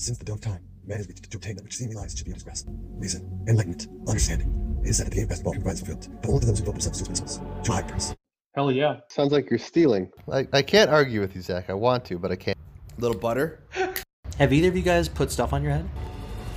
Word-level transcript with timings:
Since 0.00 0.16
the 0.16 0.24
dawn 0.24 0.36
of 0.36 0.40
time, 0.40 0.60
man 0.86 0.96
has 0.96 1.08
reached 1.08 1.30
to 1.30 1.36
obtain 1.36 1.56
that 1.56 1.62
which 1.62 1.76
seemingly 1.76 2.00
lies 2.00 2.14
to 2.14 2.24
be 2.24 2.30
of 2.30 2.36
his 2.36 2.42
grasp. 2.42 2.68
Reason, 2.96 3.44
enlightenment, 3.46 3.86
understanding. 4.08 4.80
It 4.82 4.88
is 4.88 4.96
said 4.96 5.08
that 5.08 5.10
the 5.10 5.16
game 5.16 5.24
of 5.24 5.28
basketball 5.28 5.52
can 5.52 5.60
provide 5.60 5.78
fulfillment, 5.78 6.22
but 6.22 6.28
only 6.30 6.40
to 6.40 6.46
those 6.46 6.58
who 6.58 6.64
devote 6.64 6.72
themselves 6.72 7.02
to 7.02 7.10
its 7.10 7.20
principles, 7.20 7.64
to 7.64 7.72
high 7.72 7.82
purpose. 7.82 8.14
Hell 8.54 8.72
yeah. 8.72 9.00
Sounds 9.10 9.30
like 9.30 9.50
you're 9.50 9.58
stealing. 9.58 10.10
I, 10.32 10.48
I 10.54 10.62
can't 10.62 10.88
argue 10.88 11.20
with 11.20 11.36
you, 11.36 11.42
Zach. 11.42 11.68
I 11.68 11.74
want 11.74 12.06
to, 12.06 12.18
but 12.18 12.32
I 12.32 12.36
can't. 12.36 12.56
Little 12.96 13.18
butter. 13.18 13.62
Have 14.38 14.54
either 14.54 14.68
of 14.68 14.76
you 14.76 14.80
guys 14.80 15.06
put 15.06 15.30
stuff 15.30 15.52
on 15.52 15.62
your 15.62 15.72
head? 15.72 15.86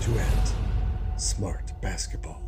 To 0.04 0.12
end 0.12 0.52
smart 1.18 1.74
basketball. 1.82 2.42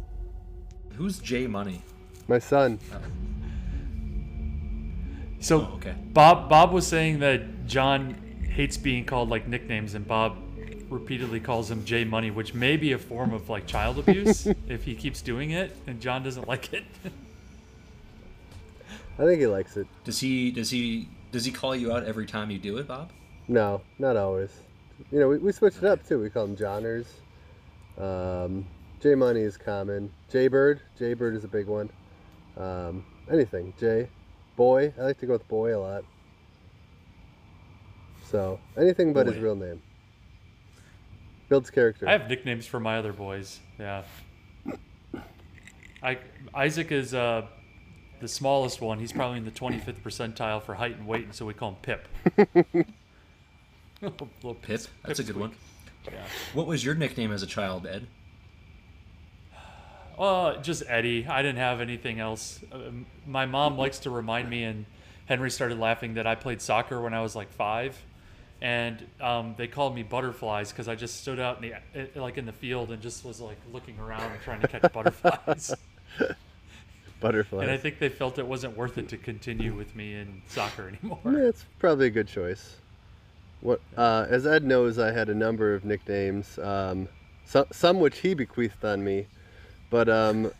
Who's 0.93 1.19
J 1.19 1.45
Money? 1.45 1.81
My 2.29 2.39
son. 2.39 2.79
Oh. 2.93 3.01
So 5.41 5.59
Oh, 5.59 5.75
okay. 5.75 5.95
Bob 6.13 6.47
Bob 6.47 6.71
was 6.71 6.87
saying 6.87 7.19
that 7.19 7.65
John 7.65 8.15
hates 8.49 8.77
being 8.77 9.03
called 9.03 9.27
like 9.27 9.45
nicknames, 9.45 9.93
and 9.93 10.07
Bob 10.07 10.37
repeatedly 10.89 11.39
calls 11.39 11.69
him 11.71 11.85
J 11.85 12.03
Money, 12.03 12.31
which 12.31 12.53
may 12.53 12.77
be 12.77 12.91
a 12.93 12.97
form 12.97 13.33
of 13.33 13.49
like 13.49 13.67
child 13.67 13.99
abuse 13.99 14.47
if 14.67 14.83
he 14.83 14.95
keeps 14.95 15.21
doing 15.21 15.51
it, 15.51 15.75
and 15.87 15.99
John 15.99 16.23
doesn't 16.23 16.47
like 16.47 16.73
it. 16.73 16.85
I 19.17 19.23
think 19.23 19.39
he 19.39 19.47
likes 19.47 19.77
it. 19.77 19.87
Does 20.03 20.19
he 20.19 20.51
does 20.51 20.69
he 20.69 21.09
does 21.31 21.45
he 21.45 21.51
call 21.51 21.75
you 21.75 21.91
out 21.93 22.03
every 22.03 22.25
time 22.25 22.51
you 22.51 22.59
do 22.59 22.77
it, 22.77 22.87
Bob? 22.87 23.11
No, 23.47 23.81
not 23.99 24.17
always. 24.17 24.51
You 25.11 25.19
know, 25.19 25.27
we, 25.27 25.37
we 25.37 25.51
switched 25.51 25.77
it 25.77 25.85
up 25.85 26.05
too. 26.07 26.19
We 26.21 26.29
call 26.29 26.45
him 26.45 26.55
Johners. 26.55 27.05
Um, 27.97 28.65
J 29.01 29.15
Money 29.15 29.41
is 29.41 29.57
common. 29.57 30.11
J 30.31 30.47
Bird. 30.47 30.81
J 30.97 31.13
Bird 31.13 31.35
is 31.35 31.43
a 31.43 31.47
big 31.47 31.67
one. 31.67 31.89
Um, 32.57 33.05
anything. 33.31 33.73
J. 33.79 34.09
Boy. 34.55 34.93
I 34.97 35.01
like 35.01 35.19
to 35.19 35.25
go 35.25 35.33
with 35.33 35.47
Boy 35.47 35.77
a 35.77 35.79
lot. 35.79 36.03
So, 38.23 38.59
anything 38.77 39.13
but 39.13 39.27
his 39.27 39.37
real 39.37 39.55
name. 39.55 39.81
Builds 41.49 41.69
character. 41.69 42.07
I 42.07 42.13
have 42.13 42.27
nicknames 42.29 42.65
for 42.65 42.79
my 42.79 42.97
other 42.97 43.13
boys. 43.13 43.59
Yeah. 43.79 44.03
I 46.01 46.17
Isaac 46.53 46.91
is 46.91 47.13
uh, 47.13 47.47
the 48.19 48.27
smallest 48.27 48.81
one. 48.81 48.99
He's 48.99 49.11
probably 49.11 49.37
in 49.37 49.45
the 49.45 49.51
25th 49.51 50.01
percentile 50.01 50.61
for 50.61 50.75
height 50.75 50.97
and 50.97 51.07
weight, 51.07 51.25
and 51.25 51.33
so 51.33 51.45
we 51.45 51.53
call 51.53 51.69
him 51.69 51.77
Pip. 51.81 52.07
Little 54.01 54.55
Pip. 54.55 54.81
That's 55.03 55.19
a 55.19 55.23
good 55.23 55.37
one. 55.37 55.51
Yeah. 56.05 56.23
What 56.53 56.67
was 56.67 56.85
your 56.85 56.95
nickname 56.95 57.31
as 57.31 57.43
a 57.43 57.47
child, 57.47 57.85
Ed? 57.87 58.07
Uh, 60.17 60.55
just 60.61 60.81
Eddie. 60.87 61.27
I 61.27 61.41
didn't 61.41 61.57
have 61.57 61.81
anything 61.81 62.21
else. 62.21 62.61
Um, 62.71 63.05
my 63.27 63.45
mom 63.45 63.77
likes 63.77 63.99
to 63.99 64.09
remind 64.09 64.49
me, 64.49 64.63
and 64.63 64.85
Henry 65.25 65.51
started 65.51 65.77
laughing 65.77 66.13
that 66.13 66.25
I 66.25 66.35
played 66.35 66.61
soccer 66.61 67.01
when 67.01 67.13
I 67.13 67.21
was 67.21 67.35
like 67.35 67.51
five, 67.51 68.01
and 68.65 69.05
um, 69.21 69.53
they 69.59 69.67
called 69.67 69.93
me 69.93 70.01
butterflies 70.01 70.71
because 70.71 70.87
I 70.87 70.95
just 70.95 71.21
stood 71.21 71.39
out 71.39 71.63
in 71.63 71.75
the 71.93 72.19
like 72.19 72.39
in 72.39 72.47
the 72.47 72.51
field 72.51 72.89
and 72.89 72.99
just 72.99 73.23
was 73.23 73.39
like 73.39 73.59
looking 73.71 73.99
around 73.99 74.23
and 74.23 74.41
trying 74.41 74.59
to 74.59 74.67
catch 74.67 74.91
butterflies. 74.91 75.75
Butterflies. 77.21 77.61
And 77.61 77.71
I 77.71 77.77
think 77.77 77.99
they 77.99 78.09
felt 78.09 78.39
it 78.39 78.45
wasn't 78.45 78.75
worth 78.75 78.97
it 78.97 79.07
to 79.09 79.17
continue 79.17 79.73
with 79.73 79.95
me 79.95 80.15
in 80.15 80.41
soccer 80.47 80.87
anymore. 80.89 81.19
Yeah, 81.25 81.47
it's 81.47 81.63
probably 81.79 82.07
a 82.07 82.09
good 82.09 82.27
choice. 82.27 82.77
What, 83.61 83.81
uh, 83.95 84.25
as 84.29 84.45
Ed 84.45 84.63
knows, 84.63 84.99
I 84.99 85.11
had 85.11 85.29
a 85.29 85.33
number 85.33 85.73
of 85.73 85.85
nicknames, 85.85 86.59
um, 86.59 87.07
so, 87.45 87.65
some 87.71 87.99
which 87.99 88.19
he 88.19 88.33
bequeathed 88.33 88.83
on 88.83 89.03
me. 89.03 89.27
But 89.89 90.09
um, 90.09 90.51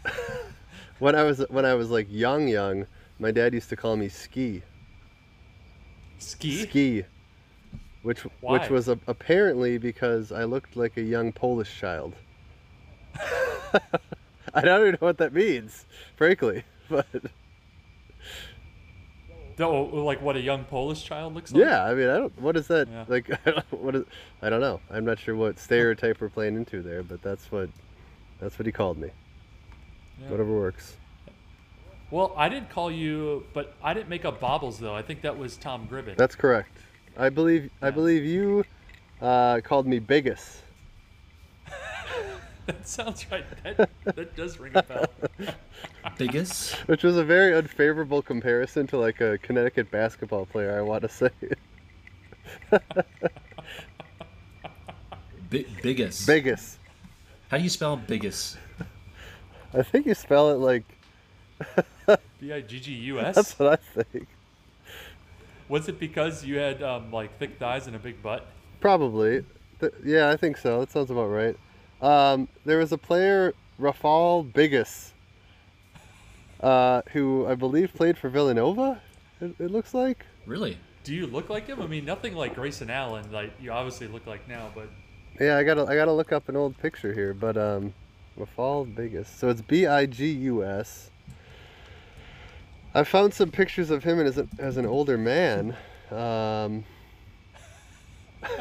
when 0.99 1.15
I 1.15 1.23
was 1.23 1.39
when 1.49 1.65
I 1.65 1.73
was 1.73 1.89
like 1.89 2.07
young, 2.09 2.47
young, 2.47 2.85
my 3.19 3.31
dad 3.31 3.53
used 3.53 3.69
to 3.69 3.75
call 3.75 3.97
me 3.97 4.09
Ski. 4.09 4.61
Ski? 6.19 6.63
Ski. 6.63 7.05
Which 8.05 8.19
Why? 8.39 8.59
which 8.59 8.69
was 8.69 8.87
a, 8.87 8.99
apparently 9.07 9.79
because 9.79 10.31
I 10.31 10.43
looked 10.43 10.75
like 10.75 10.95
a 10.95 11.01
young 11.01 11.31
Polish 11.31 11.75
child. 11.75 12.13
I 14.53 14.61
don't 14.61 14.81
even 14.81 14.91
know 14.91 15.07
what 15.07 15.17
that 15.17 15.33
means, 15.33 15.87
frankly, 16.15 16.63
but 16.89 17.07
Oh, 19.57 19.81
like 20.03 20.21
what 20.21 20.35
a 20.35 20.39
young 20.39 20.65
Polish 20.65 21.03
child 21.03 21.33
looks 21.33 21.51
like? 21.51 21.63
Yeah, 21.63 21.83
I 21.83 21.95
mean, 21.95 22.07
I 22.07 22.17
don't. 22.17 22.39
What 22.39 22.55
is 22.57 22.67
that? 22.67 22.87
Yeah. 22.87 23.05
Like, 23.07 23.31
I 23.47 23.51
don't, 23.51 23.73
what 23.73 23.95
is? 23.95 24.03
I 24.39 24.51
don't 24.51 24.61
know. 24.61 24.81
I'm 24.91 25.05
not 25.05 25.17
sure 25.17 25.35
what 25.35 25.57
stereotype 25.57 26.21
we're 26.21 26.29
playing 26.29 26.57
into 26.57 26.83
there, 26.83 27.01
but 27.01 27.23
that's 27.23 27.51
what, 27.51 27.69
that's 28.39 28.59
what 28.59 28.67
he 28.67 28.71
called 28.71 28.99
me. 28.99 29.09
Yeah. 30.21 30.29
Whatever 30.29 30.51
works. 30.51 30.97
Well, 32.11 32.33
I 32.37 32.49
didn't 32.49 32.69
call 32.69 32.91
you, 32.91 33.47
but 33.55 33.73
I 33.81 33.95
didn't 33.95 34.09
make 34.09 34.25
up 34.25 34.39
Bobbles 34.39 34.77
though. 34.77 34.93
I 34.93 35.01
think 35.01 35.23
that 35.23 35.39
was 35.39 35.57
Tom 35.57 35.87
Gribbett. 35.87 36.17
That's 36.17 36.35
correct. 36.35 36.77
I 37.17 37.29
believe. 37.29 37.69
I 37.81 37.91
believe 37.91 38.25
you 38.25 38.65
uh, 39.21 39.61
called 39.63 39.87
me 39.87 39.99
Bigus. 39.99 40.57
that 42.65 42.87
sounds 42.87 43.25
right. 43.31 43.45
That, 43.63 43.89
that 44.15 44.35
does 44.35 44.59
ring 44.59 44.73
a 44.75 44.83
bell. 44.83 45.05
Bigus, 46.17 46.73
Which 46.87 47.03
was 47.03 47.17
a 47.17 47.23
very 47.23 47.55
unfavorable 47.55 48.21
comparison 48.21 48.87
to 48.87 48.97
like 48.97 49.21
a 49.21 49.37
Connecticut 49.39 49.89
basketball 49.91 50.45
player. 50.45 50.77
I 50.77 50.81
want 50.81 51.03
to 51.03 51.09
say. 51.09 51.29
Bi- 55.49 55.65
biggest. 55.81 56.27
Biggest. 56.27 56.77
How 57.49 57.57
do 57.57 57.63
you 57.63 57.69
spell 57.69 57.95
biggest? 57.95 58.57
I 59.73 59.83
think 59.83 60.05
you 60.05 60.15
spell 60.15 60.51
it 60.51 60.55
like. 60.55 60.83
B 62.39 62.51
I 62.51 62.61
G 62.61 62.79
G 62.79 62.91
U 62.93 63.19
S. 63.19 63.35
That's 63.35 63.59
what 63.59 63.79
I 63.79 64.03
think. 64.03 64.27
Was 65.67 65.87
it 65.87 65.99
because 65.99 66.45
you 66.45 66.57
had 66.57 66.83
um, 66.83 67.11
like 67.11 67.37
thick 67.39 67.57
thighs 67.57 67.87
and 67.87 67.95
a 67.95 67.99
big 67.99 68.21
butt? 68.21 68.45
Probably. 68.79 69.43
Th- 69.79 69.93
yeah, 70.03 70.29
I 70.29 70.37
think 70.37 70.57
so. 70.57 70.79
That 70.79 70.91
sounds 70.91 71.09
about 71.09 71.27
right. 71.27 71.57
Um, 72.01 72.47
there 72.65 72.77
was 72.77 72.91
a 72.91 72.97
player, 72.97 73.53
Rafal 73.79 74.51
Bigus, 74.51 75.11
uh, 76.61 77.01
who 77.11 77.47
I 77.47 77.55
believe 77.55 77.93
played 77.93 78.17
for 78.17 78.29
Villanova. 78.29 79.01
It, 79.41 79.55
it 79.59 79.71
looks 79.71 79.93
like. 79.93 80.25
Really? 80.45 80.77
Do 81.03 81.13
you 81.13 81.27
look 81.27 81.49
like 81.49 81.67
him? 81.67 81.81
I 81.81 81.87
mean, 81.87 82.05
nothing 82.05 82.35
like 82.35 82.55
Grayson 82.55 82.89
Allen, 82.89 83.31
like 83.31 83.53
you 83.61 83.71
obviously 83.71 84.07
look 84.07 84.25
like 84.25 84.47
now, 84.47 84.71
but 84.73 84.89
Yeah, 85.39 85.57
I 85.57 85.63
gotta 85.63 85.85
I 85.85 85.95
gotta 85.95 86.11
look 86.13 86.31
up 86.31 86.49
an 86.49 86.55
old 86.55 86.77
picture 86.77 87.13
here, 87.13 87.33
but 87.33 87.57
um, 87.57 87.93
Rafal 88.39 88.93
Bigus. 88.93 89.27
So 89.27 89.49
it's 89.49 89.61
B 89.61 89.85
I 89.85 90.05
G 90.05 90.29
U 90.31 90.63
S. 90.63 91.11
I 92.95 93.03
found 93.03 93.33
some 93.33 93.51
pictures 93.51 93.91
of 93.91 94.03
him 94.05 94.19
as, 94.19 94.37
a, 94.37 94.47
as 94.57 94.77
an 94.77 94.85
older 94.85 95.17
man. 95.17 95.75
Um, 96.11 96.85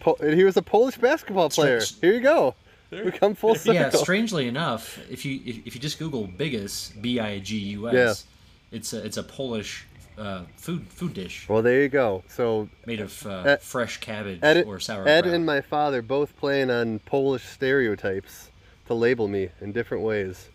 Po- 0.00 0.16
and 0.20 0.34
he 0.34 0.44
was 0.44 0.56
a 0.56 0.62
Polish 0.62 0.96
basketball 0.98 1.50
player. 1.50 1.80
Stretch- 1.80 2.00
Here 2.00 2.14
you 2.14 2.20
go. 2.20 2.54
There- 2.90 3.04
We 3.04 3.12
come 3.12 3.34
full 3.34 3.54
circle. 3.54 3.74
Yeah. 3.74 3.90
Strangely 3.90 4.48
enough, 4.48 4.98
if 5.10 5.24
you 5.24 5.40
if, 5.44 5.66
if 5.66 5.74
you 5.74 5.80
just 5.80 5.98
Google 5.98 6.26
Bigus 6.26 6.92
B 7.00 7.20
I 7.20 7.38
G 7.38 7.56
U 7.58 7.88
S, 7.88 8.26
it's 8.72 8.92
a 8.92 9.04
it's 9.04 9.16
a 9.16 9.22
Polish 9.22 9.86
uh, 10.18 10.42
food 10.56 10.86
food 10.88 11.14
dish 11.14 11.48
Well, 11.48 11.62
there 11.62 11.80
you 11.82 11.88
go. 11.88 12.24
So 12.28 12.68
made 12.86 13.00
of 13.00 13.24
uh, 13.26 13.42
Ed- 13.46 13.62
fresh 13.62 13.98
cabbage 14.00 14.40
Ed, 14.42 14.64
or 14.66 14.80
sauerkraut. 14.80 15.08
Ed 15.08 15.26
and 15.26 15.46
my 15.46 15.60
father 15.60 16.02
both 16.02 16.36
playing 16.36 16.70
on 16.70 16.98
Polish 17.00 17.44
stereotypes 17.44 18.50
to 18.86 18.94
label 18.94 19.28
me 19.28 19.50
in 19.60 19.72
different 19.72 20.02
ways. 20.02 20.48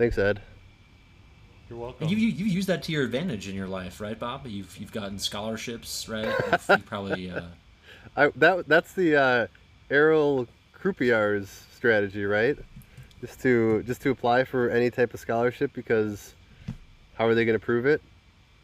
Thanks, 0.00 0.16
Ed. 0.16 0.40
you're 1.68 1.78
welcome. 1.78 2.04
And 2.04 2.10
you, 2.10 2.16
you 2.16 2.28
you 2.28 2.46
used 2.46 2.68
that 2.68 2.82
to 2.84 2.92
your 2.92 3.04
advantage 3.04 3.48
in 3.48 3.54
your 3.54 3.66
life, 3.66 4.00
right, 4.00 4.18
Bob? 4.18 4.46
You've 4.46 4.74
you've 4.78 4.92
gotten 4.92 5.18
scholarships, 5.18 6.08
right? 6.08 6.24
You've, 6.70 6.86
probably 6.86 7.30
uh, 7.30 7.42
I, 8.16 8.28
that 8.36 8.66
that's 8.66 8.94
the 8.94 9.16
uh, 9.16 9.46
Errol 9.90 10.48
Croupier's 10.72 11.50
strategy, 11.74 12.24
right? 12.24 12.56
Just 13.20 13.42
to 13.42 13.82
just 13.82 14.00
to 14.00 14.08
apply 14.08 14.44
for 14.44 14.70
any 14.70 14.90
type 14.90 15.12
of 15.12 15.20
scholarship 15.20 15.74
because 15.74 16.32
how 17.12 17.26
are 17.26 17.34
they 17.34 17.44
going 17.44 17.58
to 17.58 17.62
prove 17.62 17.84
it? 17.84 18.00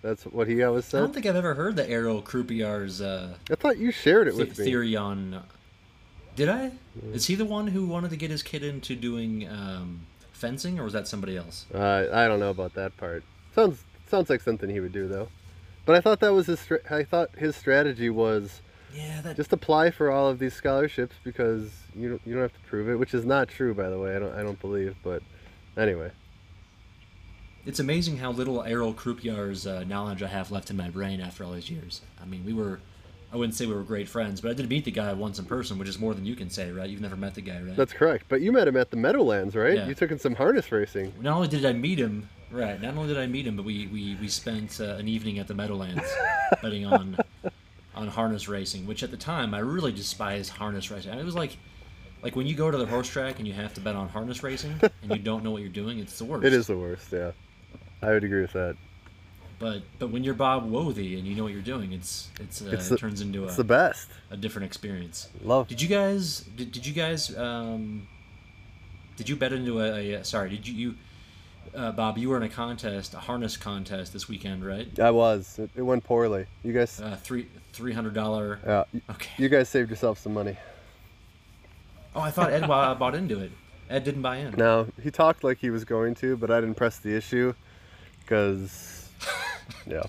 That's 0.00 0.24
what 0.24 0.48
he 0.48 0.62
always 0.62 0.86
said. 0.86 1.00
I 1.00 1.00
don't 1.03 1.12
think 1.12 1.26
I've 1.26 1.36
ever 1.36 1.53
heard 1.53 1.76
the 1.76 1.86
Errol 1.86 2.22
Croupier's 2.22 3.03
uh, 3.03 3.34
I 3.50 3.56
thought 3.56 3.77
you 3.77 3.92
shared 3.92 4.27
it 4.28 4.36
the- 4.36 4.47
with 4.47 4.59
me. 4.59 4.65
theory 4.65 4.97
on. 4.97 5.42
Did 6.34 6.48
I? 6.48 6.72
Is 7.12 7.27
he 7.27 7.34
the 7.34 7.44
one 7.44 7.66
who 7.66 7.84
wanted 7.86 8.09
to 8.09 8.16
get 8.16 8.30
his 8.30 8.42
kid 8.42 8.62
into 8.62 8.97
doing 8.97 9.47
um, 9.50 10.06
fencing, 10.36 10.78
or 10.78 10.84
was 10.84 10.92
that 10.92 11.09
somebody 11.09 11.36
else? 11.36 11.66
Uh, 11.74 12.06
I 12.12 12.28
don't 12.28 12.38
know 12.41 12.50
about 12.50 12.74
that 12.74 12.97
part. 12.97 13.24
Sounds 13.54 13.83
sounds 14.09 14.30
like 14.30 14.41
something 14.41 14.71
he 14.71 14.80
would 14.80 14.92
do 14.92 15.09
though. 15.09 15.28
But 15.84 15.97
I 15.97 16.00
thought 16.00 16.21
that 16.21 16.33
was 16.33 16.47
his. 16.47 16.60
Stra- 16.60 16.80
I 16.91 17.04
thought 17.04 17.30
his 17.36 17.56
strategy 17.56 18.10
was 18.10 18.60
Yeah, 18.94 19.21
that 19.22 19.36
just 19.36 19.53
apply 19.53 19.91
for 19.91 20.10
all 20.10 20.28
of 20.28 20.38
these 20.38 20.54
scholarships 20.54 21.16
because 21.24 21.71
you 21.94 22.10
don't, 22.10 22.22
you 22.24 22.34
don't 22.34 22.42
have 22.42 22.53
to 22.53 22.68
prove 22.68 22.88
it, 22.88 22.97
which 22.97 23.15
is 23.15 23.24
not 23.24 23.48
true 23.48 23.74
by 23.74 23.88
the 23.88 23.98
way. 23.98 24.15
I 24.15 24.18
don't 24.18 24.34
I 24.34 24.42
don't 24.42 24.60
believe, 24.60 24.94
but 25.03 25.22
anyway. 25.77 26.10
It's 27.65 27.80
amazing 27.80 28.18
how 28.18 28.30
little 28.30 28.62
Errol 28.62 28.94
Croupier's 28.94 29.66
uh, 29.66 29.83
knowledge 29.84 30.22
I 30.22 30.28
have 30.28 30.53
left 30.53 30.71
in 30.71 30.77
my 30.77 30.88
brain 30.88 31.21
after 31.21 31.42
all 31.42 31.53
these 31.53 31.68
years. 31.68 32.00
I 32.22 32.24
mean, 32.24 32.44
we 32.44 32.53
were, 32.53 32.78
I 33.36 33.38
wouldn't 33.38 33.54
say 33.54 33.66
we 33.66 33.74
were 33.74 33.83
great 33.83 34.09
friends, 34.09 34.41
but 34.41 34.50
I 34.50 34.54
did 34.54 34.66
meet 34.71 34.86
the 34.86 34.91
guy 34.91 35.12
once 35.12 35.38
in 35.38 35.44
person, 35.44 35.77
which 35.78 35.91
is 35.91 35.98
more 35.98 36.15
than 36.15 36.24
you 36.24 36.34
can 36.34 36.48
say, 36.48 36.72
right? 36.72 36.88
You've 36.88 37.03
never 37.03 37.16
met 37.16 37.34
the 37.34 37.42
guy, 37.42 37.60
right? 37.60 37.77
That's 37.77 37.92
correct. 37.92 38.24
But 38.30 38.41
you 38.41 38.50
met 38.50 38.66
him 38.66 38.78
at 38.78 38.91
the 38.91 38.97
Meadowlands, 38.97 39.54
right? 39.54 39.74
Yeah. 39.74 39.86
You 39.86 39.94
took 39.94 40.10
him 40.10 40.18
some 40.18 40.34
harness 40.34 40.72
racing. 40.72 41.12
Not 41.21 41.36
only 41.36 41.48
did 41.48 41.66
I 41.66 41.74
meet 41.74 41.98
him, 41.98 42.30
right? 42.50 42.80
Not 42.80 42.97
only 42.97 43.09
did 43.12 43.18
I 43.22 43.27
meet 43.27 43.47
him, 43.47 43.54
but 43.54 43.66
we 43.66 43.88
we, 43.88 44.16
we 44.18 44.28
spent 44.28 44.80
uh, 44.80 44.94
an 44.94 45.06
evening 45.06 45.38
at 45.38 45.48
the 45.48 45.54
Meadowlands, 45.54 46.03
betting 46.62 46.86
on 46.86 47.18
on 47.94 48.09
harness 48.09 48.48
racing, 48.48 48.86
which 48.86 49.03
at 49.03 49.10
the 49.10 49.18
time 49.18 49.53
I 49.53 49.59
really 49.59 49.92
despised 49.92 50.53
harness 50.53 50.91
racing. 50.91 51.12
It 51.12 51.22
was 51.22 51.34
like, 51.34 51.59
like 52.22 52.36
when 52.36 52.47
you 52.47 52.54
go 52.54 52.71
to 52.71 52.78
the 52.78 52.86
horse 52.86 53.09
track 53.10 53.38
and 53.38 53.47
you 53.47 53.53
have 53.53 53.74
to 53.74 53.83
bet 53.83 53.97
on 53.97 54.09
harness 54.09 54.42
racing 54.42 54.80
and 55.03 55.12
you 55.12 55.18
don't 55.18 55.44
know 55.44 55.50
what 55.50 55.60
you're 55.60 55.68
doing, 55.68 55.98
it's 55.98 56.16
the 56.16 56.24
worst. 56.24 56.47
It 56.47 56.54
is 56.54 56.68
the 56.68 56.78
worst. 56.78 57.12
Yeah, 57.12 57.33
I 58.00 58.12
would 58.12 58.24
agree 58.24 58.41
with 58.41 58.54
that. 58.54 58.77
But 59.58 59.82
but 59.98 60.08
when 60.10 60.22
you're 60.22 60.34
Bob 60.34 60.70
Wothy 60.70 61.16
and 61.18 61.26
you 61.26 61.34
know 61.34 61.44
what 61.44 61.53
you're 61.53 61.62
doing, 61.62 61.92
it's 61.92 62.30
it's, 62.41 62.60
uh, 62.60 62.70
It's 62.72 62.91
it 62.91 62.98
turns 62.98 63.20
into 63.22 63.44
It's 63.44 63.54
a, 63.54 63.58
the 63.58 63.64
best. 63.64 64.08
a 64.30 64.36
different 64.36 64.66
experience. 64.66 65.28
Love. 65.42 65.66
Did 65.68 65.80
you 65.80 65.88
guys 65.88 66.41
did, 66.56 66.72
did 66.72 66.86
you 66.86 66.92
guys 66.92 67.34
um, 67.36 68.06
did 69.16 69.28
you 69.28 69.36
bet 69.36 69.53
into 69.54 69.80
a, 69.80 70.14
a 70.14 70.24
sorry 70.24 70.50
did 70.50 70.68
you 70.68 70.74
you 70.74 70.94
uh, 71.74 71.91
Bob 71.92 72.18
you 72.18 72.28
were 72.28 72.36
in 72.36 72.42
a 72.42 72.48
contest 72.50 73.14
a 73.14 73.18
harness 73.18 73.56
contest 73.56 74.12
this 74.12 74.28
weekend 74.28 74.64
right 74.64 74.98
I 75.00 75.10
was. 75.10 75.59
It, 75.59 75.70
it 75.74 75.82
went 75.82 76.04
poorly. 76.04 76.47
You 76.62 76.72
guys. 76.74 77.00
uh, 77.00 77.16
three 77.22 77.48
three 77.72 77.92
hundred 77.94 78.12
dollar 78.12 78.59
Yeah. 78.66 78.84
okay 79.12 79.30
You 79.38 79.48
guys 79.48 79.68
saved 79.70 79.88
yourself 79.88 80.18
some 80.18 80.34
money. 80.34 80.56
oh 82.14 82.20
I 82.20 82.30
thought 82.30 82.52
Ed 82.52 82.66
bought 82.66 83.14
into 83.14 83.41
it 83.41 83.52
Ed 83.88 84.04
didn't 84.04 84.22
buy 84.22 84.36
in 84.38 84.52
No, 84.56 84.88
he 85.02 85.10
talked 85.10 85.44
like 85.44 85.59
he 85.59 85.70
was 85.70 85.84
going 85.84 86.14
to, 86.16 86.36
but 86.36 86.50
I 86.50 86.60
didn't 86.60 86.74
press 86.74 86.98
the 86.98 87.14
issue 87.14 87.54
because, 88.20 88.96
yeah. 89.86 90.03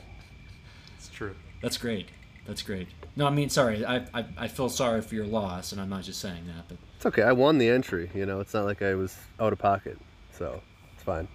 It's 0.97 1.09
true. 1.09 1.35
that's 1.61 1.77
great 1.77 2.09
that's 2.45 2.61
great 2.61 2.87
no 3.15 3.27
I 3.27 3.29
mean 3.29 3.49
sorry 3.49 3.85
I, 3.85 3.97
I 4.13 4.25
I 4.37 4.47
feel 4.47 4.69
sorry 4.69 5.01
for 5.01 5.15
your 5.15 5.25
loss 5.25 5.71
and 5.71 5.81
I'm 5.81 5.89
not 5.89 6.03
just 6.03 6.19
saying 6.21 6.45
that 6.47 6.67
but 6.67 6.77
It's 6.95 7.05
okay. 7.05 7.23
I 7.23 7.31
won 7.33 7.57
the 7.57 7.69
entry. 7.69 8.09
You 8.13 8.25
know, 8.25 8.39
it's 8.39 8.53
not 8.53 8.65
like 8.65 8.81
I 8.81 8.95
was 8.95 9.17
out 9.39 9.51
of 9.53 9.59
pocket, 9.59 9.97
so 10.31 10.61
it's 10.93 11.03
fine. 11.03 11.27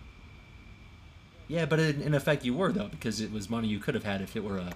yeah 1.49 1.67
but 1.67 1.79
in, 1.81 2.01
in 2.03 2.15
effect 2.15 2.45
you 2.45 2.55
were 2.55 2.73
though 2.73 2.89
because 2.89 3.21
it 3.21 3.31
was 3.33 3.51
money 3.51 3.69
you 3.69 3.79
could 3.79 3.95
have 3.95 4.05
had 4.05 4.21
if 4.23 4.37
it 4.37 4.43
were 4.45 4.59
a 4.59 4.73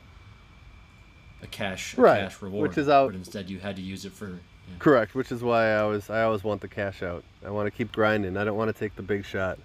a 1.43 1.47
cash 1.47 1.97
a 1.97 2.01
Right, 2.01 2.21
cash 2.23 2.41
reward 2.43 2.69
which 2.69 2.79
is 2.79 2.89
out- 2.89 3.09
but 3.09 3.15
instead 3.17 3.49
you 3.51 3.59
had 3.59 3.77
to 3.77 3.83
use 3.83 4.05
it 4.05 4.13
for 4.13 4.29
yeah. 4.69 4.75
Correct, 4.81 5.15
which 5.15 5.31
is 5.31 5.43
why 5.45 5.67
I 5.75 5.77
always 5.79 6.11
I 6.11 6.23
always 6.25 6.43
want 6.43 6.61
the 6.61 6.67
cash 6.67 7.01
out. 7.03 7.23
I 7.45 7.51
want 7.51 7.69
to 7.69 7.71
keep 7.71 7.93
grinding. 7.93 8.37
I 8.37 8.43
don't 8.43 8.57
want 8.57 8.69
to 8.75 8.77
take 8.77 8.97
the 8.97 9.03
big 9.03 9.25
shot. 9.25 9.61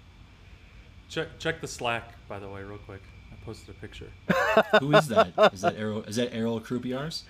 Check 1.08 1.40
check 1.40 1.60
the 1.60 1.66
Slack 1.66 2.12
by 2.28 2.38
the 2.38 2.48
way, 2.48 2.62
real 2.62 2.78
quick. 2.78 3.02
I 3.42 3.44
posted 3.44 3.70
a 3.70 3.78
picture. 3.80 4.10
Who 4.80 4.94
is 4.94 5.08
that? 5.08 5.32
Is 5.52 5.62
that 5.62 5.76
Errol? 5.76 6.02
Is 6.04 6.16
that 6.16 6.32
Errol 6.32 6.60
Croupiers? 6.60 7.22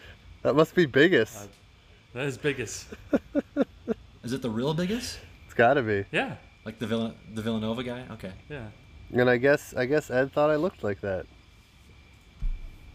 That 0.43 0.55
must 0.55 0.75
be 0.75 0.87
Bigus. 0.87 1.45
Uh, 1.45 1.47
That 2.15 2.27
is 2.27 2.37
Bigus. 2.37 2.87
Is 4.23 4.33
it 4.33 4.43
the 4.43 4.51
real 4.51 4.75
Bigus? 4.75 5.17
it's 5.47 5.55
got 5.55 5.75
to 5.75 5.83
be. 5.83 6.05
Yeah, 6.13 6.37
Like 6.65 6.79
the 6.79 6.87
Vill- 6.87 7.15
the 7.35 7.43
Villanova 7.43 7.83
guy? 7.83 8.05
Okay. 8.13 8.33
yeah. 8.49 8.67
And 9.13 9.29
I 9.29 9.37
guess 9.37 9.75
I 9.75 9.85
guess 9.87 10.11
Ed 10.11 10.33
thought 10.33 10.51
I 10.51 10.57
looked 10.57 10.83
like 10.85 11.01
that. 11.03 11.27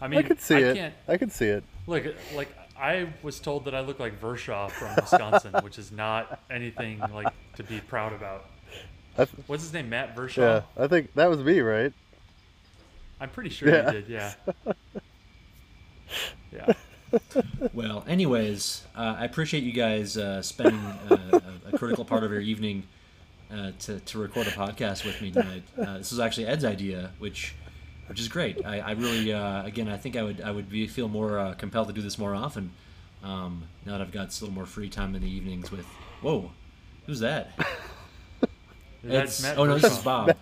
I 0.02 0.08
mean, 0.08 0.20
I 0.20 0.24
could 0.24 0.40
see 0.42 0.56
I 0.56 0.60
it. 0.60 0.76
Can't, 0.76 0.94
I 1.08 1.18
could 1.18 1.32
see 1.32 1.48
it. 1.48 1.64
look, 1.88 2.04
like 2.36 2.50
I 2.80 3.08
was 3.24 3.40
told 3.40 3.66
that 3.66 3.74
I 3.76 3.82
look 3.82 4.00
like 4.00 4.20
Vershaw 4.20 4.68
from 4.70 4.96
Wisconsin, 4.96 5.54
which 5.64 5.78
is 5.80 5.92
not 5.92 6.40
anything 6.52 7.00
like 7.14 7.34
to 7.56 7.64
be 7.64 7.80
proud 7.82 8.14
about. 8.14 8.46
Th- 9.16 9.30
What's 9.48 9.64
his 9.64 9.74
name? 9.74 9.90
Matt 9.90 10.16
Vershaw. 10.16 10.42
yeah, 10.42 10.62
I 10.84 10.88
think 10.88 11.14
that 11.16 11.28
was 11.30 11.40
me, 11.44 11.60
right? 11.62 11.92
I'm 13.20 13.30
pretty 13.30 13.50
sure 13.50 13.70
Yeah. 13.70 13.88
you 13.88 14.02
did. 14.02 14.08
Yeah. 14.10 14.34
Yeah. 16.52 16.74
Well, 17.74 18.04
anyways, 18.08 18.84
uh, 18.96 19.16
I 19.20 19.26
appreciate 19.26 19.64
you 19.64 19.74
guys 19.74 20.18
uh, 20.18 20.42
spending 20.42 20.80
uh, 20.80 21.40
a, 21.68 21.70
a 21.74 21.78
critical 21.78 22.06
part 22.06 22.24
of 22.24 22.32
your 22.32 22.40
evening 22.42 22.84
uh, 23.52 23.72
to 23.80 24.00
to 24.00 24.18
record 24.18 24.48
a 24.48 24.52
podcast 24.52 25.06
with 25.06 25.22
me 25.22 25.32
tonight. 25.32 25.64
Uh, 25.78 25.98
this 25.98 26.12
was 26.12 26.20
actually 26.20 26.48
Ed's 26.48 26.64
idea, 26.66 27.12
which 27.20 27.54
which 28.08 28.20
is 28.20 28.28
great. 28.30 28.66
I, 28.66 28.80
I 28.80 28.92
really, 28.92 29.34
uh, 29.34 29.66
again, 29.66 29.90
I 29.90 29.98
think 29.98 30.16
I 30.16 30.24
would 30.24 30.42
I 30.42 30.52
would 30.52 30.70
be, 30.70 30.88
feel 30.88 31.10
more 31.10 31.38
uh, 31.40 31.54
compelled 31.56 31.88
to 31.90 31.94
do 31.94 32.02
this 32.02 32.18
more 32.18 32.34
often. 32.34 32.72
Um, 33.24 33.64
now 33.86 33.94
that 33.94 34.02
I've 34.02 34.12
got 34.12 34.28
a 34.30 34.44
little 34.44 34.56
more 34.56 34.66
free 34.66 34.90
time 34.90 35.14
in 35.16 35.22
the 35.22 35.30
evenings 35.30 35.70
with. 35.72 35.86
Whoa, 36.22 36.52
who's 37.06 37.20
that? 37.20 37.52
That's 39.04 39.42
Matt 39.44 39.58
oh 39.58 39.66
no, 39.66 39.78
this 39.78 39.92
is 39.92 40.00
Bob. 40.00 40.36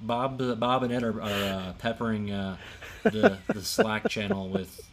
Bob, 0.00 0.40
uh, 0.42 0.54
Bob 0.56 0.82
and 0.82 0.92
Ed 0.92 1.02
are, 1.02 1.22
are 1.22 1.24
uh, 1.30 1.72
peppering 1.78 2.30
uh, 2.30 2.56
the 3.04 3.38
the 3.48 3.62
Slack 3.62 4.08
channel 4.08 4.48
with 4.48 4.86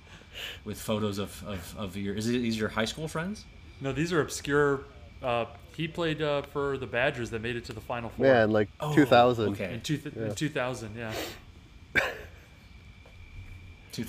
with 0.65 0.79
photos 0.79 1.17
of, 1.17 1.43
of, 1.47 1.75
of 1.77 1.97
your. 1.97 2.15
Is 2.15 2.27
it 2.27 2.33
these 2.39 2.57
your 2.57 2.69
high 2.69 2.85
school 2.85 3.07
friends? 3.07 3.45
No, 3.81 3.91
these 3.91 4.13
are 4.13 4.21
obscure. 4.21 4.81
Uh, 5.21 5.45
he 5.75 5.87
played 5.87 6.21
uh, 6.21 6.43
for 6.43 6.77
the 6.77 6.85
Badgers 6.85 7.29
that 7.31 7.41
made 7.41 7.55
it 7.55 7.65
to 7.65 7.73
the 7.73 7.81
Final 7.81 8.09
Four. 8.11 8.25
Yeah, 8.27 8.43
in 8.43 8.51
like 8.51 8.69
Oh, 8.79 8.93
2000. 8.93 9.49
okay. 9.53 9.73
In, 9.73 9.81
two 9.81 9.97
th- 9.97 10.15
Yeah. 10.15 10.25
in 10.27 10.35
2000, 10.35 10.95
yeah. 10.95 11.13
Two, 13.91 14.03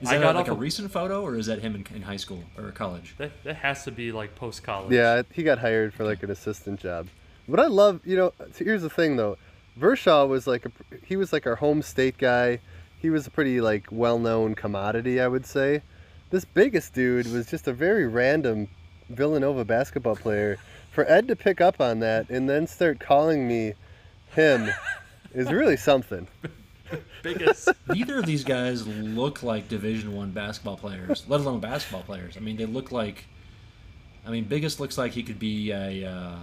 is 0.00 0.08
I 0.08 0.16
that 0.16 0.22
got 0.22 0.34
like 0.34 0.48
a 0.48 0.52
a- 0.52 0.54
recent 0.54 0.90
photo, 0.90 1.22
or 1.22 1.36
is 1.36 1.46
that 1.46 1.60
him 1.60 1.74
in, 1.74 1.86
in 1.96 2.02
high 2.02 2.16
school 2.16 2.42
or 2.56 2.70
college? 2.72 3.14
That, 3.18 3.30
that 3.44 3.56
has 3.56 3.84
to 3.84 3.90
be 3.90 4.10
like 4.12 4.34
post 4.34 4.62
college. 4.62 4.92
Yeah, 4.92 5.22
he 5.32 5.42
got 5.42 5.58
hired 5.58 5.92
for 5.94 6.04
like 6.04 6.22
an 6.22 6.30
assistant 6.30 6.80
job. 6.80 7.08
What 7.46 7.60
I 7.60 7.66
love, 7.66 8.00
you 8.04 8.16
know, 8.16 8.32
here's 8.56 8.82
the 8.82 8.90
thing 8.90 9.16
though. 9.16 9.36
Vershaw 9.76 10.26
was 10.26 10.46
like 10.46 10.66
a, 10.66 10.72
he 11.04 11.16
was 11.16 11.32
like 11.32 11.46
our 11.46 11.56
home 11.56 11.82
state 11.82 12.18
guy. 12.18 12.60
He 12.98 13.10
was 13.10 13.26
a 13.26 13.30
pretty 13.30 13.60
like 13.60 13.86
well-known 13.90 14.54
commodity, 14.54 15.20
I 15.20 15.28
would 15.28 15.46
say. 15.46 15.82
This 16.30 16.44
Bigus 16.44 16.92
dude 16.92 17.30
was 17.32 17.50
just 17.50 17.68
a 17.68 17.72
very 17.72 18.06
random 18.06 18.68
Villanova 19.08 19.64
basketball 19.64 20.16
player. 20.16 20.58
For 20.92 21.10
Ed 21.10 21.28
to 21.28 21.36
pick 21.36 21.60
up 21.60 21.80
on 21.80 22.00
that 22.00 22.28
and 22.30 22.48
then 22.48 22.66
start 22.66 23.00
calling 23.00 23.48
me 23.48 23.74
him 24.34 24.70
is 25.34 25.50
really 25.50 25.76
something. 25.76 26.28
Biggest. 27.22 27.68
Neither 27.88 28.18
of 28.18 28.26
these 28.26 28.44
guys 28.44 28.86
look 28.86 29.42
like 29.42 29.68
Division 29.68 30.14
One 30.14 30.30
basketball 30.30 30.76
players, 30.76 31.24
let 31.28 31.40
alone 31.40 31.60
basketball 31.60 32.02
players. 32.02 32.36
I 32.36 32.40
mean, 32.40 32.56
they 32.56 32.66
look 32.66 32.92
like. 32.92 33.24
I 34.26 34.30
mean, 34.30 34.44
Bigus 34.44 34.78
looks 34.78 34.98
like 34.98 35.12
he 35.12 35.22
could 35.22 35.38
be 35.38 35.72
a 35.72 36.06
uh, 36.06 36.36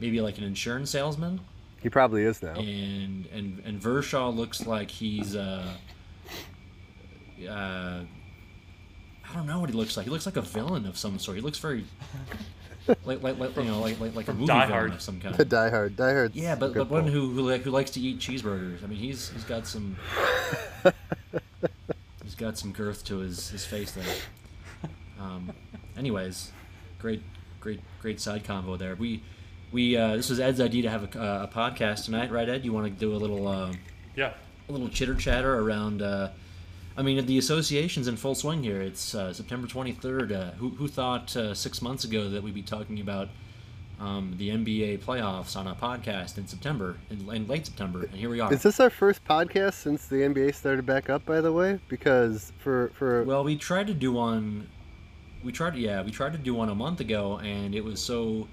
maybe 0.00 0.20
like 0.20 0.38
an 0.38 0.44
insurance 0.44 0.90
salesman. 0.90 1.40
He 1.82 1.90
probably 1.90 2.22
is 2.22 2.42
now. 2.42 2.54
and 2.54 3.26
and 3.26 3.62
and 3.64 3.80
Vershaw 3.80 4.30
looks 4.30 4.66
like 4.66 4.90
he's 4.90 5.36
uh, 5.36 5.64
uh, 7.48 8.00
I 9.28 9.34
don't 9.34 9.46
know 9.46 9.60
what 9.60 9.70
he 9.70 9.76
looks 9.76 9.96
like. 9.96 10.04
He 10.04 10.10
looks 10.10 10.26
like 10.26 10.36
a 10.36 10.42
villain 10.42 10.86
of 10.86 10.96
some 10.96 11.18
sort. 11.18 11.36
He 11.36 11.42
looks 11.42 11.58
very 11.58 11.84
like 13.04 13.22
like, 13.22 13.38
like 13.38 13.56
you 13.56 13.64
know 13.64 13.80
like 13.80 14.00
like, 14.00 14.14
like 14.14 14.28
a 14.28 14.32
movie 14.32 14.46
Die 14.46 14.66
villain 14.66 14.70
Hard. 14.70 14.92
of 14.92 15.00
some 15.02 15.20
kind. 15.20 15.36
Die 15.48 15.70
Hard. 15.70 15.96
Die 15.96 16.12
Hard. 16.12 16.34
Yeah, 16.34 16.54
but 16.54 16.74
but 16.74 16.88
one 16.90 17.06
who 17.06 17.30
who, 17.30 17.50
like, 17.50 17.62
who 17.62 17.70
likes 17.70 17.90
to 17.92 18.00
eat 18.00 18.18
cheeseburgers. 18.18 18.82
I 18.82 18.86
mean, 18.86 18.98
he's 18.98 19.28
he's 19.30 19.44
got 19.44 19.66
some 19.66 19.96
he's 22.24 22.34
got 22.34 22.58
some 22.58 22.72
girth 22.72 23.04
to 23.06 23.18
his 23.18 23.50
his 23.50 23.64
face 23.64 23.92
there. 23.92 24.04
Um, 25.20 25.52
anyways, 25.96 26.52
great 26.98 27.22
great 27.60 27.80
great 28.00 28.20
side 28.20 28.44
convo 28.44 28.78
there. 28.78 28.94
We 28.94 29.22
we 29.72 29.96
uh, 29.96 30.16
this 30.16 30.30
was 30.30 30.40
Ed's 30.40 30.60
idea 30.60 30.82
to 30.82 30.90
have 30.90 31.14
a, 31.16 31.20
uh, 31.20 31.48
a 31.50 31.54
podcast 31.54 32.04
tonight, 32.04 32.30
right, 32.30 32.48
Ed? 32.48 32.64
You 32.64 32.72
want 32.72 32.86
to 32.86 32.90
do 32.92 33.14
a 33.14 33.18
little 33.18 33.46
uh, 33.48 33.72
Yeah. 34.14 34.32
a 34.68 34.72
little 34.72 34.88
chitter 34.88 35.14
chatter 35.14 35.58
around. 35.58 36.02
Uh, 36.02 36.30
I 36.96 37.02
mean, 37.02 37.24
the 37.26 37.36
association's 37.38 38.08
in 38.08 38.16
full 38.16 38.34
swing 38.34 38.62
here. 38.62 38.80
It's 38.80 39.14
uh, 39.14 39.32
September 39.32 39.66
23rd. 39.66 40.32
Uh, 40.32 40.50
who, 40.52 40.70
who 40.70 40.88
thought 40.88 41.36
uh, 41.36 41.52
six 41.54 41.82
months 41.82 42.04
ago 42.04 42.30
that 42.30 42.42
we'd 42.42 42.54
be 42.54 42.62
talking 42.62 43.00
about 43.00 43.28
um, 44.00 44.34
the 44.38 44.48
NBA 44.50 45.00
playoffs 45.00 45.56
on 45.56 45.66
a 45.66 45.74
podcast 45.74 46.38
in 46.38 46.46
September, 46.46 46.96
in, 47.10 47.28
in 47.34 47.46
late 47.46 47.66
September, 47.66 48.04
and 48.04 48.14
here 48.14 48.28
we 48.30 48.40
are. 48.40 48.52
Is 48.52 48.62
this 48.62 48.78
our 48.80 48.90
first 48.90 49.24
podcast 49.24 49.74
since 49.74 50.06
the 50.06 50.16
NBA 50.16 50.54
started 50.54 50.84
back 50.86 51.10
up? 51.10 51.24
By 51.26 51.40
the 51.40 51.52
way, 51.52 51.78
because 51.88 52.52
for 52.58 52.92
for 52.94 53.24
Well, 53.24 53.42
we 53.44 53.56
tried 53.56 53.86
to 53.88 53.94
do 53.94 54.12
one. 54.12 54.68
We 55.44 55.52
tried, 55.52 55.76
yeah, 55.76 56.02
we 56.02 56.10
tried 56.10 56.32
to 56.32 56.38
do 56.38 56.54
one 56.54 56.68
a 56.70 56.74
month 56.74 57.00
ago, 57.00 57.38
and 57.38 57.74
it 57.74 57.84
was 57.84 58.00
so. 58.00 58.48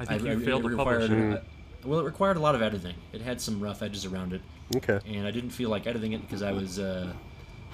I 0.00 0.04
think 0.04 0.22
I- 0.22 0.32
you 0.32 0.40
I- 0.40 0.44
failed 0.44 0.66
it 0.66 0.70
to 0.70 0.76
publish 0.76 1.10
it. 1.10 1.32
uh, 1.38 1.40
well, 1.84 2.00
it 2.00 2.04
required 2.04 2.36
a 2.36 2.40
lot 2.40 2.54
of 2.54 2.62
editing. 2.62 2.94
It 3.12 3.20
had 3.20 3.40
some 3.40 3.60
rough 3.60 3.82
edges 3.82 4.04
around 4.04 4.32
it. 4.32 4.42
okay, 4.76 4.98
and 5.06 5.26
I 5.26 5.30
didn't 5.30 5.50
feel 5.50 5.70
like 5.70 5.86
editing 5.86 6.12
it 6.12 6.20
because 6.22 6.42
I 6.42 6.52
was 6.52 6.78
uh, 6.78 7.12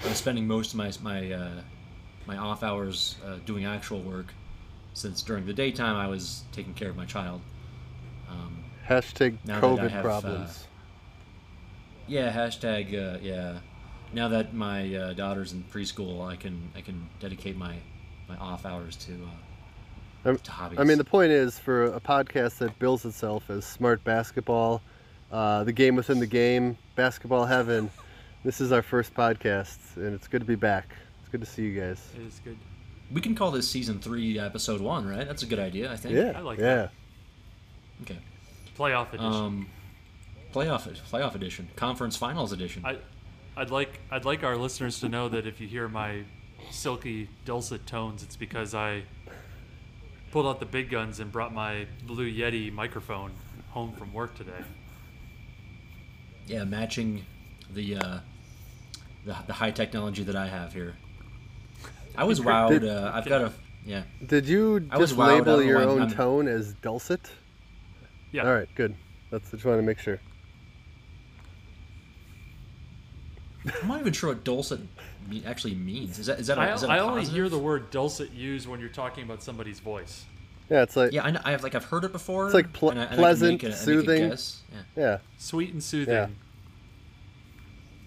I 0.03 0.07
was 0.07 0.17
spending 0.17 0.47
most 0.47 0.71
of 0.73 0.77
my 0.77 0.91
my 1.01 1.31
uh, 1.31 1.61
my 2.27 2.37
off 2.37 2.63
hours 2.63 3.15
uh, 3.25 3.37
doing 3.45 3.65
actual 3.65 4.01
work, 4.01 4.33
since 4.93 5.21
during 5.23 5.45
the 5.45 5.53
daytime 5.53 5.95
I 5.95 6.07
was 6.07 6.43
taking 6.51 6.73
care 6.73 6.89
of 6.89 6.95
my 6.95 7.05
child. 7.05 7.41
Um, 8.29 8.63
hashtag 8.87 9.37
Now 9.45 9.59
that 9.59 9.65
I 9.65 9.69
COVID 9.87 9.89
have, 9.91 10.05
uh, 10.05 10.07
problems. 10.21 10.67
yeah, 12.07 12.31
hashtag 12.31 12.93
uh, 12.93 13.17
yeah. 13.21 13.59
Now 14.13 14.27
that 14.27 14.53
my 14.53 14.93
uh, 14.95 15.13
daughter's 15.13 15.53
in 15.53 15.63
preschool, 15.63 16.25
I 16.27 16.35
can 16.35 16.69
I 16.75 16.81
can 16.81 17.09
dedicate 17.19 17.57
my 17.57 17.77
my 18.29 18.37
off 18.37 18.65
hours 18.65 18.95
to 18.97 19.11
to 20.23 20.51
hobbies. 20.51 20.79
I 20.79 20.83
mean, 20.83 20.97
the 20.97 21.03
point 21.03 21.31
is 21.31 21.59
for 21.59 21.85
a 21.85 21.99
podcast 21.99 22.57
that 22.59 22.77
bills 22.79 23.05
itself 23.05 23.49
as 23.49 23.65
smart 23.65 24.03
basketball, 24.03 24.81
uh, 25.31 25.63
the 25.63 25.73
game 25.73 25.95
within 25.95 26.19
the 26.19 26.27
game, 26.27 26.77
basketball 26.95 27.45
heaven. 27.45 27.89
This 28.43 28.61
is 28.61 28.71
our 28.71 28.81
first 28.81 29.13
podcast, 29.13 29.77
and 29.95 30.13
it's 30.13 30.27
good 30.27 30.41
to 30.41 30.45
be 30.45 30.55
back. 30.55 30.95
It's 31.21 31.29
good 31.29 31.41
to 31.41 31.47
see 31.47 31.63
you 31.63 31.79
guys. 31.79 32.05
It 32.15 32.27
is 32.27 32.41
good. 32.43 32.57
we 33.11 33.21
can 33.21 33.35
call 33.35 33.51
this 33.51 33.69
season 33.69 33.99
three, 33.99 34.39
episode 34.39 34.81
one, 34.81 35.07
right? 35.07 35.25
That's 35.25 35.43
a 35.43 35.45
good 35.45 35.59
idea, 35.59 35.91
I 35.91 35.95
think. 35.95 36.15
Yeah, 36.15 36.33
I 36.35 36.41
like 36.41 36.59
that. 36.59 36.65
yeah. 36.65 36.75
that. 38.05 38.11
Okay. 38.11 38.19
Playoff 38.77 39.09
edition. 39.09 39.33
Um, 39.33 39.67
playoff 40.53 40.87
playoff 41.09 41.35
edition, 41.35 41.69
conference 41.75 42.15
finals 42.15 42.51
edition. 42.51 42.85
I, 42.85 42.97
I'd 43.55 43.69
like 43.69 43.99
I'd 44.11 44.25
like 44.25 44.43
our 44.43 44.55
listeners 44.55 44.99
to 45.01 45.09
know 45.09 45.29
that 45.29 45.47
if 45.47 45.61
you 45.61 45.67
hear 45.67 45.87
my 45.87 46.23
silky 46.71 47.29
dulcet 47.45 47.85
tones, 47.85 48.23
it's 48.23 48.35
because 48.35 48.73
I 48.73 49.03
pulled 50.33 50.47
out 50.47 50.59
the 50.59 50.65
big 50.65 50.89
guns 50.89 51.19
and 51.19 51.31
brought 51.31 51.53
my 51.53 51.85
Blue 52.07 52.27
Yeti 52.29 52.73
microphone 52.73 53.31
home 53.69 53.93
from 53.93 54.11
work 54.11 54.33
today. 54.33 54.63
Yeah, 56.47 56.63
matching 56.63 57.23
the 57.71 57.97
uh, 57.97 58.17
the, 59.25 59.35
the 59.45 59.53
high 59.53 59.69
technology 59.69 60.23
that 60.23 60.35
I 60.35 60.47
have 60.47 60.73
here. 60.73 60.95
I 62.17 62.23
was 62.23 62.39
wowed. 62.41 62.69
Did- 62.79 62.83
Uh, 62.85 63.11
I've 63.13 63.25
got 63.27 63.41
a 63.41 63.53
yeah. 63.85 64.03
Did 64.25 64.47
you 64.47 64.79
just 64.79 65.13
I 65.13 65.17
don't 65.17 65.37
label 65.45 65.61
your 65.61 65.83
own 65.83 66.01
I'm- 66.01 66.11
tone 66.11 66.47
as 66.47 66.73
dulcet? 66.81 67.29
Yeah. 68.31 68.47
All 68.47 68.53
right, 68.55 68.67
good. 68.73 68.95
That's 69.29 69.51
just 69.51 69.63
want 69.63 69.77
to 69.77 69.83
make 69.83 69.99
sure. 69.99 70.19
I'm 73.83 73.87
not 73.87 73.99
even 73.99 74.13
sure 74.13 74.29
what 74.29 74.43
dulcet 74.43 74.79
me- 75.27 75.43
actually 75.45 75.75
means. 75.75 76.19
Is 76.19 76.25
that 76.27 76.39
is 76.39 76.47
that 76.47 76.57
a, 76.57 76.61
I, 76.61 76.73
is 76.73 76.81
that 76.81 76.89
a 76.89 76.93
I 76.93 76.99
only 76.99 77.25
hear 77.25 77.49
the 77.49 77.59
word 77.59 77.91
dulcet 77.91 78.31
used 78.31 78.67
when 78.67 78.79
you're 78.79 78.89
talking 78.89 79.23
about 79.23 79.43
somebody's 79.43 79.79
voice. 79.79 80.25
Yeah, 80.69 80.83
it's 80.83 80.95
like 80.95 81.11
Yeah, 81.11 81.23
I, 81.23 81.31
know, 81.31 81.41
I 81.43 81.51
have 81.51 81.63
like 81.63 81.75
I've 81.75 81.85
heard 81.85 82.03
it 82.03 82.11
before. 82.11 82.45
It's 82.45 82.53
like 82.53 82.73
ple- 82.73 82.91
and 82.91 82.99
I- 82.99 83.05
and 83.05 83.15
pleasant, 83.17 83.51
make 83.51 83.63
a- 83.63 83.65
I 83.67 83.69
make 83.69 83.77
a 83.79 83.83
soothing. 83.83 84.23
Yeah. 84.23 84.81
yeah. 84.95 85.17
Sweet 85.37 85.73
and 85.73 85.83
soothing. 85.83 86.13
Yeah. 86.13 86.27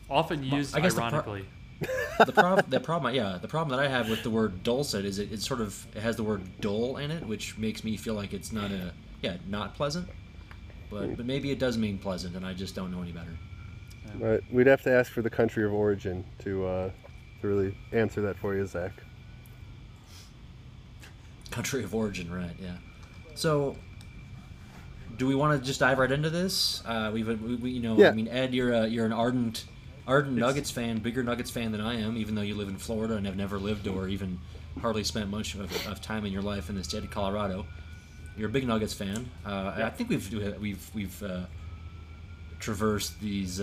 Often 0.09 0.45
used 0.45 0.77
I 0.77 0.81
guess 0.81 0.95
the 0.95 1.01
pro- 1.01 1.09
ironically. 1.09 1.47
the 2.25 2.33
problem 2.33 2.65
the 2.71 2.81
problem 2.81 3.15
yeah 3.15 3.39
the 3.41 3.49
problem 3.49 3.77
that 3.77 3.85
I 3.85 3.89
have 3.91 4.09
with 4.09 4.23
the 4.23 4.31
word 4.31 4.63
dulcet 4.63 5.05
is 5.05 5.19
it, 5.19 5.31
it 5.31 5.43
sort 5.43 5.61
of 5.61 5.87
it 5.95 6.01
has 6.01 6.17
the 6.17 6.23
word 6.23 6.43
dull 6.61 6.97
in 6.97 7.11
it, 7.11 7.27
which 7.27 7.59
makes 7.59 7.85
me 7.85 7.99
feel 7.99 8.15
like 8.15 8.33
it's 8.33 8.51
not 8.51 8.71
a 8.71 8.93
yeah 9.21 9.37
not 9.47 9.75
pleasant. 9.75 10.09
But 10.91 11.17
but 11.17 11.27
maybe 11.27 11.51
it 11.51 11.59
does 11.59 11.77
mean 11.77 11.99
pleasant, 11.99 12.35
and 12.37 12.47
I 12.47 12.55
just 12.55 12.75
don't 12.75 12.91
know 12.91 13.03
any 13.03 13.13
better. 13.13 13.37
Right. 14.19 14.41
We'd 14.51 14.69
have 14.69 14.83
to 14.83 14.91
ask 14.91 15.13
for 15.13 15.21
the 15.21 15.29
country 15.29 15.65
of 15.65 15.75
origin 15.75 16.25
to 16.39 16.67
uh, 16.67 16.91
to 17.41 17.49
really 17.49 17.77
answer 17.93 18.21
that 18.23 18.37
for 18.39 18.55
you, 18.55 18.67
Zach. 18.67 18.93
Country 21.51 21.85
of 21.85 21.95
origin, 21.95 22.33
right? 22.33 22.55
Yeah. 22.61 22.77
So, 23.35 23.77
do 25.17 25.27
we 25.27 25.35
want 25.35 25.59
to 25.59 25.67
just 25.67 25.81
dive 25.81 25.99
right 25.99 26.11
into 26.11 26.29
this? 26.31 26.83
Uh, 26.85 27.11
we've, 27.13 27.27
we, 27.43 27.55
we, 27.57 27.71
you 27.71 27.81
know, 27.81 27.97
Yeah. 27.97 28.09
I 28.11 28.13
mean, 28.13 28.29
Ed, 28.29 28.53
you're 28.55 28.73
a, 28.73 28.87
you're 28.87 29.07
an 29.07 29.13
ardent, 29.13 29.65
ardent 30.07 30.37
Nuggets 30.37 30.71
fan, 30.71 30.99
bigger 30.99 31.23
Nuggets 31.23 31.51
fan 31.51 31.73
than 31.73 31.81
I 31.81 32.01
am, 32.01 32.17
even 32.17 32.35
though 32.35 32.43
you 32.43 32.55
live 32.55 32.69
in 32.69 32.77
Florida 32.77 33.15
and 33.17 33.25
have 33.27 33.37
never 33.37 33.59
lived 33.59 33.87
or 33.89 34.09
even 34.09 34.39
hardly 34.81 35.05
spent 35.05 35.31
much 35.31 35.55
of, 35.55 35.87
of 35.87 36.03
time 36.03 36.27
in 36.27 36.33
your 36.33 36.43
life 36.43 36.69
in 36.69 36.75
the 36.77 36.85
state 36.85 37.03
of 37.05 37.11
Colorado. 37.11 37.65
You're 38.37 38.51
a 38.51 38.53
big 38.53 38.67
Nuggets 38.67 38.93
fan. 38.93 39.31
Uh, 39.47 39.73
I 39.77 39.89
think 39.89 40.11
we've 40.11 40.31
we've 40.61 40.91
we've 40.95 41.23
uh, 41.23 41.47
traversed 42.59 43.19
these. 43.21 43.61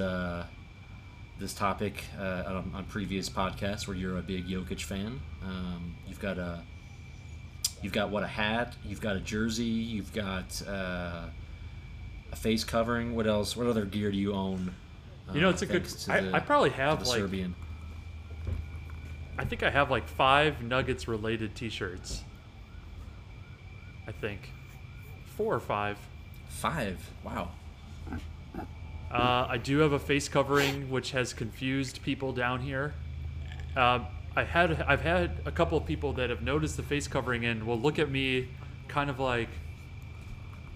Uh, 1.44 1.46
this 1.46 1.54
topic 1.54 2.06
uh, 2.20 2.44
on, 2.48 2.72
on 2.74 2.86
previous 2.86 3.30
podcasts 3.30 3.88
where 3.88 3.98
you're 3.98 4.18
a 4.18 4.22
big 4.22 4.48
Jokic 4.48 4.82
fan. 4.82 5.20
Um, 5.44 5.96
you've 6.08 6.22
got 6.22 6.38
a 6.38 6.62
You've 7.82 7.92
got 7.92 8.12
what 8.12 8.24
a 8.24 8.28
hat. 8.28 8.76
You've 8.86 9.02
got 9.02 9.18
a 9.18 9.20
jersey. 9.20 9.66
You've 9.66 10.14
got 10.14 10.62
uh, 10.66 11.26
a 12.32 12.36
face 12.36 12.64
covering. 12.64 13.14
What 13.14 13.28
else? 13.28 13.58
What 13.58 13.68
other 13.68 13.84
gear 13.84 14.10
do 14.10 14.18
you 14.18 14.32
own? 14.34 14.74
You 15.34 15.42
know, 15.42 15.48
uh, 15.50 15.52
it's 15.52 15.64
a 15.64 15.66
good. 15.66 15.86
thanks 15.86 16.08
I, 16.08 16.22
the- 16.22 16.34
I 16.34 16.40
probably 16.40 16.70
have 16.70 17.06
like 17.06 17.18
Serbian. 17.18 17.56
I 19.38 19.44
think 19.44 19.64
I 19.64 19.70
have 19.70 19.92
like 19.92 20.08
five 20.08 20.62
Nuggets 20.62 21.10
related 21.10 21.56
T-shirts. 21.56 22.24
I 24.08 24.14
think 24.14 24.50
four 25.36 25.54
or 25.54 25.60
five. 25.60 25.98
Five. 26.48 27.10
Wow. 27.26 27.50
Uh, 29.14 29.46
I 29.48 29.58
do 29.58 29.78
have 29.80 29.94
a 29.94 30.00
face 30.00 30.28
covering, 30.28 30.90
which 30.90 31.12
has 31.12 31.34
confused 31.34 32.02
people 32.02 32.34
down 32.34 32.62
here. 32.62 32.96
Um, 33.76 34.08
I 34.36 34.44
had 34.44 34.82
I've 34.82 35.02
had 35.02 35.38
a 35.46 35.52
couple 35.52 35.78
of 35.78 35.86
people 35.86 36.14
that 36.14 36.32
have 36.32 36.42
noticed 36.42 36.78
the 36.78 36.84
face 36.84 37.08
covering 37.08 37.46
and 37.46 37.68
will 37.68 37.80
look 37.80 38.00
at 38.00 38.10
me, 38.10 38.50
kind 38.88 39.12
of 39.12 39.20
like, 39.20 39.50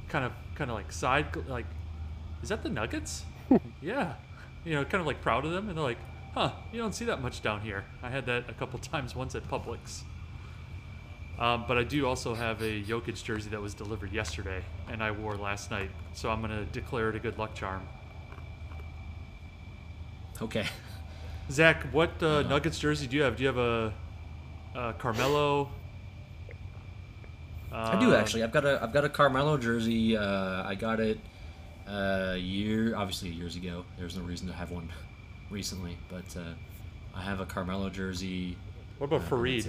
kind 0.07 0.23
of 0.23 0.33
kind 0.53 0.69
of 0.69 0.75
like 0.75 0.91
side 0.91 1.35
like, 1.47 1.65
is 2.43 2.49
that 2.49 2.61
the 2.61 2.69
Nuggets? 2.69 3.23
yeah, 3.81 4.13
you 4.63 4.75
know, 4.75 4.85
kind 4.85 5.01
of 5.01 5.07
like 5.07 5.21
proud 5.21 5.43
of 5.43 5.51
them, 5.51 5.67
and 5.69 5.75
they're 5.75 5.83
like, 5.83 5.97
huh, 6.35 6.51
you 6.71 6.79
don't 6.79 6.93
see 6.93 7.05
that 7.05 7.19
much 7.19 7.41
down 7.41 7.61
here. 7.61 7.85
I 8.03 8.09
had 8.09 8.27
that 8.27 8.47
a 8.47 8.53
couple 8.53 8.77
times 8.93 9.15
once 9.15 9.33
at 9.33 9.47
Publix. 9.47 10.03
Um, 11.39 11.65
but 11.67 11.77
I 11.77 11.83
do 11.83 12.07
also 12.07 12.33
have 12.33 12.61
a 12.61 12.83
Jokic 12.83 13.23
jersey 13.23 13.49
that 13.51 13.61
was 13.61 13.73
delivered 13.73 14.11
yesterday, 14.11 14.63
and 14.89 15.01
I 15.03 15.09
wore 15.09 15.35
last 15.35 15.71
night. 15.71 15.89
So 16.13 16.29
I'm 16.29 16.41
gonna 16.41 16.65
declare 16.65 17.09
it 17.09 17.15
a 17.15 17.19
good 17.19 17.39
luck 17.39 17.55
charm. 17.55 17.81
Okay. 20.41 20.65
Zach, 21.49 21.83
what 21.93 22.21
uh, 22.21 22.43
Nuggets 22.43 22.79
jersey 22.79 23.07
do 23.07 23.15
you 23.15 23.23
have? 23.23 23.37
Do 23.37 23.43
you 23.43 23.47
have 23.47 23.57
a, 23.57 23.93
a 24.75 24.93
Carmelo? 24.93 25.69
I 27.71 27.99
do 27.99 28.13
Uh, 28.13 28.17
actually. 28.17 28.43
I've 28.43 28.51
got 28.51 28.65
a 28.65 28.81
I've 28.81 28.93
got 28.93 29.05
a 29.05 29.09
Carmelo 29.09 29.57
jersey. 29.57 30.17
Uh, 30.17 30.63
I 30.67 30.75
got 30.75 30.99
it 30.99 31.19
a 31.87 32.37
year, 32.37 32.95
obviously 32.95 33.29
years 33.29 33.55
ago. 33.55 33.85
There's 33.97 34.15
no 34.17 34.23
reason 34.23 34.47
to 34.47 34.53
have 34.53 34.71
one 34.71 34.89
recently, 35.49 35.97
but 36.09 36.25
uh, 36.37 36.53
I 37.15 37.21
have 37.21 37.39
a 37.39 37.45
Carmelo 37.45 37.89
jersey. 37.89 38.57
What 38.97 39.07
about 39.07 39.21
uh, 39.21 39.35
Faried? 39.35 39.67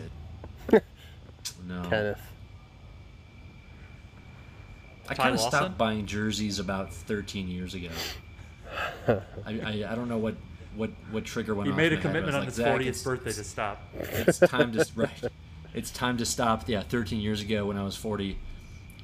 it. 0.73 0.83
no. 1.67 1.83
Kenneth. 1.89 2.21
I 5.09 5.15
kind 5.15 5.35
of 5.35 5.41
stopped 5.41 5.79
buying 5.79 6.05
jerseys 6.05 6.59
about 6.59 6.93
13 6.93 7.49
years 7.49 7.75
ago. 7.75 7.89
I, 9.09 9.21
I, 9.47 9.85
I 9.89 9.95
don't 9.95 10.09
know 10.09 10.19
what, 10.19 10.35
what, 10.77 10.91
what 11.11 11.25
trigger 11.25 11.55
went 11.55 11.67
He 11.67 11.73
off 11.73 11.77
made 11.77 11.93
a 11.93 11.97
in 11.97 12.03
my 12.03 12.11
head. 12.11 12.17
I 12.17 12.21
commitment 12.21 12.35
on 12.37 12.41
like, 12.43 12.85
his 12.87 13.03
40th 13.03 13.05
birthday 13.05 13.33
to 13.33 13.45
stop. 13.45 13.83
It's 13.95 14.39
time 14.39 14.73
to 14.73 14.87
right. 14.97 15.11
It's 15.75 15.91
time 15.91 16.17
to 16.19 16.27
stop. 16.27 16.69
Yeah, 16.69 16.83
13 16.83 17.21
years 17.21 17.41
ago 17.41 17.67
when 17.67 17.77
I 17.77 17.85
was 17.85 17.97
40, 17.97 18.39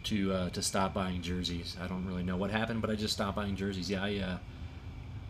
to 0.04 0.32
uh, 0.32 0.50
to 0.50 0.62
stop 0.62 0.94
buying 0.94 1.22
jerseys. 1.22 1.76
I 1.82 1.86
don't 1.86 2.06
really 2.06 2.22
know 2.22 2.36
what 2.36 2.50
happened, 2.50 2.80
but 2.80 2.90
I 2.90 2.94
just 2.94 3.14
stopped 3.14 3.36
buying 3.36 3.56
jerseys. 3.56 3.90
Yeah, 3.90 4.04
I, 4.04 4.16
uh, 4.18 4.36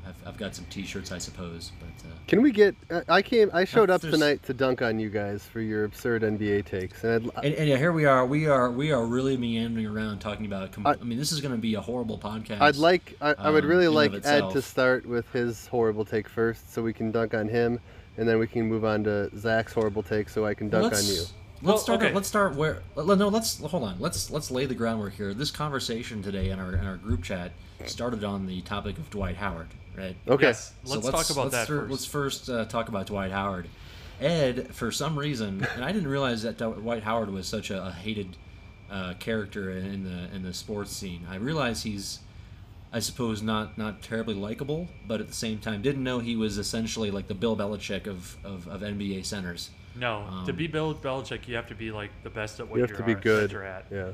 I've, 0.07 0.29
I've 0.29 0.37
got 0.37 0.55
some 0.55 0.65
T-shirts, 0.67 1.13
I 1.13 1.19
suppose, 1.19 1.73
but 1.81 2.09
uh, 2.09 2.13
Can 2.27 2.43
we 2.43 2.53
get? 2.53 2.75
I- 2.91 3.03
I 3.09 3.23
came. 3.23 3.51
I 3.53 3.65
showed 3.65 3.91
up 3.91 4.01
there's- 4.01 4.15
tonight 4.15 4.43
to 4.45 4.55
dunk 4.55 4.83
on 4.83 4.99
you 4.99 5.09
guys 5.11 5.43
for 5.45 5.61
your 5.61 5.85
absurd 5.85 6.23
NBA 6.23 6.65
takes, 6.67 7.03
and 7.05 7.31
I'd, 7.37 7.45
and, 7.47 7.55
and 7.55 7.69
yeah, 7.69 7.77
here 7.77 7.93
we 7.93 8.05
are. 8.05 8.27
We 8.27 8.47
are 8.47 8.71
we 8.71 8.93
are 8.93 9.05
really 9.07 9.37
meandering 9.37 9.87
around 9.87 10.19
talking 10.21 10.47
about. 10.47 10.73
Com- 10.73 10.87
I, 10.87 10.93
I- 10.93 11.05
mean, 11.05 11.19
this 11.19 11.33
is 11.33 11.41
going 11.41 11.55
to 11.55 11.61
be 11.61 11.75
a 11.75 11.81
horrible 11.81 12.19
podcast. 12.19 12.61
I'd 12.61 12.77
like. 12.77 13.17
I, 13.21 13.35
I 13.39 13.51
would 13.51 13.65
um, 13.65 13.71
really 13.71 13.89
like 13.89 14.13
Ed 14.25 14.51
to 14.51 14.63
start 14.63 15.07
with 15.07 15.31
his 15.33 15.67
horrible 15.69 16.05
take 16.05 16.29
first, 16.29 16.73
so 16.73 16.83
we 16.83 16.93
can 16.93 17.11
dunk 17.11 17.35
on 17.35 17.49
him, 17.49 17.81
and 18.17 18.29
then 18.29 18.39
we 18.39 18.47
can 18.47 18.63
move 18.69 18.85
on 18.85 19.05
to 19.05 19.31
Zach's 19.39 19.73
horrible 19.73 20.03
take, 20.03 20.29
so 20.29 20.45
I 20.45 20.55
can 20.55 20.69
dunk 20.69 20.93
let's, 20.93 21.09
on 21.09 21.15
you. 21.15 21.21
Let's 21.21 21.63
Well, 21.63 21.79
start. 21.79 22.03
okay. 22.03 22.13
Let's 22.13 22.29
start 22.29 22.57
where. 22.57 22.83
No, 22.97 23.03
let's 23.29 23.59
hold 23.59 23.85
on. 23.85 23.97
Let's 23.99 24.31
let's 24.31 24.51
lay 24.51 24.67
the 24.67 24.75
groundwork 24.75 25.15
here. 25.15 25.33
This 25.33 25.51
conversation 25.51 26.23
today 26.23 26.51
in 26.51 26.59
our 26.59 26.75
in 26.75 26.87
our 26.87 26.97
group 26.97 27.23
chat 27.23 27.53
started 27.87 28.23
on 28.25 28.47
the 28.47 28.61
topic 28.63 28.99
of 28.99 29.09
Dwight 29.11 29.37
Howard, 29.37 29.69
right? 29.97 30.17
Okay. 30.29 30.47
Yes, 30.47 30.73
So 30.85 30.99
let's, 30.99 31.11
talk 31.11 31.31
about 31.31 31.53
let's 31.53 31.57
that 31.57 31.67
fir- 31.67 31.81
first. 31.81 31.91
Let's 31.91 32.05
first 32.07 32.51
uh, 32.51 32.65
talk 32.67 32.89
about 32.89 33.07
Dwight 33.07 33.33
Howard. 33.33 33.69
Ed, 34.21 34.75
for 34.75 34.93
some 34.93 35.19
reason, 35.19 35.67
and 35.75 35.85
I 35.85 35.91
didn't 35.93 36.09
realize 36.09 36.43
that 36.43 36.57
Dwight 36.59 37.03
Howard 37.03 37.31
was 37.31 37.47
such 37.49 37.71
a, 37.71 37.87
a 37.87 37.91
hated 37.91 38.37
uh, 38.91 39.15
character 39.19 39.71
in 39.73 40.05
the 40.05 40.35
in 40.35 40.43
the 40.43 40.55
sports 40.55 40.93
scene. 40.93 41.27
I 41.29 41.37
realize 41.37 41.83
he's, 41.83 42.21
I 42.93 43.01
suppose, 43.01 43.43
not 43.43 43.77
not 43.77 44.03
terribly 44.03 44.35
likable, 44.35 44.89
but 45.09 45.21
at 45.21 45.27
the 45.27 45.35
same 45.35 45.59
time, 45.59 45.83
didn't 45.83 46.05
know 46.05 46.21
he 46.21 46.37
was 46.37 46.59
essentially 46.59 47.11
like 47.11 47.27
the 47.27 47.35
Bill 47.35 47.57
Belichick 47.57 48.07
of, 48.07 48.37
of, 48.45 48.69
of 48.69 48.83
NBA 48.83 49.25
centers. 49.27 49.71
no, 49.97 50.25
to 50.47 50.53
um, 50.53 50.57
be 50.57 50.69
Bill 50.69 50.95
Belichick, 50.95 51.49
you 51.49 51.57
have 51.57 51.67
to 51.67 51.75
be 51.75 51.91
like 51.91 52.11
the 52.23 52.31
best 52.31 52.61
at 52.61 52.69
what 52.69 52.77
You 52.77 52.83
have 52.83 52.91
you 52.91 52.97
to 52.99 53.03
be 53.03 53.15
good. 53.15 53.51
you're 53.51 53.65
at. 53.65 53.87
Yeah. 53.91 54.11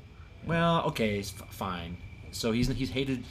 Well, 0.47 0.83
okay, 0.87 1.19
f- 1.21 1.27
fine. 1.51 1.99
So 2.31 2.53
he's 2.53 2.69
he's 2.69 2.91
hated. 2.91 3.23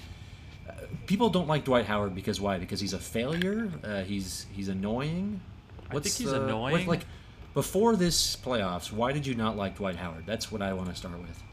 Uh, 0.91 0.95
people 1.05 1.29
don't 1.29 1.47
like 1.47 1.65
Dwight 1.65 1.85
Howard 1.85 2.15
because 2.15 2.39
why? 2.39 2.57
Because 2.57 2.79
he's 2.79 2.93
a 2.93 2.99
failure. 2.99 3.71
Uh, 3.83 4.03
he's 4.03 4.45
he's 4.53 4.67
annoying. 4.67 5.41
I 5.89 5.93
think 5.93 6.15
he's 6.15 6.31
annoying. 6.31 6.87
Like, 6.87 6.87
like 6.87 7.05
before 7.53 7.95
this 7.95 8.35
playoffs, 8.35 8.91
why 8.91 9.11
did 9.11 9.25
you 9.25 9.35
not 9.35 9.57
like 9.57 9.77
Dwight 9.77 9.95
Howard? 9.95 10.25
That's 10.25 10.51
what 10.51 10.61
I 10.61 10.73
want 10.73 10.89
to 10.89 10.95
start 10.95 11.19
with. 11.19 11.43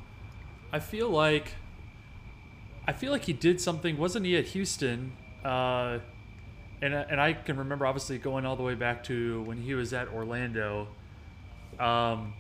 I 0.73 0.78
feel 0.78 1.09
like 1.09 1.55
I 2.87 2.93
feel 2.93 3.12
like 3.12 3.25
he 3.25 3.33
did 3.33 3.61
something. 3.61 3.97
Wasn't 3.97 4.25
he 4.25 4.37
at 4.37 4.47
Houston? 4.47 5.12
Uh, 5.45 5.99
and 6.83 6.95
and 6.95 7.21
I 7.21 7.33
can 7.33 7.57
remember 7.57 7.87
obviously 7.87 8.19
going 8.19 8.45
all 8.45 8.57
the 8.57 8.62
way 8.62 8.75
back 8.75 9.05
to 9.05 9.43
when 9.43 9.61
he 9.61 9.75
was 9.75 9.93
at 9.93 10.09
Orlando. 10.09 10.88
Um, 11.78 12.35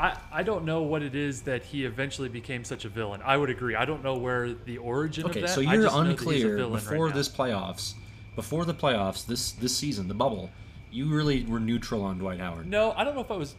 I 0.00 0.16
I 0.32 0.42
don't 0.42 0.64
know 0.64 0.82
what 0.82 1.02
it 1.02 1.14
is 1.14 1.42
that 1.42 1.62
he 1.62 1.84
eventually 1.84 2.28
became 2.28 2.64
such 2.64 2.84
a 2.84 2.88
villain. 2.88 3.20
I 3.24 3.36
would 3.36 3.50
agree. 3.50 3.74
I 3.76 3.84
don't 3.84 4.02
know 4.02 4.16
where 4.16 4.52
the 4.52 4.78
origin 4.78 5.26
Okay, 5.26 5.40
of 5.40 5.46
that. 5.46 5.52
Okay, 5.52 5.54
so 5.54 5.60
you're 5.60 5.82
just 5.82 5.94
know 5.94 6.04
that 6.04 6.10
he's 6.10 6.22
a 6.22 6.48
unclear 6.48 6.64
right 6.64 6.72
before 6.72 7.08
now. 7.10 7.14
this 7.14 7.28
playoffs. 7.28 7.94
Before 8.34 8.64
the 8.64 8.74
playoffs, 8.74 9.26
this 9.26 9.52
this 9.52 9.76
season, 9.76 10.08
the 10.08 10.14
bubble, 10.14 10.50
you 10.90 11.12
really 11.12 11.44
were 11.44 11.60
neutral 11.60 12.02
on 12.02 12.18
Dwight 12.18 12.40
Howard. 12.40 12.66
No, 12.66 12.92
I 12.92 13.04
don't 13.04 13.14
know 13.14 13.20
if 13.20 13.30
I 13.30 13.36
was 13.36 13.54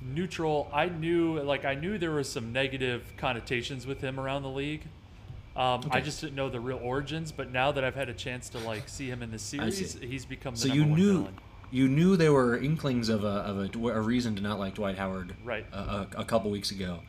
neutral. 0.00 0.70
I 0.72 0.86
knew 0.86 1.40
like 1.42 1.64
I 1.64 1.74
knew 1.74 1.98
there 1.98 2.12
was 2.12 2.30
some 2.30 2.52
negative 2.52 3.12
connotations 3.18 3.86
with 3.86 4.00
him 4.00 4.18
around 4.18 4.42
the 4.42 4.48
league. 4.50 4.82
Um, 5.56 5.82
I 5.90 6.00
just 6.00 6.20
didn't 6.20 6.36
know 6.36 6.48
the 6.48 6.60
real 6.60 6.78
origins, 6.82 7.32
but 7.32 7.50
now 7.52 7.72
that 7.72 7.84
I've 7.84 7.96
had 7.96 8.08
a 8.08 8.14
chance 8.14 8.48
to 8.50 8.58
like 8.58 8.88
see 8.88 9.08
him 9.08 9.22
in 9.22 9.30
the 9.30 9.38
series, 9.38 9.98
he's 10.00 10.24
become 10.24 10.54
the 10.54 10.60
So 10.60 10.68
you 10.68 10.86
knew 10.86 11.18
villain. 11.18 11.34
You 11.70 11.88
knew 11.88 12.16
there 12.16 12.32
were 12.32 12.56
inklings 12.58 13.08
of 13.08 13.24
a 13.24 13.26
of 13.28 13.58
a, 13.76 13.88
a 13.88 14.00
reason 14.00 14.34
to 14.36 14.42
not 14.42 14.58
like 14.58 14.74
Dwight 14.74 14.98
Howard. 14.98 15.34
Right. 15.44 15.66
A, 15.72 15.76
a, 15.78 16.08
a 16.18 16.24
couple 16.24 16.50
weeks 16.50 16.70
ago. 16.70 17.00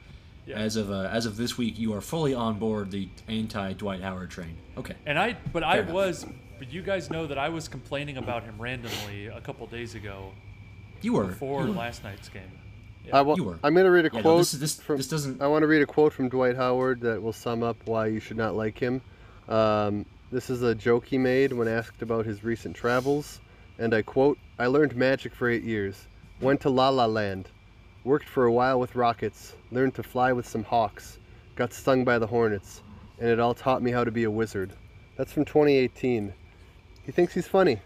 Yeah. 0.46 0.58
As 0.58 0.76
of 0.76 0.90
uh, 0.92 1.08
as 1.12 1.26
of 1.26 1.38
this 1.38 1.58
week, 1.58 1.78
you 1.78 1.94
are 1.94 2.02
fully 2.02 2.34
on 2.34 2.58
board 2.60 2.92
the 2.92 3.08
anti 3.28 3.74
Dwight 3.74 4.02
Howard 4.02 4.32
train. 4.32 4.58
Okay. 4.78 4.96
And 5.06 5.18
I, 5.20 5.38
but 5.54 5.64
I 5.64 5.80
enough. 5.80 5.94
was, 5.94 6.26
but 6.58 6.72
you 6.74 6.82
guys 6.82 7.10
know 7.12 7.28
that 7.28 7.38
I 7.38 7.50
was 7.50 7.68
complaining 7.68 8.18
about 8.18 8.44
him 8.44 8.56
randomly 8.60 9.28
a 9.28 9.40
couple 9.42 9.68
days 9.68 9.94
ago 9.96 10.32
You 11.02 11.14
were 11.14 11.26
before 11.26 11.62
you 11.62 11.68
were. 11.70 11.76
last 11.76 12.04
night's 12.04 12.28
game. 12.30 12.42
I 13.14 13.22
wa- 13.22 13.36
You 13.36 13.44
were. 13.44 13.60
I'm 13.64 13.74
going 13.74 13.86
to 13.86 13.92
read 13.92 14.06
a 14.06 14.10
Yeah, 14.12 14.20
no, 14.20 14.22
quote. 14.24 14.38
this 14.40 14.52
this- 14.54 14.80
from, 14.80 14.98
this 14.98 15.08
doesn't- 15.08 15.42
I 15.42 15.48
want 15.48 15.62
to 15.64 15.68
read 15.68 15.82
a 15.84 15.88
quote 15.88 16.12
from 16.14 16.28
Dwight 16.30 16.56
Howard 16.56 17.02
that 17.02 17.22
will 17.22 17.34
sum 17.34 17.62
up 17.64 17.78
why 17.86 18.08
you 18.08 18.20
should 18.20 18.38
not 18.38 18.56
like 18.56 18.78
him. 18.80 19.02
Um, 19.48 20.06
this 20.32 20.50
is 20.50 20.62
a 20.64 20.74
joke 20.76 21.06
he 21.06 21.18
made 21.18 21.52
when 21.54 21.68
asked 21.68 22.02
about 22.02 22.26
his 22.26 22.44
recent 22.44 22.76
travels, 22.76 23.42
and 23.80 23.94
I 23.94 24.02
quote: 24.02 24.38
"I 24.62 24.68
learned 24.68 24.96
magic 24.96 25.34
for 25.34 25.50
eight 25.50 25.64
years. 25.64 26.06
Went 26.40 26.62
to 26.62 26.70
La 26.70 26.90
La 26.90 27.08
Land, 27.08 27.50
worked 28.04 28.30
for 28.30 28.46
a 28.46 28.54
while 28.54 28.80
with 28.80 28.96
rockets, 28.96 29.56
learned 29.72 29.96
to 29.96 30.04
fly 30.04 30.34
with 30.34 30.48
some 30.48 30.64
hawks, 30.64 31.18
got 31.56 31.74
stung 31.74 32.04
by 32.04 32.20
the 32.20 32.28
hornets, 32.28 32.84
and 33.18 33.28
it 33.28 33.40
all 33.40 33.56
taught 33.56 33.82
me 33.82 33.90
how 33.90 34.04
to 34.04 34.12
be 34.12 34.24
a 34.24 34.30
wizard." 34.30 34.74
That's 35.18 35.34
from 35.34 35.46
2018. 35.46 36.32
He 37.04 37.12
thinks 37.12 37.34
he's 37.34 37.48
funny. 37.48 37.80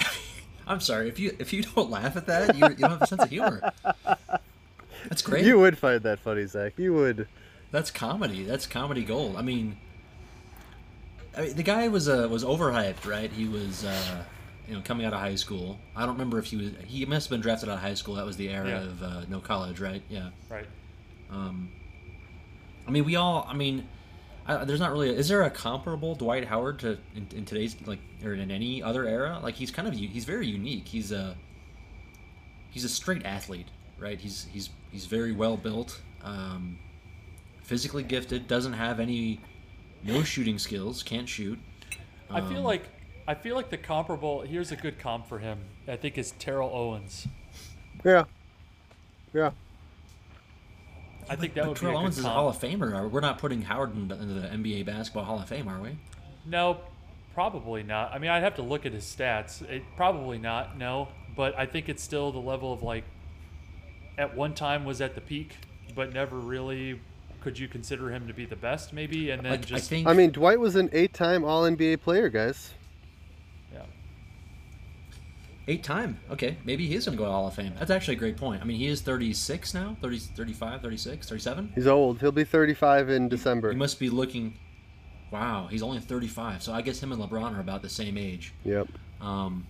I'm 0.66 0.80
sorry 0.80 1.08
if 1.08 1.20
you 1.20 1.36
if 1.38 1.52
you 1.52 1.62
don't 1.62 1.88
laugh 1.88 2.16
at 2.16 2.26
that, 2.26 2.56
you, 2.56 2.68
you 2.70 2.74
don't 2.74 2.90
have 2.90 3.02
a 3.02 3.06
sense 3.06 3.22
of 3.22 3.30
humor. 3.30 3.72
That's 5.08 5.22
great. 5.22 5.44
You 5.44 5.60
would 5.60 5.78
find 5.78 6.02
that 6.02 6.18
funny, 6.18 6.46
Zach. 6.46 6.72
You 6.76 6.94
would. 6.94 7.28
That's 7.70 7.92
comedy. 7.92 8.42
That's 8.42 8.66
comedy 8.66 9.04
gold. 9.04 9.36
I 9.36 9.42
mean, 9.42 9.76
I 11.36 11.42
mean 11.42 11.54
the 11.54 11.62
guy 11.62 11.86
was 11.86 12.08
uh, 12.08 12.26
was 12.28 12.42
overhyped, 12.42 13.06
right? 13.06 13.30
He 13.30 13.46
was 13.46 13.84
uh, 13.84 14.24
you 14.68 14.74
know 14.74 14.82
coming 14.82 15.06
out 15.06 15.12
of 15.12 15.20
high 15.20 15.34
school. 15.36 15.78
I 15.96 16.00
don't 16.00 16.14
remember 16.14 16.38
if 16.38 16.46
he 16.46 16.56
was 16.56 16.70
he 16.86 17.04
must 17.06 17.26
have 17.26 17.30
been 17.30 17.40
drafted 17.40 17.68
out 17.68 17.74
of 17.76 17.80
high 17.80 17.94
school. 17.94 18.14
That 18.14 18.26
was 18.26 18.36
the 18.36 18.48
era 18.50 18.68
Yeah. 18.68 18.82
of 18.82 19.02
uh, 19.02 19.20
no 19.28 19.40
college, 19.40 19.80
right? 19.80 20.02
Yeah. 20.08 20.30
Right. 20.50 20.66
Um, 21.30 21.70
I 22.86 22.90
mean, 22.90 23.04
we 23.04 23.16
all. 23.16 23.46
I 23.48 23.54
mean, 23.54 23.86
I, 24.46 24.64
there's 24.64 24.80
not 24.80 24.92
really. 24.92 25.10
Is 25.10 25.28
there 25.28 25.42
a 25.42 25.50
comparable 25.50 26.14
Dwight 26.14 26.44
Howard 26.46 26.78
to 26.80 26.98
in, 27.14 27.26
in 27.34 27.44
today's 27.44 27.76
like 27.86 27.98
or 28.24 28.34
in 28.34 28.50
any 28.50 28.82
other 28.82 29.06
era? 29.06 29.40
Like 29.42 29.54
he's 29.54 29.70
kind 29.70 29.86
of 29.88 29.94
he's 29.94 30.24
very 30.24 30.46
unique. 30.46 30.86
He's 30.88 31.12
a 31.12 31.36
he's 32.70 32.84
a 32.84 32.88
straight 32.88 33.24
athlete, 33.26 33.68
right? 33.98 34.18
He's 34.20 34.46
he's 34.52 34.70
he's 34.90 35.06
very 35.06 35.32
well 35.32 35.56
built, 35.56 36.00
um, 36.24 36.78
physically 37.62 38.02
gifted. 38.02 38.46
Doesn't 38.48 38.74
have 38.74 39.00
any 39.00 39.40
no 40.02 40.22
shooting 40.22 40.58
skills. 40.58 41.02
Can't 41.02 41.28
shoot. 41.28 41.58
I 42.30 42.40
feel 42.42 42.58
Um, 42.58 42.64
like, 42.64 42.84
I 43.28 43.34
feel 43.34 43.54
like 43.54 43.68
the 43.68 43.76
comparable. 43.76 44.40
Here's 44.40 44.72
a 44.72 44.76
good 44.76 44.98
comp 44.98 45.28
for 45.28 45.38
him. 45.38 45.58
I 45.86 45.96
think 45.96 46.16
is 46.16 46.30
Terrell 46.38 46.70
Owens. 46.72 47.28
Yeah. 48.02 48.24
Yeah. 49.34 49.50
I 51.28 51.36
think 51.36 51.52
that 51.52 51.64
But 51.64 51.68
would 51.68 51.74
be 51.74 51.78
a 51.78 51.80
Terrell 51.80 51.92
good 51.96 52.02
Owens 52.04 52.18
is 52.18 52.24
a 52.24 52.28
comp. 52.28 52.36
Hall 52.36 52.48
of 52.48 52.56
Famer. 52.56 53.10
We're 53.10 53.20
not 53.20 53.36
putting 53.36 53.60
Howard 53.60 53.94
into, 53.94 54.14
into 54.14 54.32
the 54.32 54.48
NBA 54.48 54.86
basketball 54.86 55.24
Hall 55.24 55.38
of 55.38 55.46
Fame, 55.46 55.68
are 55.68 55.78
we? 55.78 55.90
No, 56.46 56.78
probably 57.34 57.82
not. 57.82 58.12
I 58.14 58.18
mean, 58.18 58.30
I'd 58.30 58.42
have 58.42 58.54
to 58.56 58.62
look 58.62 58.86
at 58.86 58.94
his 58.94 59.04
stats. 59.04 59.60
It, 59.68 59.82
probably 59.94 60.38
not. 60.38 60.78
No, 60.78 61.08
but 61.36 61.56
I 61.58 61.66
think 61.66 61.90
it's 61.90 62.02
still 62.02 62.32
the 62.32 62.38
level 62.38 62.72
of 62.72 62.82
like. 62.82 63.04
At 64.16 64.34
one 64.34 64.54
time 64.54 64.86
was 64.86 65.02
at 65.02 65.14
the 65.14 65.20
peak, 65.20 65.54
but 65.94 66.14
never 66.14 66.38
really. 66.38 66.98
Could 67.42 67.58
you 67.58 67.68
consider 67.68 68.10
him 68.10 68.26
to 68.26 68.32
be 68.32 68.46
the 68.46 68.56
best? 68.56 68.94
Maybe, 68.94 69.30
and 69.30 69.44
then 69.44 69.52
Like, 69.52 69.60
I 69.60 69.64
just 69.64 69.90
think. 69.90 70.08
I 70.08 70.14
mean, 70.14 70.30
Dwight 70.30 70.58
was 70.58 70.76
an 70.76 70.88
eight-time 70.92 71.44
All 71.44 71.64
NBA 71.64 72.00
player, 72.00 72.30
guys. 72.30 72.72
Yeah. 75.68 75.74
Eight 75.74 75.82
time. 75.84 76.18
Okay, 76.30 76.56
maybe 76.64 76.86
he 76.86 76.94
is 76.94 77.04
going 77.04 77.16
to 77.16 77.22
go 77.22 77.26
to 77.26 77.30
Hall 77.32 77.46
of 77.46 77.54
Fame. 77.54 77.74
That's 77.78 77.90
actually 77.90 78.14
a 78.16 78.18
great 78.18 78.36
point. 78.36 78.62
I 78.62 78.64
mean, 78.64 78.78
he 78.78 78.86
is 78.86 79.00
36 79.02 79.74
now, 79.74 79.96
30, 80.00 80.18
35, 80.18 80.82
36, 80.82 81.28
37. 81.28 81.72
He's 81.74 81.86
old. 81.86 82.20
He'll 82.20 82.32
be 82.32 82.44
35 82.44 83.10
in 83.10 83.28
December. 83.28 83.70
He 83.70 83.76
must 83.76 83.98
be 84.00 84.10
looking. 84.10 84.58
Wow, 85.30 85.68
he's 85.70 85.82
only 85.82 86.00
35. 86.00 86.62
So 86.62 86.72
I 86.72 86.80
guess 86.80 87.02
him 87.02 87.12
and 87.12 87.20
LeBron 87.20 87.56
are 87.56 87.60
about 87.60 87.82
the 87.82 87.88
same 87.90 88.16
age. 88.16 88.54
Yep. 88.64 88.88
Um, 89.20 89.66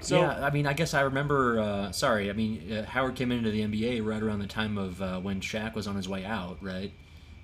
So 0.00 0.20
yeah, 0.20 0.44
I 0.46 0.50
mean, 0.50 0.66
I 0.66 0.72
guess 0.72 0.94
I 0.94 1.00
remember. 1.00 1.58
Uh, 1.58 1.90
sorry, 1.90 2.30
I 2.30 2.32
mean, 2.32 2.72
uh, 2.72 2.84
Howard 2.84 3.16
came 3.16 3.32
into 3.32 3.50
the 3.50 3.62
NBA 3.62 4.06
right 4.06 4.22
around 4.22 4.38
the 4.38 4.46
time 4.46 4.78
of 4.78 5.02
uh, 5.02 5.18
when 5.18 5.40
Shaq 5.40 5.74
was 5.74 5.88
on 5.88 5.96
his 5.96 6.08
way 6.08 6.24
out, 6.24 6.58
right? 6.62 6.92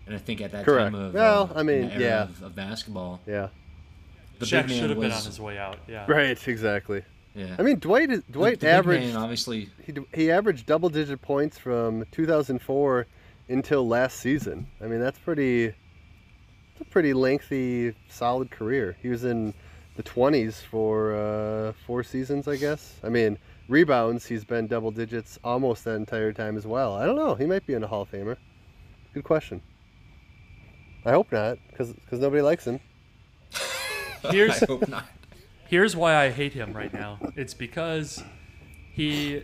And 0.07 0.14
I 0.14 0.18
think 0.18 0.40
at 0.40 0.53
that 0.53 0.64
Correct. 0.64 0.92
time 0.92 0.94
of 0.94 1.14
Well, 1.14 1.50
uh, 1.53 1.59
I 1.59 1.62
mean, 1.64 1.79
in 1.79 1.88
the 1.88 1.94
era 1.94 2.03
yeah. 2.03 2.22
of, 2.24 2.42
of 2.42 2.55
basketball, 2.55 3.20
Yeah. 3.27 3.48
The 4.44 4.57
Shaq 4.57 4.68
should 4.68 4.90
have 4.90 5.00
been 5.00 5.12
on 5.12 5.22
his 5.24 5.40
way 5.40 5.59
out. 5.59 5.78
Yeah. 5.88 6.04
Right. 6.09 6.46
Exactly. 6.48 7.02
Yeah, 7.35 7.57
I 7.59 7.62
mean, 7.62 7.80
Dwight. 7.80 8.11
is- 8.11 8.22
The- 8.24 8.33
Dwight 8.33 8.61
the 8.61 8.66
big 8.66 8.74
averaged. 8.74 9.07
man, 9.09 9.16
obviously. 9.16 9.68
He, 9.85 9.92
he 10.14 10.30
averaged 10.30 10.66
double-digit 10.66 11.20
points 11.20 11.59
from 11.59 12.04
2004 12.12 13.07
until 13.48 13.88
last 13.88 14.20
season. 14.20 14.68
I 14.80 14.87
mean, 14.87 15.00
that's 15.00 15.18
pretty. 15.18 15.64
It's 15.66 16.80
a 16.80 16.85
pretty 16.85 17.12
lengthy, 17.12 17.94
solid 18.09 18.50
career. 18.52 18.96
He 19.02 19.09
was 19.09 19.24
in 19.24 19.52
the 19.96 20.02
20s 20.04 20.54
for 20.62 21.14
uh, 21.14 21.72
four 21.87 22.02
seasons, 22.04 22.46
I 22.48 22.54
guess. 22.57 22.94
I 23.02 23.09
mean, 23.09 23.37
rebounds. 23.68 24.26
He's 24.26 24.44
been 24.44 24.66
double 24.68 24.90
digits 24.92 25.38
almost 25.44 25.85
that 25.85 25.94
entire 25.96 26.33
time 26.33 26.57
as 26.57 26.66
well. 26.66 26.94
I 26.94 27.04
don't 27.04 27.16
know. 27.16 27.35
He 27.35 27.46
might 27.46 27.66
be 27.66 27.74
in 27.74 27.83
a 27.83 27.87
Hall 27.88 28.02
of 28.02 28.11
Famer. 28.12 28.37
Good 29.12 29.24
question. 29.24 29.61
I 31.04 31.11
hope 31.12 31.30
not, 31.33 31.59
because 31.70 31.92
because 31.92 32.18
nobody 32.20 32.42
likes 32.42 32.64
him. 32.64 32.80
Here's 34.30 34.62
I 34.62 34.66
hope 34.66 34.88
not. 34.88 35.04
here's 35.68 35.96
why 35.96 36.16
I 36.16 36.30
hate 36.30 36.52
him 36.52 36.72
right 36.72 36.92
now. 36.92 37.18
It's 37.37 37.54
because 37.54 38.22
he 38.92 39.42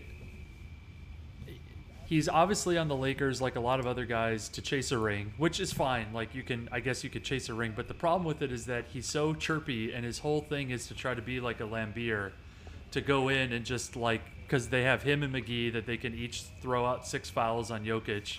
he's 2.07 2.29
obviously 2.29 2.77
on 2.77 2.89
the 2.89 2.97
Lakers 2.97 3.41
like 3.41 3.57
a 3.57 3.61
lot 3.61 3.79
of 3.81 3.87
other 3.87 4.05
guys 4.05 4.49
to 4.51 4.63
chase 4.63 4.91
a 4.91 4.99
ring, 4.99 5.33
which 5.39 5.61
is 5.61 5.73
fine. 5.73 6.07
Like 6.13 6.35
you 6.35 6.43
can 6.43 6.69
I 6.73 6.81
guess 6.81 7.05
you 7.05 7.11
could 7.11 7.25
chase 7.25 7.49
a 7.49 7.55
ring, 7.55 7.73
but 7.75 7.89
the 7.89 7.95
problem 7.95 8.25
with 8.25 8.43
it 8.43 8.53
is 8.53 8.67
that 8.67 8.87
he's 8.93 9.07
so 9.07 9.35
chirpy 9.35 9.93
and 9.93 10.05
his 10.05 10.19
whole 10.19 10.41
thing 10.41 10.71
is 10.71 10.87
to 10.89 10.95
try 10.95 11.15
to 11.15 11.23
be 11.23 11.41
like 11.41 11.61
a 11.61 11.65
Laimbeer 11.65 12.33
to 12.93 13.01
go 13.01 13.29
in 13.29 13.53
and 13.53 13.65
just 13.65 13.97
like 13.97 14.23
cuz 14.49 14.69
they 14.69 14.83
have 14.83 15.03
him 15.03 15.23
and 15.23 15.33
McGee 15.33 15.73
that 15.73 15.87
they 15.87 15.97
can 15.97 16.15
each 16.15 16.43
throw 16.61 16.85
out 16.85 17.07
six 17.07 17.31
fouls 17.31 17.71
on 17.71 17.85
Jokic 17.85 18.39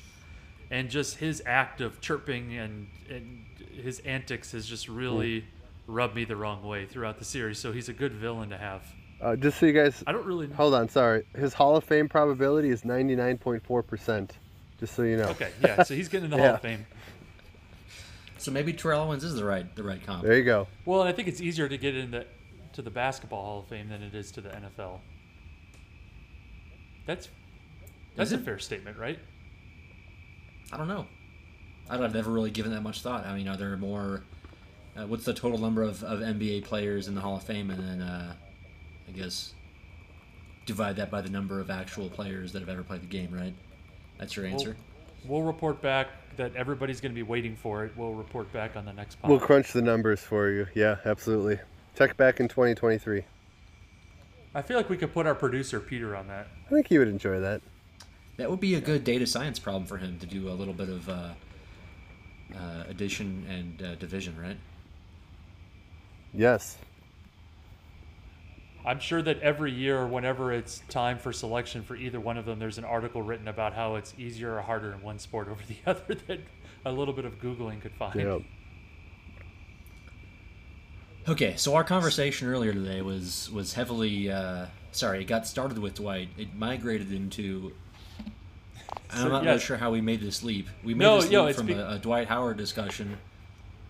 and 0.69 0.89
just 0.89 1.17
his 1.17 1.41
act 1.45 1.81
of 1.81 1.99
chirping 2.01 2.57
and, 2.57 2.87
and 3.09 3.45
his 3.81 3.99
antics 3.99 4.51
has 4.53 4.65
just 4.65 4.87
really 4.87 5.45
rubbed 5.91 6.15
me 6.15 6.25
the 6.25 6.35
wrong 6.35 6.63
way 6.63 6.85
throughout 6.85 7.19
the 7.19 7.25
series. 7.25 7.59
So 7.59 7.71
he's 7.71 7.89
a 7.89 7.93
good 7.93 8.13
villain 8.13 8.49
to 8.49 8.57
have. 8.57 8.81
Uh, 9.21 9.35
just 9.35 9.59
so 9.59 9.67
you 9.67 9.73
guys 9.73 10.03
I 10.07 10.11
don't 10.11 10.25
really 10.25 10.47
know. 10.47 10.55
Hold 10.55 10.73
on, 10.73 10.89
sorry. 10.89 11.25
His 11.35 11.53
Hall 11.53 11.75
of 11.75 11.83
Fame 11.83 12.09
probability 12.09 12.69
is 12.69 12.81
99.4%. 12.81 14.31
Just 14.79 14.95
so 14.95 15.03
you 15.03 15.17
know. 15.17 15.25
Okay, 15.25 15.51
yeah, 15.61 15.83
so 15.83 15.93
he's 15.93 16.09
getting 16.09 16.25
in 16.25 16.31
the 16.31 16.37
Hall 16.37 16.55
of 16.55 16.61
Fame. 16.63 16.87
So 18.39 18.49
maybe 18.49 18.73
Terrell 18.73 19.03
Owens 19.03 19.23
is 19.23 19.35
the 19.35 19.45
right 19.45 19.75
the 19.75 19.83
right 19.83 20.03
comp. 20.03 20.23
There 20.23 20.35
you 20.35 20.43
go. 20.43 20.67
Well, 20.85 21.03
I 21.03 21.11
think 21.11 21.27
it's 21.27 21.39
easier 21.39 21.69
to 21.69 21.77
get 21.77 21.95
into 21.95 22.25
to 22.73 22.81
the 22.81 22.89
basketball 22.89 23.43
Hall 23.43 23.59
of 23.59 23.67
Fame 23.67 23.89
than 23.89 24.01
it 24.01 24.15
is 24.15 24.31
to 24.31 24.41
the 24.41 24.49
NFL. 24.49 25.01
That's 27.05 27.29
that's 28.15 28.31
Is 28.31 28.37
a 28.37 28.41
it? 28.41 28.45
fair 28.45 28.57
statement, 28.57 28.97
right? 28.97 29.19
I 30.73 30.77
don't 30.77 30.87
know. 30.87 31.05
I've 31.89 32.13
never 32.13 32.31
really 32.31 32.51
given 32.51 32.71
that 32.71 32.81
much 32.81 33.01
thought. 33.01 33.25
I 33.25 33.35
mean, 33.35 33.47
are 33.47 33.57
there 33.57 33.75
more? 33.77 34.23
Uh, 34.95 35.07
what's 35.07 35.23
the 35.23 35.33
total 35.33 35.57
number 35.57 35.83
of, 35.83 36.03
of 36.03 36.19
NBA 36.19 36.65
players 36.65 37.07
in 37.07 37.15
the 37.15 37.21
Hall 37.21 37.37
of 37.37 37.43
Fame, 37.43 37.69
and 37.69 37.79
then 37.79 38.01
uh, 38.01 38.33
I 39.07 39.11
guess 39.11 39.53
divide 40.65 40.95
that 40.97 41.09
by 41.09 41.21
the 41.21 41.29
number 41.29 41.59
of 41.59 41.69
actual 41.69 42.09
players 42.09 42.51
that 42.53 42.59
have 42.59 42.69
ever 42.69 42.83
played 42.83 43.01
the 43.01 43.07
game, 43.07 43.31
right? 43.31 43.53
That's 44.19 44.35
your 44.35 44.45
answer. 44.45 44.75
We'll 45.25 45.43
report 45.43 45.81
back 45.81 46.09
that 46.37 46.55
everybody's 46.55 47.01
going 47.01 47.11
to 47.11 47.15
be 47.15 47.23
waiting 47.23 47.55
for 47.55 47.85
it. 47.85 47.91
We'll 47.95 48.13
report 48.13 48.51
back 48.53 48.75
on 48.75 48.85
the 48.85 48.93
next 48.93 49.15
pod. 49.15 49.29
We'll 49.29 49.39
crunch 49.39 49.73
the 49.73 49.81
numbers 49.81 50.19
for 50.19 50.49
you. 50.49 50.67
Yeah, 50.73 50.97
absolutely. 51.05 51.59
Check 51.95 52.17
back 52.17 52.39
in 52.39 52.47
2023. 52.47 53.23
I 54.53 54.61
feel 54.61 54.77
like 54.77 54.89
we 54.89 54.97
could 54.97 55.13
put 55.13 55.25
our 55.27 55.35
producer 55.35 55.79
Peter 55.79 56.15
on 56.15 56.27
that. 56.27 56.47
I 56.67 56.69
think 56.69 56.87
he 56.87 56.97
would 56.99 57.07
enjoy 57.07 57.39
that. 57.39 57.61
That 58.37 58.49
would 58.49 58.59
be 58.59 58.75
a 58.75 58.81
good 58.81 59.03
data 59.03 59.27
science 59.27 59.59
problem 59.59 59.85
for 59.85 59.97
him 59.97 60.19
to 60.19 60.25
do 60.25 60.49
a 60.49 60.53
little 60.53 60.73
bit 60.73 60.89
of 60.89 61.07
uh, 61.07 61.29
uh, 62.55 62.83
addition 62.89 63.45
and 63.49 63.81
uh, 63.81 63.95
division, 63.95 64.37
right? 64.39 64.57
Yes. 66.33 66.77
I'm 68.85 68.99
sure 68.99 69.21
that 69.21 69.39
every 69.41 69.71
year, 69.71 70.07
whenever 70.07 70.51
it's 70.51 70.81
time 70.89 71.19
for 71.19 71.31
selection 71.31 71.83
for 71.83 71.95
either 71.95 72.19
one 72.19 72.37
of 72.37 72.45
them, 72.45 72.57
there's 72.57 72.79
an 72.79 72.83
article 72.83 73.21
written 73.21 73.47
about 73.47 73.73
how 73.73 73.95
it's 73.95 74.13
easier 74.17 74.55
or 74.55 74.61
harder 74.61 74.91
in 74.93 75.01
one 75.03 75.19
sport 75.19 75.47
over 75.49 75.61
the 75.67 75.75
other 75.85 76.15
that 76.27 76.39
a 76.85 76.91
little 76.91 77.13
bit 77.13 77.25
of 77.25 77.39
googling 77.39 77.81
could 77.81 77.93
find. 77.93 78.19
Yeah. 78.19 78.39
Okay, 81.27 81.55
so 81.55 81.75
our 81.75 81.83
conversation 81.83 82.47
earlier 82.47 82.73
today 82.73 83.03
was 83.03 83.51
was 83.51 83.73
heavily 83.73 84.31
uh, 84.31 84.65
sorry. 84.91 85.21
It 85.21 85.25
got 85.25 85.45
started 85.45 85.77
with 85.77 85.93
Dwight. 85.93 86.29
It 86.35 86.55
migrated 86.55 87.13
into 87.13 87.73
I'm 89.11 89.29
not 89.29 89.43
yeah. 89.43 89.49
really 89.51 89.61
sure 89.61 89.77
how 89.77 89.91
we 89.91 90.01
made 90.01 90.21
this 90.21 90.41
leap. 90.41 90.67
We 90.83 90.95
made 90.95 91.05
No, 91.05 91.21
this 91.21 91.29
leap 91.29 91.49
it's 91.49 91.57
from 91.57 91.67
be- 91.67 91.73
a, 91.73 91.89
a 91.91 91.99
Dwight 91.99 92.27
Howard 92.27 92.57
discussion 92.57 93.17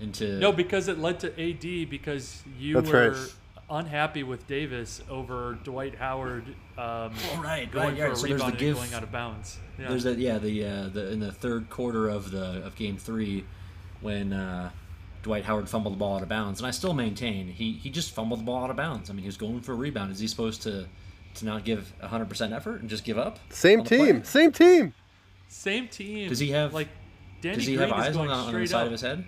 into 0.02 0.40
No, 0.40 0.52
because 0.52 0.88
it 0.88 1.00
led 1.00 1.20
to 1.22 1.28
AD 1.40 1.90
because 1.90 2.42
you 2.60 2.76
That's 2.76 2.90
were 2.90 3.12
right. 3.12 3.34
unhappy 3.70 4.24
with 4.24 4.48
Davis 4.48 5.02
over 5.10 5.58
Dwight 5.64 5.96
Howard 5.96 6.46
um, 6.48 6.54
Oh, 6.78 7.42
right, 7.44 7.70
going 7.72 7.90
right, 7.90 7.98
yeah. 7.98 8.06
for 8.08 8.12
a 8.12 8.16
So 8.16 8.28
there's 8.28 8.30
the 8.30 8.34
rebound 8.34 8.52
and 8.52 8.60
give- 8.60 8.76
going 8.76 8.94
out 8.94 9.04
of 9.04 9.12
bounds. 9.12 9.58
Yeah. 9.80 9.90
There's 9.90 10.04
that, 10.04 10.18
yeah, 10.18 10.38
the 10.38 10.66
uh, 10.66 10.88
the 10.90 11.12
in 11.12 11.20
the 11.20 11.32
third 11.32 11.70
quarter 11.70 12.10
of 12.10 12.32
the 12.32 12.64
of 12.66 12.76
game 12.76 12.98
three, 12.98 13.46
when 14.02 14.34
uh, 14.34 14.70
Dwight 15.24 15.46
Howard 15.46 15.70
fumbled 15.70 15.94
the 15.94 15.98
ball 15.98 16.18
out 16.18 16.24
of 16.24 16.30
bounds, 16.30 16.60
and 16.60 16.68
I 16.68 16.72
still 16.72 16.94
maintain 16.94 17.48
he 17.48 17.74
he 17.74 17.90
just 17.90 18.12
fumbled 18.14 18.40
the 18.42 18.44
ball 18.44 18.64
out 18.64 18.70
of 18.70 18.76
bounds. 18.76 19.10
I 19.10 19.14
mean, 19.14 19.22
he 19.24 19.28
was 19.28 19.38
going 19.38 19.62
for 19.62 19.72
a 19.74 19.76
rebound. 19.76 20.12
Is 20.12 20.20
he 20.20 20.28
supposed 20.28 20.62
to 20.64 20.88
to 21.36 21.46
not 21.46 21.64
give 21.64 21.94
100 22.00 22.26
percent 22.30 22.54
effort 22.54 22.82
and 22.82 22.90
just 22.90 23.04
give 23.06 23.18
up? 23.18 23.40
Same 23.50 23.80
on 23.82 23.86
play? 23.86 23.98
team. 24.12 24.24
Same 24.24 24.52
team. 24.52 24.94
Same 25.48 25.88
team. 25.88 26.30
Does 26.30 26.40
he 26.40 26.50
have- 26.52 26.74
like 26.74 26.90
Danny 27.42 27.56
Does 27.56 27.66
he 27.66 27.76
Green 27.76 27.90
have 27.90 27.98
eyes 27.98 28.16
on 28.16 28.28
the, 28.28 28.34
on 28.34 28.54
the 28.54 28.68
side 28.68 28.82
up. 28.82 28.86
of 28.88 28.92
his 28.92 29.02
head? 29.02 29.24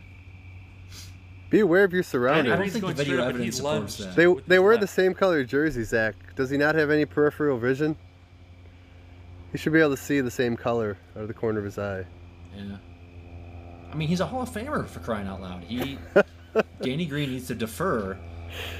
Be 1.53 1.59
aware 1.59 1.83
of 1.83 1.93
your 1.93 2.01
surroundings. 2.01 2.47
I 2.47 2.55
don't 2.55 2.57
Green's 2.61 2.73
think 2.73 2.81
the 2.81 2.87
going 2.87 2.95
video 2.95 3.13
straight 3.13 3.19
up, 3.19 3.27
and 3.27 3.35
evidence 3.35 3.55
he 3.55 3.61
supports 3.61 3.99
lunged 3.99 4.09
that. 4.09 4.15
They 4.15 4.25
they 4.47 4.55
his 4.55 4.63
wear 4.63 4.75
the 4.75 4.87
same 4.87 5.13
color 5.13 5.43
jersey, 5.43 5.83
Zach. 5.83 6.15
Does 6.35 6.49
he 6.49 6.57
not 6.57 6.73
have 6.73 6.89
any 6.89 7.05
peripheral 7.05 7.59
vision? 7.59 7.95
He 9.51 9.59
should 9.59 9.71
be 9.71 9.79
able 9.79 9.91
to 9.91 10.01
see 10.01 10.19
the 10.19 10.31
same 10.31 10.57
color 10.57 10.97
out 11.15 11.21
of 11.21 11.27
the 11.27 11.33
corner 11.35 11.59
of 11.59 11.65
his 11.65 11.77
eye. 11.77 12.07
Yeah. 12.55 12.77
I 13.91 13.95
mean, 13.95 14.07
he's 14.07 14.19
a 14.19 14.25
Hall 14.25 14.41
of 14.41 14.49
Famer 14.49 14.87
for 14.87 14.99
crying 15.01 15.27
out 15.27 15.41
loud. 15.43 15.63
He, 15.63 15.99
Danny 16.81 17.05
Green 17.05 17.29
needs 17.29 17.45
to 17.49 17.53
defer, 17.53 18.17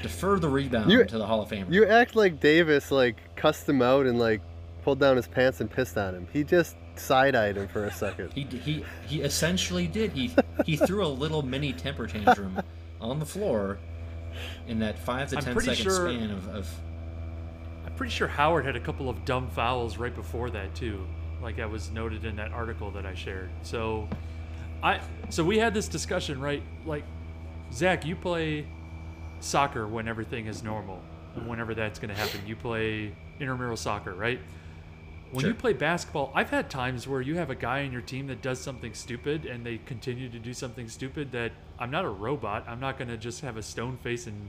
defer 0.02 0.40
the 0.40 0.48
rebound 0.48 0.90
You- 0.90 1.04
to 1.04 1.16
the 1.16 1.26
Hall 1.26 1.42
of 1.42 1.50
Famer. 1.50 1.72
You 1.72 1.86
act 1.86 2.16
like 2.16 2.40
Davis 2.40 2.90
like 2.90 3.36
cussed 3.36 3.68
him 3.68 3.82
out 3.82 4.06
and 4.06 4.18
like 4.18 4.40
pulled 4.82 4.98
down 4.98 5.14
his 5.14 5.28
pants 5.28 5.60
and 5.60 5.70
pissed 5.70 5.96
on 5.96 6.12
him. 6.12 6.26
He 6.32 6.42
just 6.42 6.74
side-eyed 6.96 7.56
him 7.56 7.68
for 7.68 7.84
a 7.84 7.92
second. 7.92 8.32
He, 8.34 8.42
he 8.42 8.84
he 9.06 9.20
essentially 9.22 9.86
did. 9.86 10.10
He 10.10 10.34
he 10.64 10.76
threw 10.76 11.04
a 11.04 11.08
little 11.08 11.42
mini 11.42 11.72
temper 11.72 12.06
tantrum 12.06 12.60
on 13.00 13.18
the 13.18 13.26
floor 13.26 13.78
in 14.66 14.78
that 14.80 14.98
five 14.98 15.28
to 15.30 15.36
I'm 15.38 15.44
ten 15.44 15.60
second 15.60 15.74
sure- 15.82 16.08
span 16.12 16.30
of, 16.30 16.48
of 16.48 16.68
I'm 17.86 17.92
pretty 17.94 18.12
sure 18.12 18.26
Howard 18.28 18.64
had 18.64 18.76
a 18.76 18.80
couple 18.80 19.08
of 19.08 19.24
dumb 19.24 19.48
fouls 19.50 19.98
right 19.98 20.14
before 20.14 20.50
that 20.50 20.74
too. 20.74 21.06
Like 21.42 21.56
that 21.56 21.70
was 21.70 21.90
noted 21.90 22.24
in 22.24 22.36
that 22.36 22.52
article 22.52 22.90
that 22.92 23.04
I 23.06 23.14
shared. 23.14 23.50
So 23.62 24.08
I 24.82 25.00
so 25.28 25.44
we 25.44 25.58
had 25.58 25.74
this 25.74 25.88
discussion, 25.88 26.40
right? 26.40 26.62
Like 26.86 27.04
Zach, 27.72 28.04
you 28.04 28.16
play 28.16 28.66
soccer 29.40 29.86
when 29.86 30.08
everything 30.08 30.46
is 30.46 30.62
normal 30.62 31.02
and 31.36 31.46
whenever 31.46 31.74
that's 31.74 31.98
gonna 31.98 32.14
happen. 32.14 32.40
You 32.46 32.56
play 32.56 33.12
intramural 33.38 33.76
soccer, 33.76 34.14
right? 34.14 34.40
When 35.34 35.40
Sure. 35.42 35.50
you 35.50 35.54
play 35.56 35.72
basketball, 35.72 36.30
I've 36.32 36.50
had 36.50 36.70
times 36.70 37.08
where 37.08 37.20
you 37.20 37.34
have 37.38 37.50
a 37.50 37.56
guy 37.56 37.82
on 37.84 37.90
your 37.90 38.02
team 38.02 38.28
that 38.28 38.40
does 38.40 38.60
something 38.60 38.94
stupid 38.94 39.44
and 39.46 39.66
they 39.66 39.78
continue 39.78 40.28
to 40.28 40.38
do 40.38 40.54
something 40.54 40.88
stupid 40.88 41.32
that 41.32 41.50
I'm 41.76 41.90
not 41.90 42.04
a 42.04 42.08
robot. 42.08 42.64
I'm 42.68 42.78
not 42.78 42.98
gonna 42.98 43.16
just 43.16 43.40
have 43.40 43.56
a 43.56 43.62
stone 43.62 43.96
face 43.96 44.28
and 44.28 44.48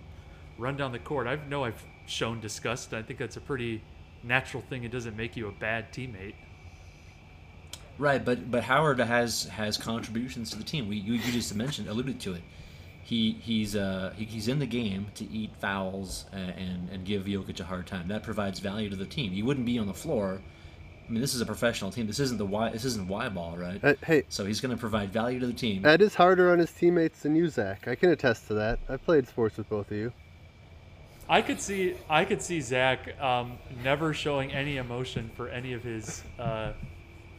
run 0.60 0.78
down 0.78 0.92
the 0.92 1.00
court. 1.00 1.26
I 1.26 1.38
know 1.48 1.64
I've 1.64 1.84
shown 2.06 2.40
disgust. 2.40 2.94
I 2.94 3.02
think 3.02 3.18
that's 3.18 3.36
a 3.36 3.42
pretty 3.42 3.82
natural 4.22 4.62
thing. 4.62 4.84
It 4.84 4.92
doesn't 4.92 5.18
make 5.18 5.36
you 5.36 5.48
a 5.48 5.52
bad 5.52 5.92
teammate. 5.92 6.36
right. 7.98 8.24
But 8.24 8.52
but 8.52 8.64
Howard 8.66 9.00
has 9.00 9.46
has 9.46 9.78
contributions 9.78 10.52
to 10.52 10.58
the 10.58 10.64
team. 10.64 10.88
We 10.88 10.98
you, 10.98 11.14
you 11.14 11.32
just 11.32 11.56
mentioned 11.56 11.88
alluded 11.88 12.20
to 12.22 12.34
it. 12.36 12.44
He 13.02 13.34
he's 13.42 13.76
uh 13.76 14.14
he, 14.16 14.26
he's 14.26 14.48
in 14.48 14.60
the 14.60 14.68
game 14.68 15.08
to 15.16 15.26
eat 15.32 15.56
fouls 15.60 16.26
uh, 16.34 16.36
and 16.38 16.90
and 16.90 17.06
give 17.06 17.24
Jokic 17.26 17.60
a 17.60 17.64
hard 17.64 17.88
time. 17.88 18.08
That 18.08 18.24
provides 18.24 18.60
value 18.60 18.90
to 18.92 18.96
the 18.96 19.06
team. 19.06 19.32
He 19.32 19.42
wouldn't 19.44 19.66
be 19.66 19.80
on 19.80 19.88
the 19.88 19.94
floor. 19.94 20.42
I 21.08 21.12
mean, 21.12 21.22
this 21.22 21.36
is 21.36 21.42
a 21.42 21.46
professional 21.46 21.92
team. 21.92 22.08
This 22.08 22.20
isn't 22.20 22.38
the 22.38 22.46
y. 22.46 22.70
This 22.70 22.86
isn't 22.86 23.08
Y 23.08 23.30
ball, 23.30 23.58
right? 23.58 23.84
Uh, 23.84 23.94
hey, 24.06 24.24
So 24.30 24.46
he's 24.46 24.60
going 24.60 24.76
to 24.76 24.80
provide 24.80 25.14
value 25.14 25.40
to 25.40 25.48
the 25.48 25.54
team. 25.54 25.86
Ed 25.86 26.02
is 26.02 26.16
harder 26.16 26.52
on 26.52 26.60
his 26.60 26.72
teammates 26.72 27.20
than 27.22 27.36
you, 27.36 27.48
Zach. 27.48 27.88
I 27.88 27.96
can 27.96 28.10
attest 28.10 28.48
to 28.48 28.56
that. 28.56 28.80
I've 28.90 29.04
played 29.06 29.28
sports 29.28 29.58
with 29.58 29.70
both 29.70 29.92
of 29.92 29.98
you. 29.98 30.12
I 31.28 31.42
could 31.42 31.60
see 31.60 31.96
I 32.10 32.24
could 32.26 32.42
see 32.42 32.62
Zach 32.62 33.20
um, 33.22 33.58
never 33.84 34.14
showing 34.14 34.52
any 34.52 34.78
emotion 34.78 35.30
for 35.36 35.50
any 35.50 35.74
of 35.74 35.84
his 35.84 36.24
uh, 36.38 36.74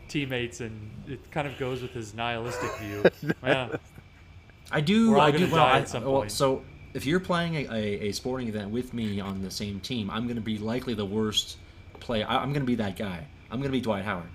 teammates, 0.09 0.61
and 0.61 0.91
it 1.07 1.31
kind 1.31 1.47
of 1.47 1.57
goes 1.59 1.83
with 1.83 1.93
his 1.93 2.15
nihilistic 2.15 2.73
view. 2.79 3.05
yeah. 3.45 3.77
I 4.71 4.81
do. 4.81 5.11
We're 5.11 5.19
all 5.19 5.23
I 5.23 5.31
do. 5.31 5.39
gonna 5.41 5.53
Well, 5.53 5.65
I, 5.65 5.79
at 5.79 5.89
some 5.89 6.05
well, 6.05 6.29
so 6.29 6.65
if 6.95 7.07
you're 7.07 7.21
playing 7.21 7.55
a, 7.55 7.67
a, 7.67 8.09
a 8.09 8.13
sporting 8.13 8.49
event 8.49 8.71
with 8.71 8.93
me 8.93 9.21
on 9.21 9.43
the 9.43 9.51
same 9.51 9.81
team, 9.81 10.11
I'm 10.11 10.25
going 10.25 10.37
to 10.37 10.43
be 10.43 10.59
likely 10.59 10.95
the 10.95 11.07
worst 11.07 11.59
player. 12.01 12.27
I, 12.29 12.39
I'm 12.39 12.53
going 12.53 12.63
to 12.63 12.67
be 12.67 12.77
that 12.77 12.97
guy. 12.97 13.27
I'm 13.51 13.59
going 13.59 13.71
to 13.71 13.77
be 13.77 13.81
Dwight 13.81 14.05
Howard. 14.05 14.29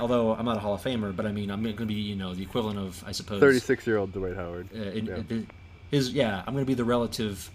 Although 0.00 0.34
I'm 0.34 0.44
not 0.46 0.56
a 0.56 0.60
Hall 0.60 0.74
of 0.74 0.82
Famer, 0.82 1.14
but 1.14 1.26
I 1.26 1.32
mean, 1.32 1.50
I'm 1.50 1.62
going 1.62 1.76
to 1.76 1.84
be 1.86 1.94
you 1.94 2.16
know 2.16 2.34
the 2.34 2.42
equivalent 2.42 2.78
of 2.78 3.02
I 3.06 3.12
suppose 3.12 3.42
36-year-old 3.42 4.12
Dwight 4.12 4.34
Howard. 4.36 4.68
Uh, 4.74 4.78
in, 4.82 5.06
Yeah. 5.06 5.16
in- 5.28 5.46
his 5.90 6.10
yeah, 6.12 6.42
I'm 6.46 6.54
going 6.54 6.64
to 6.64 6.68
be 6.68 6.74
the 6.74 6.84
relative 6.84 7.50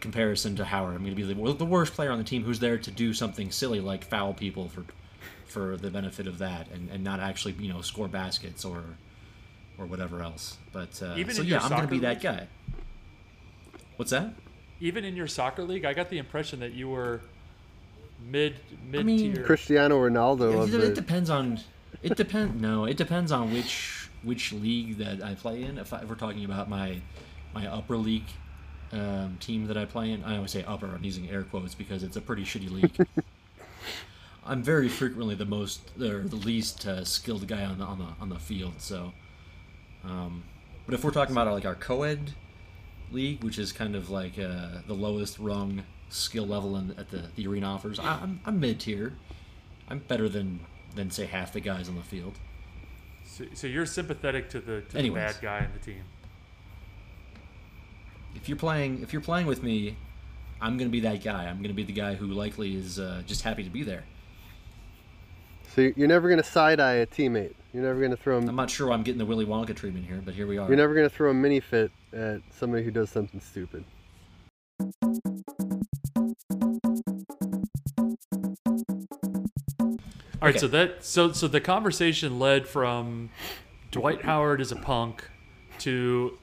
comparison 0.00 0.56
to 0.56 0.64
Howard. 0.64 0.94
I'm 0.96 1.02
going 1.02 1.14
to 1.14 1.22
be 1.26 1.34
the, 1.34 1.52
the 1.52 1.64
worst 1.64 1.92
player 1.94 2.10
on 2.10 2.18
the 2.18 2.24
team 2.24 2.42
who's 2.44 2.58
there 2.58 2.78
to 2.78 2.90
do 2.90 3.12
something 3.12 3.50
silly 3.50 3.80
like 3.80 4.04
foul 4.04 4.34
people 4.34 4.68
for 4.68 4.84
for 5.46 5.76
the 5.76 5.90
benefit 5.90 6.26
of 6.26 6.38
that, 6.38 6.68
and, 6.72 6.90
and 6.90 7.04
not 7.04 7.20
actually 7.20 7.52
you 7.58 7.72
know 7.72 7.80
score 7.82 8.08
baskets 8.08 8.64
or 8.64 8.82
or 9.78 9.86
whatever 9.86 10.22
else. 10.22 10.56
But 10.72 11.00
uh, 11.02 11.14
Even 11.16 11.34
so 11.34 11.42
yeah, 11.42 11.60
I'm 11.62 11.68
going 11.70 11.82
to 11.82 11.88
be 11.88 12.00
that 12.00 12.22
guy. 12.22 12.48
What's 13.96 14.10
that? 14.10 14.34
Even 14.80 15.04
in 15.04 15.14
your 15.14 15.28
soccer 15.28 15.62
league, 15.62 15.84
I 15.84 15.92
got 15.94 16.08
the 16.10 16.18
impression 16.18 16.60
that 16.60 16.72
you 16.72 16.88
were 16.88 17.20
mid 18.24 18.56
mid 18.86 19.00
I 19.00 19.02
mean, 19.04 19.34
tier. 19.34 19.44
Cristiano 19.44 19.98
Ronaldo 20.00 20.62
of 20.62 20.74
It, 20.74 20.82
it 20.82 20.94
depends 20.94 21.30
on. 21.30 21.60
It 22.02 22.16
depends. 22.16 22.60
no, 22.60 22.84
it 22.84 22.96
depends 22.96 23.32
on 23.32 23.52
which 23.52 24.10
which 24.22 24.52
league 24.52 24.98
that 24.98 25.22
I 25.22 25.34
play 25.34 25.62
in. 25.62 25.78
If, 25.78 25.92
I, 25.92 26.00
if 26.00 26.08
we're 26.08 26.14
talking 26.14 26.44
about 26.44 26.68
my 26.68 27.00
my 27.52 27.66
upper 27.66 27.96
league 27.96 28.28
um, 28.92 29.36
team 29.40 29.66
that 29.66 29.76
I 29.76 29.84
play 29.84 30.10
in, 30.10 30.24
I 30.24 30.36
always 30.36 30.50
say 30.50 30.64
upper. 30.64 30.86
I'm 30.86 31.04
using 31.04 31.30
air 31.30 31.42
quotes 31.42 31.74
because 31.74 32.02
it's 32.02 32.16
a 32.16 32.20
pretty 32.20 32.44
shitty 32.44 32.70
league. 32.70 33.06
I'm 34.46 34.62
very 34.62 34.88
frequently 34.88 35.34
the 35.34 35.46
most 35.46 35.90
or 35.98 36.22
the 36.22 36.36
least 36.36 36.86
uh, 36.86 37.04
skilled 37.04 37.46
guy 37.48 37.64
on 37.64 37.78
the 37.78 37.84
on 37.84 37.98
the 37.98 38.08
on 38.20 38.28
the 38.28 38.38
field. 38.38 38.74
So, 38.78 39.12
um, 40.04 40.44
but 40.84 40.94
if 40.94 41.04
we're 41.04 41.12
talking 41.12 41.34
about 41.34 41.50
like 41.52 41.64
our 41.64 41.74
co-ed 41.74 42.34
league, 43.10 43.42
which 43.42 43.58
is 43.58 43.72
kind 43.72 43.96
of 43.96 44.10
like 44.10 44.38
uh, 44.38 44.82
the 44.86 44.94
lowest 44.94 45.38
rung 45.38 45.84
skill 46.08 46.46
level 46.46 46.76
in, 46.76 46.90
at 46.98 47.10
the 47.10 47.24
the 47.36 47.46
arena 47.46 47.66
offers, 47.66 47.98
I, 47.98 48.20
I'm 48.22 48.40
I'm 48.44 48.60
mid 48.60 48.80
tier. 48.80 49.14
I'm 49.88 49.98
better 49.98 50.28
than 50.28 50.60
than 50.94 51.10
say 51.10 51.26
half 51.26 51.52
the 51.52 51.60
guys 51.60 51.88
on 51.88 51.96
the 51.96 52.02
field. 52.02 52.34
So, 53.26 53.44
so 53.54 53.66
you're 53.66 53.86
sympathetic 53.86 54.48
to 54.50 54.60
the, 54.60 54.80
to 54.82 54.96
the 55.02 55.10
bad 55.10 55.36
guy 55.42 55.58
in 55.64 55.72
the 55.72 55.78
team. 55.80 56.02
If 58.34 58.48
you're 58.48 58.58
playing 58.58 59.02
if 59.02 59.12
you're 59.12 59.22
playing 59.22 59.46
with 59.46 59.62
me, 59.62 59.96
I'm 60.60 60.76
gonna 60.76 60.90
be 60.90 61.00
that 61.00 61.22
guy. 61.22 61.46
I'm 61.46 61.60
gonna 61.62 61.74
be 61.74 61.82
the 61.84 61.92
guy 61.92 62.14
who 62.14 62.26
likely 62.26 62.74
is 62.76 62.98
uh, 62.98 63.22
just 63.26 63.42
happy 63.42 63.64
to 63.64 63.70
be 63.70 63.82
there. 63.82 64.04
So 65.74 65.80
you- 65.82 65.94
you're 65.96 66.08
never 66.08 66.28
gonna 66.28 66.42
side 66.44 66.80
eye 66.80 66.94
a 66.94 67.06
teammate. 67.06 67.54
You're 67.72 67.82
never 67.82 68.00
gonna 68.00 68.16
throw 68.16 68.38
I'm 68.38 68.54
not 68.54 68.70
sure 68.70 68.88
why 68.88 68.94
I'm 68.94 69.02
getting 69.02 69.18
the 69.18 69.26
Willy 69.26 69.46
Wonka 69.46 69.74
treatment 69.74 70.06
here, 70.06 70.22
but 70.24 70.34
here 70.34 70.46
we 70.46 70.58
are. 70.58 70.68
You're 70.68 70.76
never 70.76 70.94
gonna 70.94 71.08
throw 71.08 71.30
a 71.30 71.34
mini 71.34 71.60
fit 71.60 71.90
at 72.12 72.40
somebody 72.50 72.84
who 72.84 72.90
does 72.90 73.10
something 73.10 73.40
stupid. 73.40 73.84
All 80.44 80.48
right, 80.48 80.56
Okay. 80.56 80.58
so 80.60 80.68
that 80.68 81.02
so 81.06 81.32
so 81.32 81.48
the 81.48 81.60
conversation 81.62 82.38
led 82.38 82.68
from 82.68 83.30
Dwight 83.90 84.20
Howard 84.26 84.60
is 84.60 84.72
a 84.72 84.76
punk 84.76 85.26
to 85.78 86.36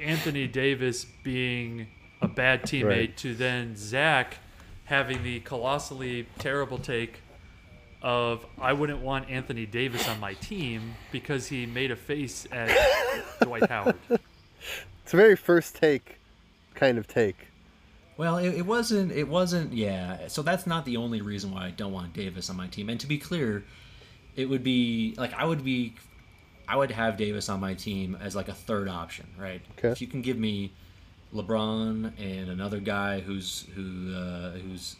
Anthony 0.00 0.46
Davis 0.46 1.04
being 1.22 1.88
a 2.22 2.26
bad 2.26 2.62
teammate 2.62 2.86
Right. 2.88 3.16
to 3.18 3.34
then 3.34 3.76
Zach 3.76 4.38
having 4.86 5.22
the 5.22 5.40
colossally 5.40 6.26
terrible 6.38 6.78
take 6.78 7.20
of 8.00 8.46
I 8.58 8.72
wouldn't 8.72 9.00
want 9.00 9.28
Anthony 9.28 9.66
Davis 9.66 10.08
on 10.08 10.18
my 10.20 10.32
team 10.32 10.94
because 11.12 11.48
he 11.48 11.66
made 11.66 11.90
a 11.90 11.96
face 11.96 12.46
at 12.50 12.70
Dwight 13.42 13.68
Howard. 13.68 13.96
It's 15.04 15.12
a 15.12 15.18
very 15.18 15.36
first 15.36 15.74
take 15.76 16.18
kind 16.74 16.96
of 16.96 17.06
take. 17.06 17.48
Well, 18.16 18.38
it, 18.38 18.54
it 18.54 18.66
wasn't. 18.66 19.10
It 19.12 19.28
wasn't. 19.28 19.72
Yeah. 19.72 20.28
So 20.28 20.42
that's 20.42 20.66
not 20.66 20.84
the 20.84 20.96
only 20.98 21.20
reason 21.20 21.50
why 21.52 21.66
I 21.66 21.70
don't 21.70 21.92
want 21.92 22.12
Davis 22.12 22.48
on 22.50 22.56
my 22.56 22.68
team. 22.68 22.88
And 22.88 23.00
to 23.00 23.06
be 23.06 23.18
clear, 23.18 23.64
it 24.36 24.48
would 24.48 24.62
be 24.62 25.14
like 25.16 25.32
I 25.34 25.44
would 25.44 25.64
be, 25.64 25.94
I 26.68 26.76
would 26.76 26.90
have 26.92 27.16
Davis 27.16 27.48
on 27.48 27.60
my 27.60 27.74
team 27.74 28.16
as 28.20 28.36
like 28.36 28.48
a 28.48 28.54
third 28.54 28.88
option, 28.88 29.26
right? 29.38 29.60
Okay. 29.78 29.88
If 29.90 30.00
you 30.00 30.06
can 30.06 30.22
give 30.22 30.38
me 30.38 30.72
LeBron 31.34 32.12
and 32.18 32.48
another 32.50 32.78
guy 32.78 33.18
who's 33.20 33.66
who 33.74 34.14
uh, 34.14 34.50
who's 34.52 34.94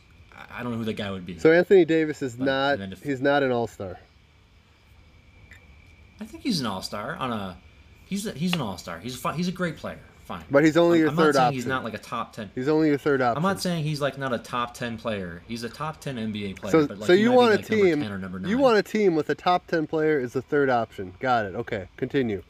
I- 0.50 0.62
don't 0.64 0.72
know 0.72 0.78
who 0.78 0.84
that 0.84 0.94
guy 0.96 1.10
would 1.12 1.24
be. 1.24 1.38
So 1.38 1.52
Anthony 1.52 1.84
Davis 1.84 2.20
is 2.22 2.34
But- 2.34 2.44
not. 2.46 2.80
if- 2.92 3.02
He's 3.02 3.20
not 3.20 3.44
an 3.44 3.52
all 3.52 3.68
star. 3.68 3.98
I 6.20 6.24
think 6.24 6.42
he's 6.42 6.60
an 6.60 6.66
all 6.66 6.82
star 6.82 7.16
on 7.16 7.32
a. 7.32 7.56
He's 8.06 8.26
a, 8.26 8.32
he's 8.32 8.54
an 8.54 8.60
all 8.60 8.76
star. 8.78 8.98
He's 8.98 9.22
a, 9.24 9.32
he's 9.32 9.48
a 9.48 9.52
great 9.52 9.76
player. 9.76 9.98
Fine. 10.24 10.44
But 10.50 10.64
he's 10.64 10.76
only 10.76 10.98
I'm, 10.98 11.00
your 11.02 11.10
I'm 11.10 11.16
third 11.16 11.34
not 11.34 11.34
saying 11.34 11.46
option. 11.46 11.54
He's 11.56 11.66
not 11.66 11.84
like 11.84 11.94
a 11.94 11.98
top 11.98 12.32
ten. 12.32 12.50
He's 12.54 12.68
only 12.68 12.88
your 12.88 12.98
third 12.98 13.20
option. 13.20 13.36
I'm 13.36 13.42
not 13.42 13.60
saying 13.60 13.84
he's 13.84 14.00
like 14.00 14.18
not 14.18 14.32
a 14.32 14.38
top 14.38 14.74
ten 14.74 14.98
player. 14.98 15.42
He's 15.46 15.64
a 15.64 15.68
top 15.68 16.00
ten 16.00 16.16
NBA 16.16 16.56
player. 16.56 16.72
So, 16.72 16.86
but 16.86 16.98
like 16.98 17.06
so 17.06 17.12
you 17.12 17.32
want 17.32 17.52
a 17.52 17.56
like, 17.56 17.70
number 17.70 17.84
team? 17.84 18.02
10 18.02 18.12
or 18.12 18.18
number 18.18 18.48
You 18.48 18.58
want 18.58 18.78
a 18.78 18.82
team 18.82 19.14
with 19.14 19.30
a 19.30 19.34
top 19.34 19.66
ten 19.66 19.86
player 19.86 20.18
is 20.18 20.32
the 20.32 20.42
third 20.42 20.70
option. 20.70 21.14
Got 21.20 21.46
it. 21.46 21.54
Okay, 21.54 21.88
continue. 21.96 22.42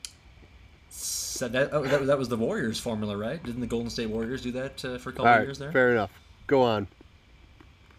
So 0.89 1.49
that, 1.49 1.71
oh, 1.73 1.83
that 1.83 2.07
that 2.07 2.19
was 2.19 2.29
the 2.29 2.37
Warriors 2.37 2.79
formula, 2.79 3.17
right? 3.17 3.43
Didn't 3.43 3.61
the 3.61 3.67
Golden 3.67 3.91
State 3.91 4.09
Warriors 4.09 4.43
do 4.43 4.53
that 4.53 4.85
uh, 4.85 4.99
for 4.99 5.11
a 5.11 5.13
couple 5.13 5.27
right, 5.27 5.43
years 5.43 5.59
there? 5.59 5.73
fair 5.73 5.91
enough. 5.91 6.11
Go 6.47 6.63
on. 6.63 6.87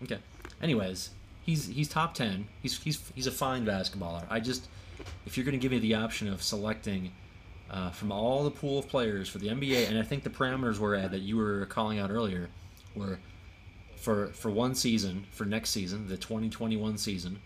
Okay. 0.04 0.20
Anyways, 0.62 1.10
he's 1.42 1.68
he's 1.68 1.90
top 1.90 2.14
ten. 2.14 2.48
He's 2.62 2.82
he's 2.82 3.12
he's 3.14 3.28
a 3.28 3.32
fine 3.32 3.66
basketballer. 3.66 4.26
I 4.30 4.40
just 4.40 4.68
if 5.26 5.36
you're 5.36 5.46
going 5.46 5.60
to 5.60 5.62
give 5.62 5.72
me 5.72 5.80
the 5.80 5.96
option 5.96 6.30
of 6.30 6.42
selecting 6.42 7.12
uh, 7.70 7.90
from 7.92 8.12
all 8.12 8.44
the 8.44 8.52
pool 8.52 8.80
of 8.80 8.88
players 8.88 9.28
for 9.28 9.40
the 9.40 9.48
NBA, 9.48 9.90
and 9.90 9.98
I 9.98 10.04
think 10.04 10.24
the 10.24 10.30
parameters 10.30 10.78
were 10.78 10.96
at 10.96 11.12
that 11.12 11.22
you 11.22 11.38
were 11.38 11.66
calling 11.66 12.00
out 12.00 12.12
earlier, 12.12 12.50
were 12.96 13.20
for 13.96 14.28
for 14.28 14.52
one 14.52 14.76
season 14.76 15.26
for 15.32 15.46
next 15.46 15.72
season, 15.72 16.08
the 16.08 16.18
2021 16.18 16.98
season. 16.98 17.40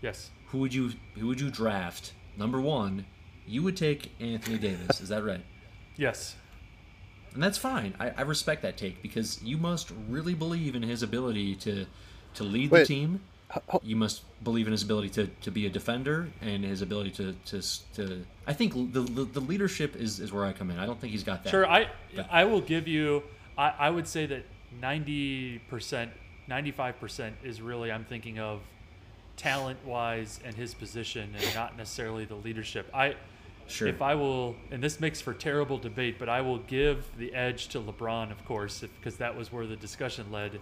Yes. 0.00 0.30
Who 0.46 0.58
would 0.58 0.72
you 0.72 0.92
who 1.18 1.26
would 1.26 1.40
you 1.40 1.50
draft? 1.50 2.12
Number 2.36 2.60
one, 2.60 3.06
you 3.46 3.62
would 3.62 3.76
take 3.76 4.12
Anthony 4.20 4.58
Davis. 4.58 5.00
Is 5.00 5.08
that 5.08 5.24
right? 5.24 5.44
Yes. 5.96 6.36
And 7.34 7.42
that's 7.42 7.58
fine. 7.58 7.94
I, 8.00 8.10
I 8.10 8.22
respect 8.22 8.62
that 8.62 8.76
take 8.78 9.02
because 9.02 9.42
you 9.42 9.58
must 9.58 9.92
really 10.08 10.34
believe 10.34 10.74
in 10.74 10.82
his 10.82 11.02
ability 11.02 11.54
to 11.56 11.86
to 12.34 12.44
lead 12.44 12.70
the 12.70 12.84
team. 12.84 13.20
You 13.82 13.96
must 13.96 14.22
believe 14.42 14.66
in 14.66 14.72
his 14.72 14.82
ability 14.82 15.10
to, 15.10 15.26
to 15.42 15.50
be 15.50 15.66
a 15.66 15.70
defender 15.70 16.28
and 16.40 16.64
his 16.64 16.82
ability 16.82 17.10
to 17.12 17.32
to, 17.46 17.62
to 17.94 18.26
I 18.46 18.52
think 18.52 18.92
the, 18.92 19.00
the 19.00 19.24
the 19.24 19.40
leadership 19.40 19.96
is, 19.96 20.20
is 20.20 20.32
where 20.32 20.44
I 20.44 20.52
come 20.52 20.70
in. 20.70 20.78
I 20.78 20.86
don't 20.86 21.00
think 21.00 21.12
he's 21.12 21.24
got 21.24 21.44
that. 21.44 21.50
Sure, 21.50 21.66
I 21.66 21.88
I 22.30 22.44
will 22.44 22.60
give 22.60 22.88
you. 22.88 23.22
I, 23.56 23.72
I 23.78 23.90
would 23.90 24.08
say 24.08 24.26
that 24.26 24.44
ninety 24.80 25.58
percent, 25.70 26.10
ninety 26.48 26.72
five 26.72 26.98
percent 26.98 27.36
is 27.44 27.62
really 27.62 27.92
I'm 27.92 28.04
thinking 28.04 28.38
of 28.38 28.60
talent 29.36 29.78
wise 29.84 30.40
and 30.44 30.54
his 30.54 30.74
position, 30.74 31.34
and 31.36 31.54
not 31.54 31.76
necessarily 31.76 32.24
the 32.24 32.36
leadership. 32.36 32.90
I 32.92 33.16
Sure. 33.68 33.88
if 33.88 34.00
I 34.00 34.14
will, 34.14 34.54
and 34.70 34.80
this 34.80 35.00
makes 35.00 35.20
for 35.20 35.34
terrible 35.34 35.76
debate, 35.76 36.20
but 36.20 36.28
I 36.28 36.40
will 36.40 36.58
give 36.58 37.04
the 37.18 37.34
edge 37.34 37.66
to 37.68 37.80
LeBron, 37.80 38.30
of 38.30 38.44
course, 38.44 38.80
because 38.80 39.16
that 39.16 39.36
was 39.36 39.52
where 39.52 39.66
the 39.66 39.74
discussion 39.74 40.30
led 40.30 40.60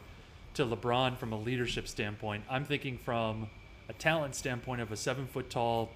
to 0.54 0.64
LeBron 0.64 1.16
from 1.18 1.32
a 1.32 1.38
leadership 1.38 1.88
standpoint. 1.88 2.44
I'm 2.48 2.64
thinking 2.64 2.98
from 2.98 3.48
a 3.88 3.92
talent 3.92 4.34
standpoint 4.34 4.80
of 4.80 4.92
a 4.92 4.96
seven 4.96 5.26
foot 5.26 5.50
tall 5.50 5.90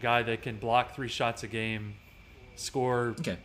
guy 0.00 0.22
that 0.22 0.42
can 0.42 0.56
block 0.58 0.94
three 0.94 1.08
shots 1.08 1.42
a 1.42 1.46
game, 1.46 1.94
score 2.56 3.14
okay. 3.20 3.36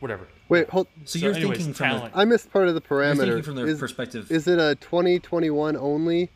whatever. 0.00 0.28
Wait, 0.48 0.68
hold. 0.70 0.86
So, 1.04 1.18
So 1.18 1.24
you're 1.26 1.34
anyways, 1.34 1.58
thinking 1.58 1.74
from 1.74 1.86
talent. 1.88 2.14
a, 2.14 2.18
I 2.18 2.24
missed 2.24 2.50
part 2.52 2.68
of 2.68 2.74
the 2.74 2.82
you're 2.88 3.00
parameter. 3.00 3.18
thinking 3.18 3.42
from 3.42 3.54
the 3.56 3.64
is, 3.66 3.78
perspective. 3.78 4.30
is 4.30 4.46
it 4.46 4.58
a 4.58 4.74
2021 4.76 5.76
only 5.76 6.30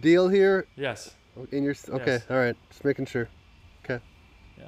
deal 0.00 0.28
here? 0.28 0.66
Yes. 0.76 1.14
In 1.52 1.62
your 1.64 1.74
okay, 1.90 2.12
Yes. 2.12 2.26
all 2.30 2.36
right, 2.38 2.56
just 2.70 2.84
making 2.84 3.06
sure. 3.06 3.28
Okay. 3.84 4.02
Yeah. 4.58 4.64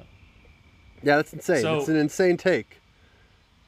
Yeah, 1.03 1.15
that's 1.17 1.33
insane. 1.33 1.61
So- 1.61 1.79
it's 1.79 1.87
an 1.89 1.95
insane 1.97 2.37
take. 2.37 2.79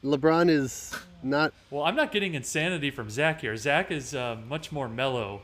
LeBron 0.04 0.48
is 0.48 0.92
not. 1.22 1.52
Well, 1.70 1.84
I'm 1.84 1.96
not 1.96 2.12
getting 2.12 2.34
insanity 2.34 2.90
from 2.90 3.10
Zach 3.10 3.40
here. 3.40 3.56
Zach 3.56 3.90
is 3.90 4.14
uh, 4.14 4.36
much 4.48 4.72
more 4.72 4.88
mellow 4.88 5.42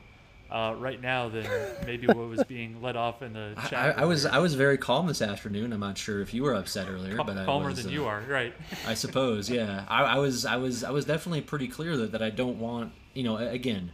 uh, 0.50 0.74
right 0.78 1.00
now 1.00 1.28
than 1.28 1.46
maybe 1.84 2.06
what 2.06 2.16
was 2.28 2.42
being 2.44 2.80
let 2.80 2.96
off 2.96 3.22
in 3.22 3.34
the 3.34 3.54
chat. 3.68 3.98
I, 3.98 4.02
I 4.02 4.04
was 4.06 4.24
I 4.24 4.38
was 4.38 4.54
very 4.54 4.78
calm 4.78 5.06
this 5.06 5.20
afternoon. 5.20 5.72
I'm 5.72 5.80
not 5.80 5.98
sure 5.98 6.20
if 6.22 6.32
you 6.32 6.42
were 6.42 6.54
upset 6.54 6.88
earlier, 6.88 7.16
Cal- 7.16 7.24
but 7.24 7.36
I 7.36 7.44
calmer 7.44 7.66
was, 7.68 7.82
than 7.82 7.88
uh, 7.88 7.94
you 7.94 8.06
are, 8.06 8.22
right? 8.28 8.54
I 8.86 8.94
suppose, 8.94 9.50
yeah. 9.50 9.84
I, 9.88 10.04
I 10.04 10.18
was, 10.18 10.46
I 10.46 10.56
was, 10.56 10.84
I 10.84 10.90
was 10.90 11.04
definitely 11.04 11.42
pretty 11.42 11.68
clear 11.68 11.96
that, 11.98 12.12
that 12.12 12.22
I 12.22 12.30
don't 12.30 12.58
want, 12.58 12.92
you 13.14 13.24
know, 13.24 13.36
again, 13.36 13.92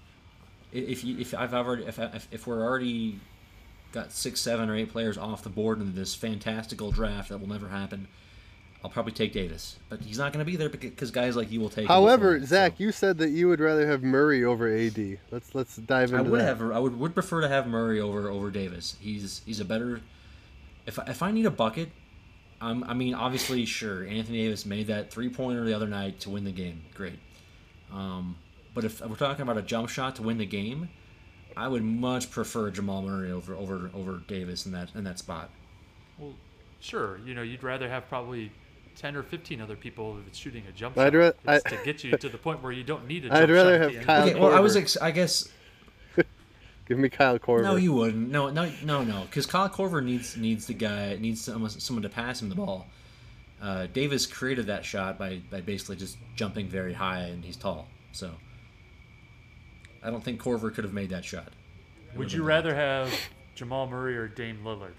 if 0.72 1.02
you, 1.04 1.18
if 1.18 1.34
I've 1.34 1.54
already, 1.54 1.84
if, 1.86 1.98
I- 1.98 2.20
if 2.30 2.46
we're 2.46 2.62
already 2.64 3.18
got 3.92 4.12
six, 4.12 4.40
seven, 4.40 4.68
or 4.70 4.76
eight 4.76 4.90
players 4.90 5.16
off 5.18 5.42
the 5.42 5.48
board 5.50 5.80
in 5.80 5.94
this 5.94 6.14
fantastical 6.14 6.90
draft 6.92 7.28
that 7.30 7.38
will 7.38 7.48
never 7.48 7.68
happen, 7.68 8.06
I'll 8.84 8.90
probably 8.90 9.12
take 9.12 9.32
Davis, 9.32 9.78
but 9.88 10.02
he's 10.02 10.18
not 10.18 10.32
going 10.34 10.44
to 10.44 10.50
be 10.50 10.56
there 10.56 10.68
because 10.68 11.10
guys 11.10 11.36
like 11.36 11.50
you 11.50 11.58
will 11.58 11.70
take. 11.70 11.84
him 11.84 11.88
However, 11.88 12.34
before 12.34 12.46
Zach, 12.46 12.72
so. 12.76 12.84
you 12.84 12.92
said 12.92 13.16
that 13.16 13.30
you 13.30 13.48
would 13.48 13.58
rather 13.58 13.86
have 13.86 14.02
Murray 14.02 14.44
over 14.44 14.68
AD. 14.68 15.18
Let's 15.30 15.54
let's 15.54 15.76
dive 15.76 16.12
I 16.12 16.18
into 16.18 16.30
would 16.32 16.40
that. 16.42 16.58
have, 16.58 16.70
I 16.70 16.78
would, 16.78 16.98
would 17.00 17.14
prefer 17.14 17.40
to 17.40 17.48
have 17.48 17.66
Murray 17.66 17.98
over 17.98 18.28
over 18.30 18.50
Davis. 18.50 18.96
He's 19.00 19.40
he's 19.46 19.58
a 19.58 19.64
better. 19.64 20.02
If 20.86 20.98
I- 20.98 21.04
if 21.06 21.22
I 21.22 21.30
need 21.30 21.46
a 21.46 21.50
bucket, 21.50 21.88
I'm, 22.60 22.84
I 22.84 22.92
mean, 22.92 23.14
obviously, 23.14 23.64
sure, 23.64 24.06
Anthony 24.06 24.42
Davis 24.42 24.66
made 24.66 24.88
that 24.88 25.10
three 25.10 25.30
pointer 25.30 25.64
the 25.64 25.72
other 25.72 25.88
night 25.88 26.20
to 26.20 26.30
win 26.30 26.44
the 26.44 26.52
game. 26.52 26.82
Great. 26.94 27.18
Um, 27.90 28.36
but 28.74 28.84
if 28.84 29.00
we're 29.00 29.16
talking 29.16 29.42
about 29.42 29.56
a 29.56 29.62
jump 29.62 29.88
shot 29.88 30.16
to 30.16 30.22
win 30.22 30.36
the 30.36 30.44
game, 30.46 30.90
I 31.56 31.68
would 31.68 31.82
much 31.82 32.30
prefer 32.30 32.70
Jamal 32.70 33.00
Murray 33.00 33.32
over 33.32 33.54
over 33.54 33.90
over 33.94 34.20
Davis 34.28 34.66
in 34.66 34.72
that 34.72 34.90
in 34.94 35.04
that 35.04 35.18
spot. 35.18 35.48
Well, 36.18 36.34
sure. 36.80 37.18
You 37.24 37.32
know, 37.34 37.42
you'd 37.42 37.62
rather 37.62 37.88
have 37.88 38.08
probably 38.10 38.52
ten 38.96 39.16
or 39.16 39.22
fifteen 39.22 39.60
other 39.60 39.76
people 39.76 40.18
if 40.20 40.26
it's 40.26 40.38
shooting 40.38 40.64
a 40.68 40.72
jump 40.72 40.96
I'd 40.98 41.12
shot 41.12 41.14
ra- 41.14 41.26
It's 41.54 41.66
I- 41.66 41.70
to 41.70 41.84
get 41.84 42.04
you 42.04 42.16
to 42.16 42.28
the 42.28 42.38
point 42.38 42.62
where 42.62 42.72
you 42.72 42.84
don't 42.84 43.06
need 43.06 43.24
a 43.24 43.28
jump 43.28 43.40
I'd 43.40 43.50
rather 43.50 43.74
shot. 43.78 43.82
have 43.82 43.92
the. 44.00 44.04
Kyle 44.04 44.28
Okay, 44.28 44.38
well, 44.40 44.54
I 44.54 44.60
was, 44.60 44.76
ex- 44.76 44.96
I 44.96 45.10
guess, 45.10 45.48
Give 46.86 46.98
me 46.98 47.08
Kyle 47.08 47.38
Korver. 47.38 47.62
no, 47.62 47.76
you 47.76 47.92
wouldn't. 47.94 48.30
No, 48.30 48.50
no, 48.50 48.70
no, 48.84 49.02
no, 49.04 49.22
because 49.22 49.46
Kyle 49.46 49.68
Korver 49.68 50.04
needs 50.04 50.36
needs 50.36 50.66
the 50.66 50.74
guy 50.74 51.16
needs 51.20 51.40
someone, 51.40 51.70
someone 51.70 52.02
to 52.02 52.08
pass 52.08 52.40
him 52.42 52.48
the 52.50 52.54
ball. 52.54 52.86
Uh, 53.62 53.86
Davis 53.86 54.26
created 54.26 54.66
that 54.66 54.84
shot 54.84 55.18
by, 55.18 55.40
by 55.50 55.62
basically 55.62 55.96
just 55.96 56.18
jumping 56.36 56.68
very 56.68 56.92
high, 56.92 57.20
and 57.20 57.42
he's 57.42 57.56
tall. 57.56 57.88
So 58.12 58.30
I 60.02 60.10
don't 60.10 60.22
think 60.22 60.42
Korver 60.42 60.72
could 60.74 60.84
have 60.84 60.92
made 60.92 61.08
that 61.10 61.24
shot. 61.24 61.48
Would 62.16 62.30
you 62.32 62.40
been 62.40 62.46
rather 62.46 62.74
have 62.74 63.10
Jamal 63.54 63.86
Murray 63.88 64.16
or 64.18 64.28
Dame 64.28 64.60
Lillard? 64.62 64.92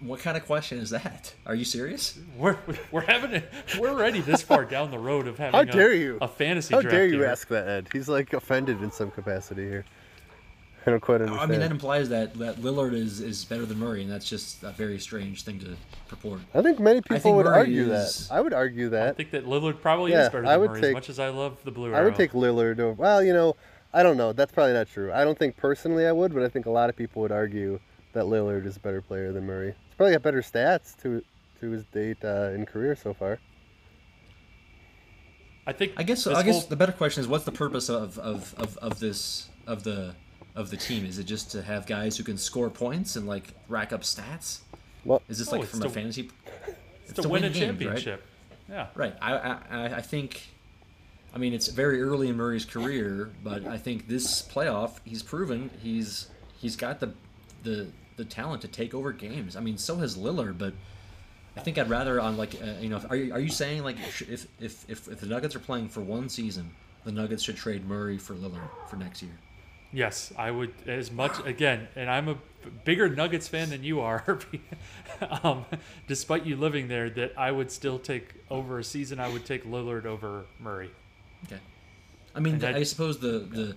What 0.00 0.20
kind 0.20 0.36
of 0.36 0.46
question 0.46 0.78
is 0.78 0.90
that? 0.90 1.34
Are 1.44 1.54
you 1.56 1.64
serious? 1.64 2.18
We're 2.36 2.56
we're 2.92 3.00
having 3.00 3.34
a, 3.34 3.42
we're 3.80 3.88
already 3.90 4.20
this 4.20 4.42
far 4.42 4.64
down 4.64 4.92
the 4.92 4.98
road 4.98 5.26
of 5.26 5.38
having 5.38 5.54
How 5.54 5.60
a, 5.60 5.66
dare 5.66 5.92
you? 5.92 6.18
a 6.20 6.28
fantasy 6.28 6.72
How 6.74 6.80
draft 6.80 6.94
dare 6.94 7.06
you 7.06 7.18
here. 7.18 7.26
ask 7.26 7.48
that, 7.48 7.66
Ed? 7.66 7.88
He's 7.92 8.08
like 8.08 8.32
offended 8.32 8.80
in 8.82 8.92
some 8.92 9.10
capacity 9.10 9.68
here. 9.68 9.84
I 10.86 10.90
don't 10.92 11.00
quite 11.00 11.20
understand. 11.20 11.40
I 11.42 11.46
mean, 11.46 11.60
that 11.60 11.70
implies 11.72 12.08
that, 12.10 12.32
that 12.38 12.56
Lillard 12.62 12.94
is, 12.94 13.20
is 13.20 13.44
better 13.44 13.66
than 13.66 13.78
Murray, 13.78 14.02
and 14.02 14.10
that's 14.10 14.26
just 14.28 14.62
a 14.62 14.70
very 14.70 14.98
strange 15.00 15.42
thing 15.42 15.58
to 15.58 15.76
purport. 16.06 16.40
I 16.54 16.62
think 16.62 16.78
many 16.78 17.00
people 17.02 17.18
think 17.18 17.36
would 17.36 17.44
Murray 17.46 17.58
argue 17.58 17.92
is- 17.92 18.28
that. 18.28 18.34
I 18.34 18.40
would 18.40 18.54
argue 18.54 18.88
that. 18.90 19.08
I 19.08 19.12
think 19.12 19.32
that 19.32 19.44
Lillard 19.46 19.82
probably 19.82 20.12
Yeah, 20.12 20.22
is 20.22 20.28
better 20.28 20.46
I 20.46 20.52
than 20.52 20.60
would 20.60 20.70
Murray. 20.70 20.80
take- 20.80 20.88
as 20.90 20.94
much 20.94 21.10
as 21.10 21.18
I 21.18 21.28
love 21.28 21.58
the 21.64 21.72
blue 21.72 21.88
Arrow. 21.92 21.98
I 22.00 22.04
would 22.04 22.14
take 22.14 22.32
Lillard 22.32 22.78
over. 22.78 22.92
Well, 22.92 23.22
you 23.22 23.32
know, 23.34 23.56
I 23.92 24.02
don't 24.04 24.16
know. 24.16 24.32
That's 24.32 24.52
probably 24.52 24.72
not 24.74 24.88
true. 24.88 25.12
I 25.12 25.24
don't 25.24 25.38
think 25.38 25.56
personally 25.56 26.06
I 26.06 26.12
would, 26.12 26.32
but 26.32 26.42
I 26.44 26.48
think 26.48 26.64
a 26.66 26.70
lot 26.70 26.88
of 26.88 26.96
people 26.96 27.20
would 27.20 27.32
argue 27.32 27.80
that 28.14 28.24
Lillard 28.24 28.64
is 28.64 28.76
a 28.76 28.80
better 28.80 29.02
player 29.02 29.32
than 29.32 29.44
Murray. 29.44 29.74
He's 29.98 30.02
probably 30.06 30.12
got 30.14 30.22
better 30.22 30.42
stats 30.42 30.96
to 31.02 31.24
to 31.58 31.70
his 31.72 31.84
date 31.86 32.18
uh, 32.24 32.50
in 32.54 32.64
career 32.66 32.94
so 32.94 33.12
far. 33.12 33.40
I 35.66 35.72
think 35.72 35.94
I 35.96 36.04
guess 36.04 36.22
this 36.22 36.36
I 36.36 36.44
guess 36.44 36.66
the 36.66 36.76
better 36.76 36.92
question 36.92 37.20
is 37.20 37.26
what's 37.26 37.44
the 37.44 37.50
purpose 37.50 37.88
of, 37.88 38.16
of, 38.20 38.54
of, 38.58 38.76
of 38.78 39.00
this 39.00 39.48
of 39.66 39.82
the 39.82 40.14
of 40.54 40.70
the 40.70 40.76
team? 40.76 41.04
Is 41.04 41.18
it 41.18 41.24
just 41.24 41.50
to 41.50 41.62
have 41.62 41.84
guys 41.86 42.16
who 42.16 42.22
can 42.22 42.38
score 42.38 42.70
points 42.70 43.16
and 43.16 43.26
like 43.26 43.54
rack 43.68 43.92
up 43.92 44.02
stats? 44.02 44.60
Well, 45.04 45.20
Is 45.28 45.40
this 45.40 45.48
Oh, 45.48 45.52
like 45.56 45.62
it's 45.62 45.72
from 45.72 45.80
to- 45.80 45.86
a 45.88 45.90
fantasy? 45.90 46.30
it's 47.08 47.20
to 47.20 47.28
win 47.28 47.42
a 47.42 47.48
games, 47.50 47.56
right? 47.60 47.66
championship. 47.66 48.22
Yeah. 48.68 48.86
Right. 48.94 49.16
I, 49.20 49.32
I 49.34 49.58
I- 49.70 49.94
I 49.96 50.00
think. 50.00 50.42
I 51.34 51.38
mean, 51.38 51.52
it's 51.54 51.66
very 51.68 52.00
early 52.00 52.28
in 52.28 52.36
Murray's 52.36 52.64
career, 52.64 53.30
but 53.42 53.66
I 53.66 53.76
think 53.78 54.06
this 54.08 54.42
playoff, 54.42 55.00
he's 55.04 55.24
proven 55.24 55.70
he's 55.82 56.28
he's 56.56 56.76
got 56.76 57.00
the 57.00 57.12
the 57.64 57.88
the 58.18 58.24
talent 58.26 58.60
to 58.62 58.68
take 58.68 58.92
over 58.92 59.12
games. 59.12 59.56
I 59.56 59.60
mean, 59.60 59.78
so 59.78 59.96
has 59.96 60.18
Lillard, 60.18 60.58
but 60.58 60.74
I 61.56 61.60
think 61.60 61.78
I'd 61.78 61.88
rather 61.88 62.20
on 62.20 62.36
like 62.36 62.54
uh, 62.62 62.80
you 62.80 62.90
know, 62.90 63.00
are 63.08 63.16
you, 63.16 63.32
are 63.32 63.40
you 63.40 63.48
saying 63.48 63.82
like 63.82 63.96
if, 63.98 64.48
if 64.60 64.84
if 64.90 65.08
if 65.08 65.20
the 65.20 65.26
Nuggets 65.26 65.56
are 65.56 65.60
playing 65.60 65.88
for 65.88 66.02
one 66.02 66.28
season, 66.28 66.72
the 67.04 67.12
Nuggets 67.12 67.42
should 67.42 67.56
trade 67.56 67.86
Murray 67.88 68.18
for 68.18 68.34
Lillard 68.34 68.68
for 68.90 68.96
next 68.96 69.22
year? 69.22 69.32
Yes, 69.90 70.32
I 70.36 70.50
would 70.50 70.74
as 70.86 71.10
much 71.10 71.38
again, 71.46 71.88
and 71.96 72.10
I'm 72.10 72.28
a 72.28 72.36
bigger 72.84 73.08
Nuggets 73.08 73.48
fan 73.48 73.70
than 73.70 73.82
you 73.82 74.00
are. 74.00 74.38
um, 75.42 75.64
despite 76.06 76.44
you 76.44 76.56
living 76.56 76.88
there, 76.88 77.08
that 77.08 77.32
I 77.38 77.50
would 77.50 77.70
still 77.70 77.98
take 77.98 78.34
over 78.50 78.78
a 78.78 78.84
season. 78.84 79.18
I 79.18 79.28
would 79.28 79.46
take 79.46 79.64
Lillard 79.64 80.04
over 80.04 80.44
Murray. 80.60 80.90
Okay. 81.46 81.60
I 82.34 82.40
mean, 82.40 82.58
that- 82.58 82.74
I 82.74 82.82
suppose 82.82 83.18
the, 83.18 83.38
the 83.38 83.76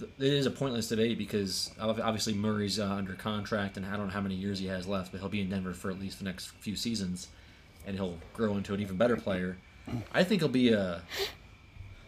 it 0.00 0.32
is 0.32 0.46
a 0.46 0.50
pointless 0.50 0.88
debate 0.88 1.18
because 1.18 1.70
obviously 1.80 2.34
Murray's 2.34 2.78
uh, 2.78 2.86
under 2.86 3.14
contract 3.14 3.76
and 3.76 3.86
I 3.86 3.96
don't 3.96 4.06
know 4.06 4.12
how 4.12 4.20
many 4.20 4.34
years 4.34 4.58
he 4.58 4.66
has 4.66 4.86
left, 4.86 5.12
but 5.12 5.20
he'll 5.20 5.28
be 5.28 5.40
in 5.40 5.50
Denver 5.50 5.72
for 5.72 5.90
at 5.90 5.98
least 5.98 6.18
the 6.18 6.24
next 6.24 6.48
few 6.60 6.76
seasons, 6.76 7.28
and 7.86 7.96
he'll 7.96 8.18
grow 8.32 8.56
into 8.56 8.74
an 8.74 8.80
even 8.80 8.96
better 8.96 9.16
player. 9.16 9.58
I 10.12 10.22
think 10.24 10.42
he'll 10.42 10.48
be 10.48 10.72
a. 10.72 11.02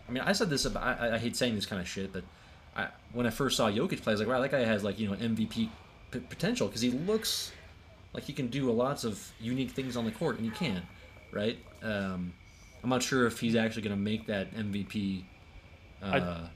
I 0.09 0.13
mean, 0.13 0.23
I 0.25 0.33
said 0.33 0.51
this 0.51 0.65
about. 0.65 0.83
I, 1.01 1.15
I 1.15 1.19
hate 1.19 1.37
saying 1.37 1.55
this 1.55 1.67
kind 1.67 1.81
of 1.81 1.89
shit, 1.89 2.13
but 2.13 2.25
I, 2.77 2.89
when 3.13 3.27
I 3.27 3.31
first 3.31 3.57
saw 3.57 3.71
Jokic 3.71 4.03
play, 4.03 4.13
I 4.13 4.15
was 4.15 4.21
like, 4.21 4.29
wow, 4.29 4.41
that 4.41 4.51
guy 4.51 4.61
has 4.61 4.85
like 4.85 4.99
you 4.99 5.09
know 5.09 5.15
MVP 5.17 5.69
p- 6.11 6.19
potential 6.21 6.67
because 6.67 6.83
he 6.83 6.91
looks 6.91 7.53
like 8.13 8.25
he 8.25 8.33
can 8.33 8.49
do 8.49 8.71
lots 8.71 9.05
of 9.05 9.33
unique 9.41 9.71
things 9.71 9.97
on 9.97 10.05
the 10.05 10.11
court, 10.11 10.37
and 10.39 10.45
he 10.45 10.51
can. 10.51 10.83
right? 11.33 11.59
Um, 11.83 12.35
I'm 12.83 12.91
not 12.91 13.03
sure 13.03 13.27
if 13.27 13.41
he's 13.41 13.55
actually 13.57 13.83
going 13.83 13.97
to 13.97 14.03
make 14.03 14.27
that 14.27 14.55
MVP 14.55 15.23
uh, 16.03 16.47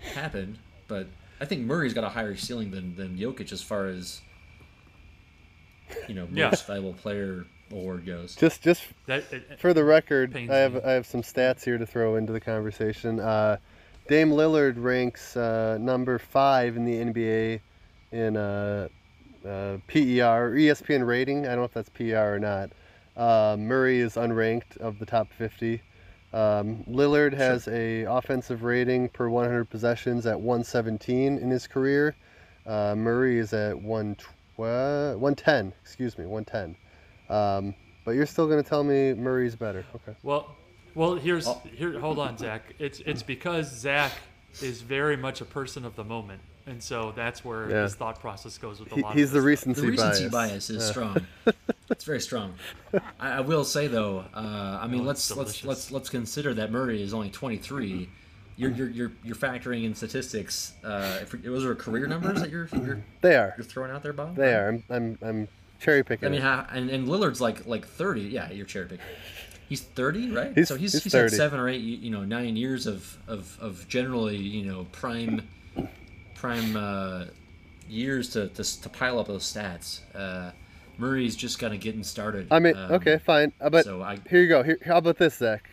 happen, 0.00 0.58
but 0.90 1.06
I 1.40 1.46
think 1.46 1.62
Murray's 1.64 1.94
got 1.94 2.04
a 2.04 2.10
higher 2.10 2.36
ceiling 2.36 2.70
than 2.70 2.94
than 2.96 3.16
Jokic 3.16 3.52
as 3.52 3.62
far 3.62 3.86
as 3.86 4.20
you 6.06 6.14
know 6.14 6.26
most 6.26 6.36
Yeah. 6.36 6.66
valuable 6.66 6.92
player 6.92 7.46
award 7.70 8.04
goes. 8.04 8.36
Just 8.36 8.60
just 8.60 8.82
That 9.06 9.24
it, 9.32 9.58
for 9.58 9.72
the 9.72 9.84
record, 9.84 10.36
I 10.36 10.56
have 10.56 10.74
me. 10.74 10.80
I 10.84 10.90
have 10.90 11.06
some 11.06 11.22
stats 11.22 11.64
here 11.64 11.78
to 11.78 11.86
throw 11.86 12.16
into 12.16 12.32
the 12.34 12.40
conversation. 12.40 13.20
Uh, 13.20 13.56
Dame 14.08 14.30
Lillard 14.30 14.74
ranks 14.76 15.36
uh, 15.36 15.78
number 15.80 16.18
five 16.18 16.76
in 16.76 16.84
the 16.84 16.96
NBA 16.96 17.60
in 18.10 18.36
uh, 18.36 18.88
uh, 19.46 19.78
PER 19.86 20.48
or 20.48 20.54
ESPN 20.56 21.06
rating. 21.06 21.46
I 21.46 21.50
don't 21.50 21.58
know 21.58 21.64
if 21.64 21.72
that's 21.72 21.88
PER 21.90 22.34
or 22.34 22.38
not. 22.40 22.70
Uh, 23.16 23.56
Murray 23.56 24.00
is 24.00 24.14
unranked 24.16 24.76
of 24.78 24.98
the 24.98 25.06
top 25.06 25.32
50. 25.32 25.80
Um, 26.32 26.84
Lillard 26.88 27.34
has 27.34 27.66
a 27.68 28.02
offensive 28.04 28.62
rating 28.62 29.08
per 29.08 29.28
100 29.28 29.64
possessions 29.64 30.26
at 30.26 30.40
117 30.40 31.38
in 31.38 31.50
his 31.50 31.66
career. 31.66 32.14
Uh, 32.66 32.94
Murray 32.94 33.38
is 33.38 33.52
at 33.52 33.80
112, 33.80 35.20
110. 35.20 35.72
Excuse 35.82 36.16
me, 36.16 36.26
110. 36.26 36.76
Um, 37.28 37.74
but 38.04 38.12
you're 38.12 38.26
still 38.26 38.46
going 38.46 38.62
to 38.62 38.68
tell 38.68 38.84
me 38.84 39.14
Murray's 39.14 39.56
better. 39.56 39.84
Okay. 39.94 40.16
well, 40.22 40.56
well, 40.94 41.14
here's 41.14 41.48
here. 41.74 41.98
Hold 41.98 42.18
on, 42.18 42.36
Zach. 42.36 42.74
It's 42.78 43.00
it's 43.00 43.22
because 43.22 43.70
Zach 43.70 44.12
is 44.60 44.82
very 44.82 45.16
much 45.16 45.40
a 45.40 45.44
person 45.44 45.84
of 45.84 45.94
the 45.94 46.04
moment, 46.04 46.40
and 46.66 46.82
so 46.82 47.12
that's 47.16 47.44
where 47.44 47.68
Yeah. 47.70 47.82
his 47.84 47.94
thought 47.94 48.20
process 48.20 48.58
goes 48.58 48.80
with 48.80 48.92
a 48.92 48.94
He, 48.96 49.02
lot. 49.02 49.14
he's 49.14 49.26
of 49.34 49.42
the 49.42 49.48
this 49.48 49.60
stuff. 49.60 49.68
recency, 49.76 49.80
the 49.82 49.86
recency 49.92 50.28
bias. 50.28 50.68
bias, 50.68 50.70
is 50.70 50.86
strong. 50.88 51.26
it's 51.90 52.04
very 52.04 52.20
strong. 52.20 52.54
I, 53.20 53.30
I 53.32 53.40
will 53.40 53.64
say 53.64 53.86
though, 53.86 54.24
uh, 54.34 54.78
I 54.82 54.86
mean, 54.86 55.00
Oh, 55.02 55.04
let's 55.04 55.28
it's 55.30 55.36
let's 55.38 55.64
let's 55.64 55.90
let's 55.90 56.08
consider 56.08 56.54
that 56.54 56.70
Murray 56.70 57.02
is 57.02 57.12
only 57.14 57.30
23. 57.30 58.08
You're 58.56 58.70
you're 58.72 58.88
you're, 58.90 59.12
you're 59.24 59.36
factoring 59.36 59.84
in 59.84 59.94
statistics. 59.94 60.74
Uh, 60.84 61.18
if, 61.22 61.30
those 61.42 61.64
are 61.64 61.74
career 61.74 62.06
numbers 62.06 62.40
that 62.40 62.50
you're 62.50 62.68
you're, 62.74 63.02
They 63.22 63.36
are. 63.36 63.54
you're 63.56 63.64
throwing 63.64 63.90
out 63.90 64.02
there, 64.02 64.12
Bob. 64.12 64.36
They 64.36 64.54
are. 64.54 64.68
I'm 64.68 64.84
I'm, 64.90 65.18
I'm 65.22 65.48
cherry 65.80 66.02
picking. 66.04 66.28
I 66.28 66.30
mean, 66.30 66.42
how, 66.42 66.66
and, 66.70 66.90
and 66.90 67.08
Lillard's 67.08 67.40
like 67.40 67.66
like 67.66 67.86
30. 67.86 68.20
Yeah, 68.22 68.50
you're 68.50 68.66
cherry 68.66 68.84
picking. 68.86 69.04
He's 69.68 69.80
30, 69.82 70.32
right? 70.32 70.52
He's- 70.54 70.66
so 70.68 70.74
he's, 70.76 70.92
he's 70.92 71.04
he's, 71.04 71.12
had 71.12 71.30
seven 71.30 71.58
or 71.60 71.68
eight, 71.68 71.80
you 71.80 71.96
you 71.96 72.10
know, 72.10 72.24
nine 72.24 72.56
years 72.56 72.86
of, 72.88 73.16
of, 73.28 73.56
of 73.60 73.86
generally, 73.88 74.36
you 74.36 74.64
know, 74.66 74.84
prime 74.92 75.48
prime 76.40 76.74
uh, 76.76 77.24
years 77.88 78.30
to, 78.30 78.48
to 78.48 78.82
to 78.82 78.88
pile 78.88 79.18
up 79.18 79.26
those 79.26 79.44
stats. 79.44 80.00
Uh, 80.14 80.52
Murray's 80.98 81.36
just 81.36 81.58
kind 81.58 81.72
of 81.74 81.80
getting 81.80 82.02
started. 82.02 82.46
I 82.50 82.58
mean, 82.58 82.76
Um, 82.76 82.92
okay, 82.92 83.18
fine. 83.18 83.52
Uh, 83.60 83.70
but 83.70 83.84
so 83.84 84.02
I- 84.02 84.18
here 84.28 84.42
you 84.42 84.48
go. 84.48 84.62
Here, 84.62 84.78
how 84.84 84.96
about 84.98 85.18
this, 85.18 85.34
Zach? 85.36 85.68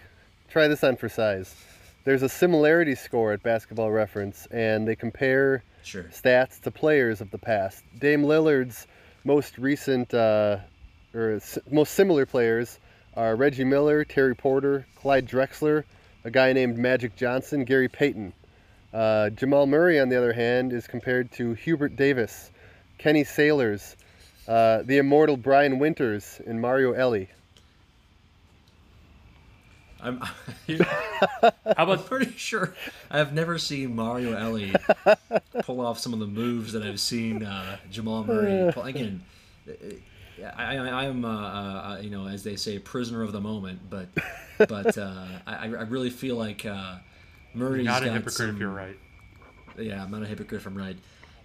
Try 0.50 0.68
this 0.68 0.84
on 0.84 0.96
for 0.98 1.10
size. 1.10 1.56
There's 2.06 2.24
a 2.24 2.30
similarity 2.30 2.96
score 2.96 3.34
at 3.34 3.44
Basketball 3.44 3.92
Reference, 3.92 4.48
and 4.52 4.88
they 4.88 4.96
compare 4.96 5.64
Sure. 5.84 6.04
stats 6.06 6.62
to 6.62 6.72
players 6.72 7.20
of 7.22 7.32
the 7.32 7.38
past. 7.38 7.84
Dame 8.00 8.24
Lillard's 8.24 8.88
most 9.26 9.58
recent, 9.58 10.14
uh, 10.14 10.58
or 11.14 11.32
s- 11.34 11.60
most 11.70 11.94
similar 11.94 12.26
players 12.26 12.80
are 13.16 13.36
Reggie 13.36 13.66
Miller, 13.66 14.06
Terry 14.06 14.36
Porter, 14.36 14.86
Clyde 14.96 15.28
Drexler, 15.28 15.84
a 16.24 16.32
guy 16.32 16.54
named 16.54 16.78
Magic 16.78 17.16
Johnson, 17.18 17.66
Gary 17.66 17.90
Payton. 17.90 18.32
Uh, 18.98 19.30
Jamal 19.30 19.68
Murray, 19.68 20.00
on 20.00 20.10
the 20.10 20.18
other 20.18 20.34
hand, 20.34 20.74
is 20.74 20.88
compared 20.88 21.32
to 21.34 21.54
Hubert 21.54 21.96
Davis, 21.96 22.50
Kenny 22.98 23.24
Sailors, 23.24 23.96
uh, 24.48 24.82
the 24.82 24.98
immortal 24.98 25.38
Brian 25.38 25.78
Winters, 25.78 26.42
and 26.48 26.60
Mario 26.60 26.94
Elie. 26.94 27.30
I'm, 30.02 30.24
I'm 31.78 32.00
pretty 32.06 32.32
sure 32.38 32.74
I've 33.12 33.34
never 33.34 33.60
seen 33.60 33.96
Mario 33.96 34.36
Elie 34.36 34.74
pull 35.62 35.80
off 35.80 36.00
some 36.00 36.14
of 36.14 36.18
the 36.18 36.26
moves 36.26 36.74
that 36.74 36.82
I've 36.82 37.00
seen 37.00 37.44
uh, 37.44 37.78
Jamal 37.92 38.24
Murray 38.24 38.72
pull. 38.74 38.82
Again, 38.82 39.22
uh, 39.70 39.74
I, 40.56 40.76
I, 40.76 40.88
I 40.88 41.04
am, 41.06 41.24
uh, 41.24 41.30
uh, 41.30 42.00
you 42.02 42.10
know, 42.10 42.28
as 42.28 42.44
they 42.44 42.56
say, 42.56 42.80
prisoner 42.80 43.22
of 43.22 43.32
the 43.32 43.42
moment. 43.42 43.80
But, 43.92 44.08
but 44.58 44.98
uh, 44.98 45.26
I, 45.46 45.66
I 45.66 45.84
really 45.84 46.10
feel 46.10 46.36
like 46.36 46.66
Murray's 47.58 47.86
not 47.86 48.04
a 48.04 48.12
hypocrite 48.12 48.34
some, 48.36 48.50
if 48.52 48.58
you're 48.60 48.70
right? 48.70 48.98
Yeah, 49.78 50.04
I'm 50.04 50.12
not 50.12 50.24
a 50.24 50.26
hypocrite 50.26 50.62
if 50.62 50.68
I'm 50.68 50.78
right. 50.78 50.98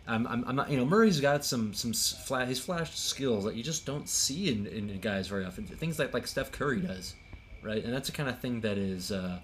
I'm, 0.06 0.26
I'm, 0.26 0.44
I'm 0.48 0.56
not, 0.56 0.70
you 0.70 0.76
know, 0.76 0.84
Murray's 0.84 1.20
got 1.20 1.44
some 1.44 1.72
some 1.74 1.90
s- 1.92 2.24
fla- 2.26 2.46
he's 2.46 2.58
flashed 2.58 2.98
skills 2.98 3.44
that 3.44 3.54
you 3.54 3.62
just 3.62 3.86
don't 3.86 4.08
see 4.08 4.48
in, 4.50 4.66
in 4.66 4.98
guys 5.00 5.28
very 5.28 5.44
often. 5.44 5.64
Things 5.64 5.98
like 5.98 6.12
like 6.12 6.26
Steph 6.26 6.50
Curry 6.50 6.80
does, 6.80 7.14
right? 7.62 7.82
And 7.84 7.92
that's 7.92 8.08
the 8.08 8.14
kind 8.16 8.28
of 8.28 8.38
thing 8.40 8.60
that 8.62 8.78
is 8.78 9.12
uh, 9.12 9.38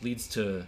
leads 0.00 0.26
to 0.28 0.64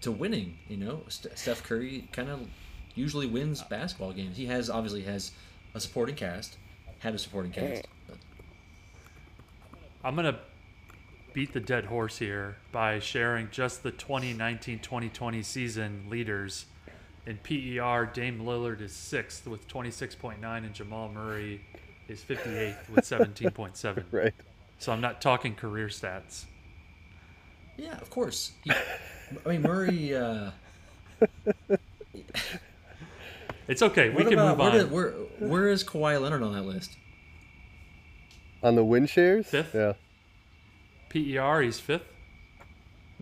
to 0.00 0.10
winning. 0.10 0.56
You 0.68 0.78
know, 0.78 1.02
St- 1.08 1.38
Steph 1.38 1.62
Curry 1.62 2.08
kind 2.12 2.28
of 2.30 2.48
usually 2.96 3.26
wins 3.26 3.62
basketball 3.62 4.12
games. 4.12 4.36
He 4.36 4.46
has 4.46 4.68
obviously 4.68 5.02
has 5.02 5.30
a 5.74 5.80
supporting 5.80 6.16
cast, 6.16 6.56
had 6.98 7.14
a 7.14 7.18
supporting 7.18 7.52
cast. 7.52 7.86
But 8.08 8.16
I'm 10.04 10.16
gonna 10.16 10.38
beat 11.32 11.52
the 11.52 11.60
dead 11.60 11.86
horse 11.86 12.18
here 12.18 12.56
by 12.72 12.98
sharing 12.98 13.48
just 13.50 13.82
the 13.82 13.92
2019-2020 13.92 15.44
season 15.44 16.06
leaders. 16.08 16.66
In 17.26 17.38
PER, 17.38 18.10
Dame 18.12 18.40
Lillard 18.40 18.80
is 18.80 18.92
sixth 18.92 19.46
with 19.46 19.68
26.9, 19.68 20.36
and 20.42 20.74
Jamal 20.74 21.08
Murray 21.08 21.60
is 22.08 22.20
58th 22.20 22.90
with 22.90 23.04
17.7. 23.04 24.04
Right. 24.12 24.34
So 24.78 24.90
I'm 24.92 25.00
not 25.00 25.20
talking 25.20 25.54
career 25.54 25.86
stats. 25.86 26.46
yeah, 27.76 27.96
of 27.98 28.10
course. 28.10 28.50
He, 28.64 28.72
I 28.72 29.48
mean 29.48 29.62
Murray. 29.62 30.14
Uh, 30.14 30.50
It's 33.68 33.80
okay. 33.80 34.08
We 34.08 34.16
what 34.16 34.24
can 34.24 34.32
about 34.34 34.58
move 34.58 34.60
on. 34.66 34.72
where, 34.72 34.82
did, 34.82 34.90
where 35.38 35.48
where 35.48 35.68
is 35.68 35.84
Kawhi 35.84 36.20
Leonard 36.20 36.42
on 36.42 36.52
that 36.52 36.62
list? 36.62 36.96
On 38.62 38.74
the 38.74 38.84
win 38.84 39.06
shares? 39.06 39.46
Fifth. 39.46 39.72
Yeah. 39.74 39.92
PER, 41.12 41.62
he's 41.62 41.78
fifth. 41.78 42.04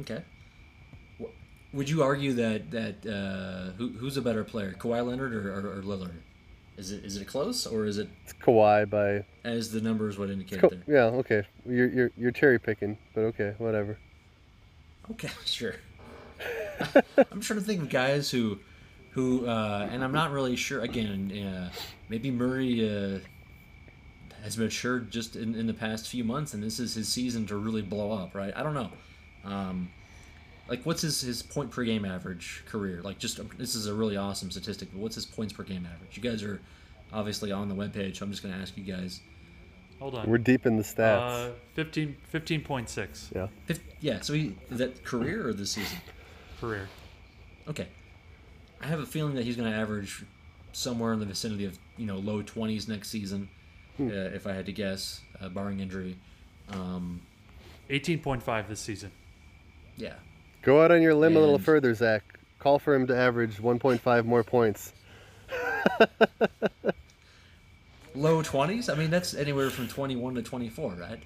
Okay. 0.01 0.23
Would 1.73 1.89
you 1.89 2.03
argue 2.03 2.33
that 2.35 2.71
that 2.71 3.07
uh, 3.07 3.73
who, 3.77 3.89
who's 3.91 4.17
a 4.17 4.23
better 4.23 4.43
player, 4.45 4.75
Kawhi 4.79 5.07
Leonard 5.07 5.35
or, 5.35 5.53
or, 5.55 5.79
or 5.79 5.83
Lillard? 5.83 6.15
Is 6.77 6.91
it 6.93 7.05
is 7.05 7.17
it 7.17 7.27
close 7.27 7.67
or 7.67 7.85
is 7.87 7.99
it 7.99 8.09
It's 8.25 8.33
Kawhi 8.33 8.89
by. 8.89 9.25
as 9.45 9.71
the 9.71 9.81
numbers 9.81 10.19
would 10.19 10.31
indicate 10.31 10.61
Ka- 10.61 10.69
there? 10.69 10.83
yeah, 10.87 11.05
okay. 11.19 11.43
You're, 11.69 11.89
you're, 11.89 12.11
you're 12.17 12.31
cherry 12.33 12.59
picking, 12.59 12.97
but 13.15 13.21
okay, 13.23 13.55
whatever. 13.59 13.99
Okay, 15.11 15.29
sure. 15.45 15.75
I'm 17.31 17.41
trying 17.41 17.59
to 17.59 17.65
think 17.65 17.83
of 17.83 17.91
guys 17.91 18.31
who, 18.31 18.59
who, 19.11 19.47
uh, 19.47 19.89
and 19.93 20.03
I'm 20.03 20.13
not 20.13 20.31
really 20.31 20.57
sure. 20.57 20.81
Again, 20.81 21.31
uh, 21.47 21.71
maybe 22.09 22.31
Murray 22.31 22.89
uh, 22.89 23.19
has 24.43 24.57
matured 24.59 25.11
just 25.11 25.37
in, 25.37 25.55
in 25.55 25.67
the 25.67 25.75
past 25.75 26.09
few 26.09 26.25
months, 26.25 26.55
and 26.55 26.63
this 26.63 26.79
is 26.79 26.95
his 26.95 27.09
season 27.09 27.47
to 27.47 27.57
really 27.57 27.83
blow 27.83 28.13
up, 28.13 28.35
right? 28.35 28.53
I 28.57 28.63
don't 28.63 28.75
know. 28.75 28.91
Um, 29.45 29.91
like, 30.69 30.85
what's 30.85 31.03
his, 31.03 31.21
his 31.21 31.43
point 31.43 31.71
per 31.71 31.85
game 31.85 32.05
average 32.05 32.65
career? 32.67 33.03
Like, 33.03 33.19
just 33.19 33.41
this 33.59 33.75
is 33.75 33.87
a 33.87 33.95
really 33.95 34.17
awesome 34.17 34.51
statistic, 34.51 34.91
but 34.93 35.01
what's 35.01 35.15
his 35.15 35.27
points 35.27 35.53
per 35.53 35.63
game 35.63 35.87
average? 35.93 36.17
You 36.17 36.23
guys 36.23 36.43
are 36.43 36.61
obviously 37.13 37.53
on 37.53 37.69
the 37.69 37.75
webpage, 37.75 38.17
so 38.17 38.25
I'm 38.25 38.31
just 38.31 38.43
going 38.43 38.55
to 38.55 38.61
ask 38.61 38.77
you 38.77 38.85
guys. 38.85 39.21
Hold 39.99 40.15
on. 40.15 40.29
We're 40.31 40.39
deep 40.39 40.65
in 40.65 40.77
the 40.77 40.83
stats. 40.83 41.51
Uh, 41.51 41.53
15, 41.75 42.17
15.6 42.33 43.35
yeah. 43.35 43.49
Fif- 43.67 43.81
yeah, 44.01 44.21
so 44.21 44.33
he, 44.33 44.57
is 44.71 44.79
that 44.79 45.05
career 45.05 45.49
or 45.49 45.53
this 45.53 45.73
season? 45.73 45.99
career. 46.61 46.89
Okay. 47.69 47.89
I 48.81 48.87
have 48.87 49.01
a 49.01 49.07
feeling 49.07 49.35
that 49.35 49.45
he's 49.45 49.57
going 49.57 49.71
to 49.71 49.77
average 49.77 50.25
somewhere 50.73 51.13
in 51.13 51.21
the 51.21 51.27
vicinity 51.27 51.65
of 51.65 51.79
you 51.97 52.07
know 52.07 52.17
low 52.17 52.43
twenties 52.43 52.89
next 52.89 53.11
season, 53.11 53.49
uh, 54.09 54.31
if 54.35 54.47
I 54.47 54.53
had 54.53 54.67
to 54.67 54.73
guess, 54.73 55.21
uh, 55.41 55.49
barring 55.49 55.81
injury. 55.81 56.17
Um, 56.71 57.21
18.5 57.91 58.69
this 58.69 58.81
season. 58.81 59.11
yeah, 59.97 60.15
Go 60.63 60.83
out 60.83 60.93
on 60.93 61.03
your 61.03 61.15
limb 61.15 61.37
a 61.37 61.41
little 61.41 61.59
further, 61.59 61.93
Zach. 61.95 62.39
Call 62.61 62.79
for 62.79 62.95
him 62.95 63.07
to 63.09 63.17
average 63.17 63.57
1.5 63.57 64.25
more 64.27 64.45
points. 64.45 64.93
low 68.15 68.43
twenties. 68.43 68.89
I 68.89 68.95
mean, 68.95 69.11
that's 69.11 69.35
anywhere 69.35 69.71
from 69.71 69.89
twenty-one 69.89 70.35
to 70.35 70.43
twenty-four, 70.43 70.93
right? 70.95 71.23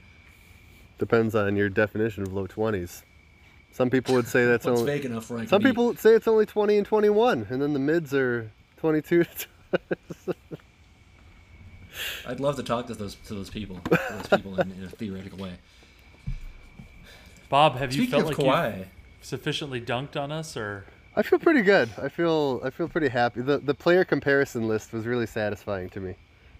Depends 0.98 1.34
on 1.34 1.56
your 1.56 1.68
definition 1.68 2.22
of 2.22 2.32
low 2.32 2.46
20s. 2.46 3.02
Some 3.72 3.90
people 3.90 4.14
would 4.14 4.28
say 4.28 4.46
that's 4.46 4.64
only. 4.68 4.84
vague 4.84 5.04
enough 5.04 5.28
where 5.28 5.40
I 5.40 5.42
can 5.42 5.48
Some 5.48 5.60
be- 5.62 5.70
people 5.70 5.94
say 5.96 6.14
it's 6.14 6.28
only 6.28 6.46
20 6.46 6.78
and 6.78 6.86
21, 6.86 7.48
and 7.50 7.60
then 7.60 7.72
the 7.72 7.80
mids 7.80 8.14
are 8.14 8.50
22. 8.78 9.24
I'd 12.26 12.40
love 12.40 12.56
to 12.56 12.62
talk 12.62 12.86
to 12.88 12.94
those 12.94 13.14
to 13.26 13.34
those 13.34 13.50
people, 13.50 13.78
to 13.84 13.98
those 14.10 14.26
people 14.28 14.60
in, 14.60 14.72
in 14.72 14.84
a 14.84 14.88
theoretical 14.88 15.38
way. 15.38 15.54
Bob, 17.48 17.76
have 17.76 17.92
you 17.92 18.06
felt 18.06 18.26
like 18.26 18.36
Kawhi, 18.36 18.78
you 18.78 18.84
sufficiently 19.22 19.80
dunked 19.80 20.20
on 20.20 20.32
us, 20.32 20.56
or 20.56 20.86
I 21.14 21.22
feel 21.22 21.38
pretty 21.38 21.62
good. 21.62 21.88
I 22.00 22.08
feel 22.08 22.60
I 22.64 22.70
feel 22.70 22.88
pretty 22.88 23.08
happy. 23.08 23.42
The 23.42 23.58
the 23.58 23.74
player 23.74 24.04
comparison 24.04 24.66
list 24.66 24.92
was 24.92 25.06
really 25.06 25.26
satisfying 25.26 25.90
to 25.90 26.00
me. 26.00 26.16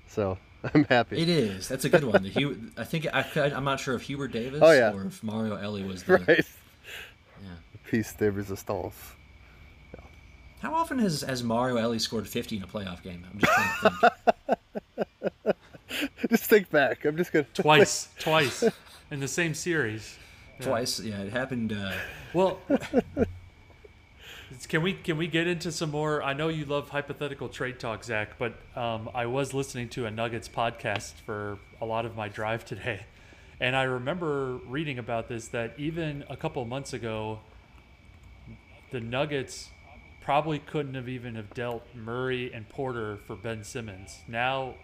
So 0.06 0.38
I'm 0.74 0.84
happy. 0.84 1.20
It 1.20 1.28
is. 1.28 1.68
That's 1.68 1.84
a 1.84 1.88
good 1.88 2.04
one. 2.04 2.22
The 2.22 2.28
Hugh, 2.28 2.70
I 2.76 2.84
think 2.84 3.06
I, 3.12 3.24
I'm 3.36 3.64
not 3.64 3.80
sure 3.80 3.94
if 3.94 4.02
Hubert 4.02 4.28
Davis 4.32 4.60
Oh, 4.62 4.70
yeah. 4.72 4.92
or 4.92 5.06
if 5.06 5.22
Mario 5.22 5.56
Elie 5.56 5.84
was 5.84 6.02
the. 6.04 6.18
Right. 6.28 6.44
Yeah. 7.42 7.48
Piece 7.90 8.12
de 8.12 8.30
resistance. 8.30 8.94
How 10.60 10.72
often 10.74 10.98
has 10.98 11.20
has 11.22 11.42
Mario 11.42 11.76
Elie 11.76 11.98
scored 11.98 12.26
50 12.26 12.56
in 12.56 12.62
a 12.62 12.66
playoff 12.66 13.02
game? 13.02 13.26
I'm 13.30 13.38
just 13.38 13.52
trying 13.52 13.68
to 13.82 13.90
think. 14.00 14.12
Just 16.30 16.44
think 16.44 16.70
back. 16.70 17.04
I'm 17.04 17.16
just 17.16 17.32
gonna. 17.32 17.46
Twice, 17.54 18.08
twice 18.18 18.64
in 19.10 19.20
the 19.20 19.28
same 19.28 19.54
series. 19.54 20.18
Yeah. 20.58 20.66
Twice. 20.66 21.00
Yeah, 21.00 21.20
it 21.20 21.32
happened. 21.32 21.72
Uh, 21.72 21.92
Well, 22.32 22.58
can 24.68 24.82
we 24.82 24.94
can 24.94 25.16
we 25.16 25.26
get 25.26 25.46
into 25.46 25.72
some 25.72 25.90
more? 25.90 26.22
I 26.22 26.32
know 26.32 26.48
you 26.48 26.64
love 26.64 26.90
hypothetical 26.90 27.48
trade 27.48 27.78
talk, 27.78 28.04
Zach, 28.04 28.38
but 28.38 28.54
um, 28.76 29.10
I 29.14 29.26
was 29.26 29.54
listening 29.54 29.88
to 29.90 30.06
a 30.06 30.10
Nuggets 30.10 30.48
podcast 30.48 31.12
for 31.26 31.58
a 31.80 31.86
lot 31.86 32.06
of 32.06 32.16
my 32.16 32.28
drive 32.28 32.64
today, 32.64 33.06
and 33.60 33.76
I 33.76 33.84
remember 33.84 34.58
reading 34.66 34.98
about 34.98 35.28
this 35.28 35.48
that 35.48 35.74
even 35.76 36.24
a 36.28 36.36
couple 36.36 36.64
months 36.64 36.92
ago, 36.92 37.40
the 38.90 39.00
Nuggets 39.00 39.70
probably 40.20 40.58
couldn't 40.58 40.94
have 40.94 41.08
even 41.08 41.34
have 41.34 41.52
dealt 41.52 41.84
Murray 41.94 42.52
and 42.52 42.68
Porter 42.68 43.18
for 43.26 43.36
Ben 43.36 43.62
Simmons. 43.62 44.20
Now, 44.26 44.74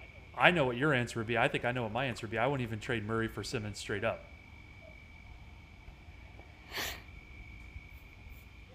I 0.40 0.50
know 0.50 0.64
what 0.64 0.76
your 0.76 0.94
answer 0.94 1.20
would 1.20 1.26
be. 1.26 1.36
I 1.36 1.48
think 1.48 1.64
I 1.64 1.72
know 1.72 1.82
what 1.82 1.92
my 1.92 2.06
answer 2.06 2.26
would 2.26 2.30
be. 2.30 2.38
I 2.38 2.46
wouldn't 2.46 2.66
even 2.66 2.80
trade 2.80 3.06
Murray 3.06 3.28
for 3.28 3.44
Simmons 3.44 3.78
straight 3.78 4.04
up. 4.04 4.24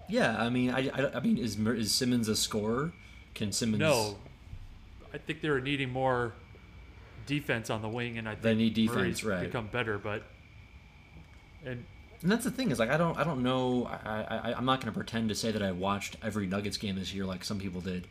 yeah, 0.08 0.36
I 0.40 0.48
mean, 0.48 0.70
I, 0.70 0.88
I, 0.88 1.16
I 1.16 1.20
mean, 1.20 1.38
is 1.38 1.58
is 1.58 1.92
Simmons 1.92 2.28
a 2.28 2.36
scorer? 2.36 2.92
Can 3.34 3.52
Simmons? 3.52 3.80
No, 3.80 4.16
I 5.12 5.18
think 5.18 5.40
they're 5.40 5.60
needing 5.60 5.90
more 5.90 6.32
defense 7.26 7.70
on 7.70 7.82
the 7.82 7.88
wing, 7.88 8.16
and 8.18 8.28
I 8.28 8.32
think 8.32 8.42
They 8.42 8.54
need 8.54 8.74
defense, 8.74 8.96
Murray's 8.96 9.24
right. 9.24 9.42
become 9.42 9.66
better. 9.66 9.98
But 9.98 10.22
and 11.64 11.84
And 12.22 12.30
that's 12.30 12.44
the 12.44 12.50
thing 12.50 12.70
is 12.70 12.78
like 12.78 12.90
I 12.90 12.96
don't 12.96 13.18
I 13.18 13.24
don't 13.24 13.42
know 13.42 13.86
I, 13.86 14.22
I 14.22 14.54
I'm 14.54 14.64
not 14.64 14.80
going 14.80 14.92
to 14.92 14.96
pretend 14.96 15.28
to 15.30 15.34
say 15.34 15.50
that 15.50 15.62
I 15.62 15.72
watched 15.72 16.16
every 16.22 16.46
Nuggets 16.46 16.76
game 16.76 16.96
this 16.96 17.12
year 17.12 17.24
like 17.26 17.44
some 17.44 17.58
people 17.58 17.80
did. 17.80 18.06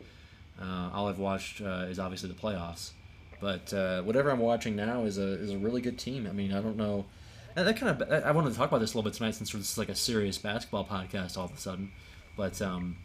Uh, 0.60 0.90
all 0.92 1.08
I've 1.08 1.18
watched 1.18 1.60
uh, 1.60 1.86
is 1.88 1.98
obviously 1.98 2.28
the 2.30 2.34
playoffs, 2.34 2.92
but 3.40 3.72
uh, 3.72 4.02
whatever 4.02 4.30
I'm 4.30 4.40
watching 4.40 4.76
now 4.76 5.04
is 5.04 5.18
a 5.18 5.26
is 5.26 5.50
a 5.50 5.58
really 5.58 5.80
good 5.80 5.98
team. 5.98 6.26
I 6.26 6.32
mean 6.32 6.52
I 6.52 6.60
don't 6.60 6.76
know. 6.76 7.06
and 7.54 7.66
That 7.66 7.76
kind 7.76 8.02
of 8.02 8.10
I 8.10 8.28
I 8.28 8.30
wanted 8.32 8.50
to 8.50 8.56
talk 8.56 8.68
about 8.68 8.80
this 8.80 8.94
a 8.94 8.96
little 8.96 9.10
bit 9.10 9.16
tonight 9.16 9.34
since 9.34 9.52
this 9.52 9.72
is 9.72 9.78
like 9.78 9.88
a 9.88 9.94
serious 9.94 10.38
basketball 10.38 10.84
podcast 10.84 11.36
all 11.36 11.46
of 11.46 11.52
a 11.52 11.58
sudden. 11.58 11.92
But 12.36 12.60
um, 12.60 12.96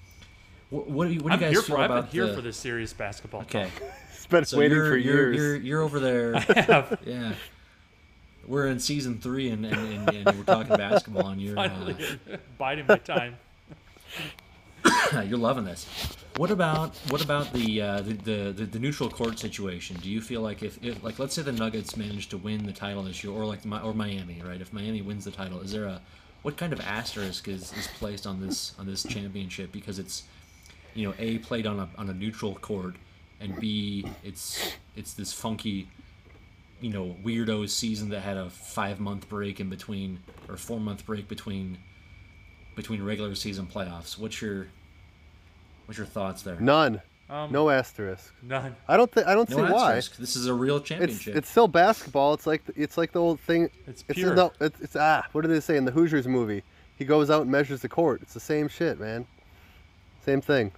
what, 0.69 0.89
what 0.89 1.07
do 1.07 1.13
you 1.13 1.19
what 1.21 1.32
do 1.32 1.36
you 1.36 1.41
guys 1.41 1.51
here 1.51 1.61
feel 1.61 1.75
for. 1.75 1.82
I've 1.82 1.89
been 1.89 1.97
about 1.97 2.11
here 2.11 2.27
the, 2.27 2.34
for 2.34 2.41
this 2.41 2.57
serious 2.57 2.93
basketball. 2.93 3.41
Okay, 3.41 3.69
It's 4.21 4.27
been 4.27 4.45
so 4.45 4.59
waiting 4.59 4.77
you're, 4.77 4.88
for 4.88 4.97
you're, 4.97 5.34
years. 5.34 5.36
You're 5.38 5.55
you're 5.55 5.82
over 5.82 5.99
there. 5.99 6.34
talk. 6.39 6.99
Yeah. 7.05 7.34
We're 8.47 8.67
in 8.67 8.79
season 8.79 9.19
three 9.19 9.49
and, 9.49 9.65
and, 9.65 10.09
and, 10.09 10.27
and 10.27 10.38
we're 10.38 10.43
talking 10.43 10.75
basketball 10.75 11.27
and 11.27 11.41
you're 11.41 11.57
uh, 11.59 11.93
biding 12.57 12.86
my 12.88 12.97
time. 12.97 13.38
you're 15.25 15.38
loving 15.38 15.65
this. 15.65 15.86
What 16.38 16.51
about 16.51 16.95
what 17.09 17.23
about 17.23 17.51
the, 17.53 17.82
uh, 17.82 18.01
the, 18.01 18.13
the 18.53 18.65
the 18.65 18.79
neutral 18.79 19.09
court 19.09 19.38
situation? 19.38 19.97
Do 19.97 20.09
you 20.09 20.21
feel 20.21 20.41
like 20.41 20.63
if, 20.63 20.84
if 20.84 21.03
like 21.03 21.19
let's 21.19 21.36
say 21.36 21.41
the 21.41 21.51
Nuggets 21.51 21.97
manage 21.97 22.29
to 22.29 22.38
win 22.38 22.65
the 22.65 22.71
title 22.71 23.03
this 23.03 23.23
year, 23.23 23.34
or 23.34 23.45
like 23.45 23.59
or 23.65 23.93
Miami, 23.93 24.41
right? 24.43 24.61
If 24.61 24.71
Miami 24.71 25.01
wins 25.01 25.25
the 25.25 25.32
title, 25.32 25.59
is 25.59 25.71
there 25.71 25.86
a 25.86 26.01
what 26.41 26.57
kind 26.57 26.73
of 26.73 26.79
asterisk 26.82 27.47
is, 27.47 27.73
is 27.73 27.88
placed 27.99 28.25
on 28.25 28.41
this 28.41 28.73
on 28.79 28.86
this 28.86 29.03
championship 29.03 29.71
because 29.71 29.99
it's 29.99 30.23
you 30.93 31.07
know 31.07 31.13
a 31.19 31.38
played 31.39 31.67
on 31.67 31.79
a 31.79 31.89
on 31.97 32.09
a 32.09 32.13
neutral 32.13 32.55
court 32.55 32.95
and 33.39 33.59
b 33.59 34.05
it's 34.23 34.73
it's 34.95 35.13
this 35.13 35.32
funky 35.34 35.88
you 36.79 36.89
know 36.89 37.15
weirdo 37.23 37.69
season 37.69 38.09
that 38.09 38.21
had 38.21 38.38
a 38.38 38.49
five 38.49 38.99
month 38.99 39.29
break 39.29 39.59
in 39.59 39.69
between 39.69 40.19
or 40.49 40.57
four 40.57 40.79
month 40.79 41.05
break 41.05 41.27
between 41.27 41.77
between 42.76 43.03
regular 43.03 43.36
season 43.36 43.65
playoffs. 43.67 44.17
What's 44.17 44.41
your 44.41 44.67
what's 45.86 45.97
your 45.97 46.07
thoughts 46.07 46.41
there? 46.43 46.59
None. 46.59 47.01
Um, 47.30 47.51
No 47.51 47.69
asterisk. 47.69 48.34
none. 48.41 48.76
I 48.89 48.97
don't 48.97 49.09
think. 49.09 49.26
I 49.28 49.34
don't 49.34 49.49
No 49.49 49.55
see 49.67 49.72
why. 49.72 49.95
This 49.95 50.36
is 50.36 50.47
a 50.47 50.53
real 50.53 50.78
It's 50.78 50.88
championship. 50.89 51.36
it's 51.36 51.49
still 51.49 51.67
basketball. 51.67 52.34
It's 52.34 52.45
like 52.45 52.61
it's 52.76 52.97
like 52.97 53.13
the 53.13 53.19
old 53.19 53.39
thing. 53.39 53.69
It's 53.88 54.03
It's 54.09 54.19
pure. 54.19 54.36
no. 54.36 54.51
It's, 54.59 54.80
it's 54.82 54.95
ah. 54.97 55.26
What 55.32 55.41
do 55.43 55.47
they 55.47 55.61
say 55.61 55.78
in 55.78 55.86
the 55.86 55.91
Hoosiers 55.91 56.28
movie? 56.28 56.63
He 56.97 57.05
goes 57.05 57.30
out 57.30 57.43
and 57.43 57.51
measures 57.51 57.82
the 57.82 57.89
court. 57.89 58.22
It's 58.22 58.34
the 58.34 58.39
same 58.41 58.67
shit, 58.67 58.99
man. 58.99 59.26
Same 60.26 60.41
thing. 60.41 60.72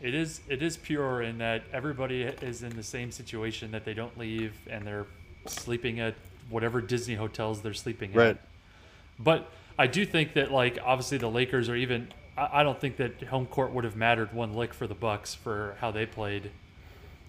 It 0.00 0.14
is 0.14 0.40
it 0.48 0.62
is 0.62 0.76
pure 0.76 1.22
in 1.22 1.38
that 1.38 1.62
everybody 1.72 2.22
is 2.22 2.62
in 2.62 2.74
the 2.74 2.82
same 2.82 3.12
situation 3.12 3.70
that 3.70 3.84
they 3.84 3.94
don't 3.94 4.16
leave 4.18 4.54
and 4.68 4.86
they're 4.86 5.06
sleeping 5.46 6.00
at 6.00 6.14
whatever 6.48 6.80
Disney 6.80 7.14
hotels 7.14 7.60
they're 7.60 7.72
sleeping 7.74 8.10
at. 8.12 8.16
Right. 8.16 8.28
at. 8.30 8.38
But 9.18 9.50
I 9.80 9.86
do 9.86 10.04
think 10.04 10.34
that 10.34 10.52
like 10.52 10.78
obviously 10.84 11.16
the 11.16 11.30
Lakers 11.30 11.70
are 11.70 11.74
even 11.74 12.08
I, 12.36 12.60
I 12.60 12.62
don't 12.62 12.78
think 12.78 12.98
that 12.98 13.22
home 13.22 13.46
court 13.46 13.72
would 13.72 13.84
have 13.84 13.96
mattered 13.96 14.34
one 14.34 14.52
lick 14.52 14.74
for 14.74 14.86
the 14.86 14.94
Bucks 14.94 15.34
for 15.34 15.74
how 15.80 15.90
they 15.90 16.04
played 16.04 16.50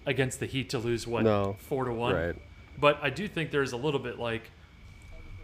against 0.04 0.38
the 0.38 0.44
Heat 0.44 0.68
to 0.68 0.78
lose 0.78 1.06
what 1.06 1.24
No. 1.24 1.56
four 1.60 1.86
to 1.86 1.92
one. 1.94 2.14
Right. 2.14 2.36
But 2.78 2.98
I 3.00 3.08
do 3.08 3.26
think 3.26 3.52
there's 3.52 3.72
a 3.72 3.78
little 3.78 4.00
bit 4.00 4.18
like 4.18 4.50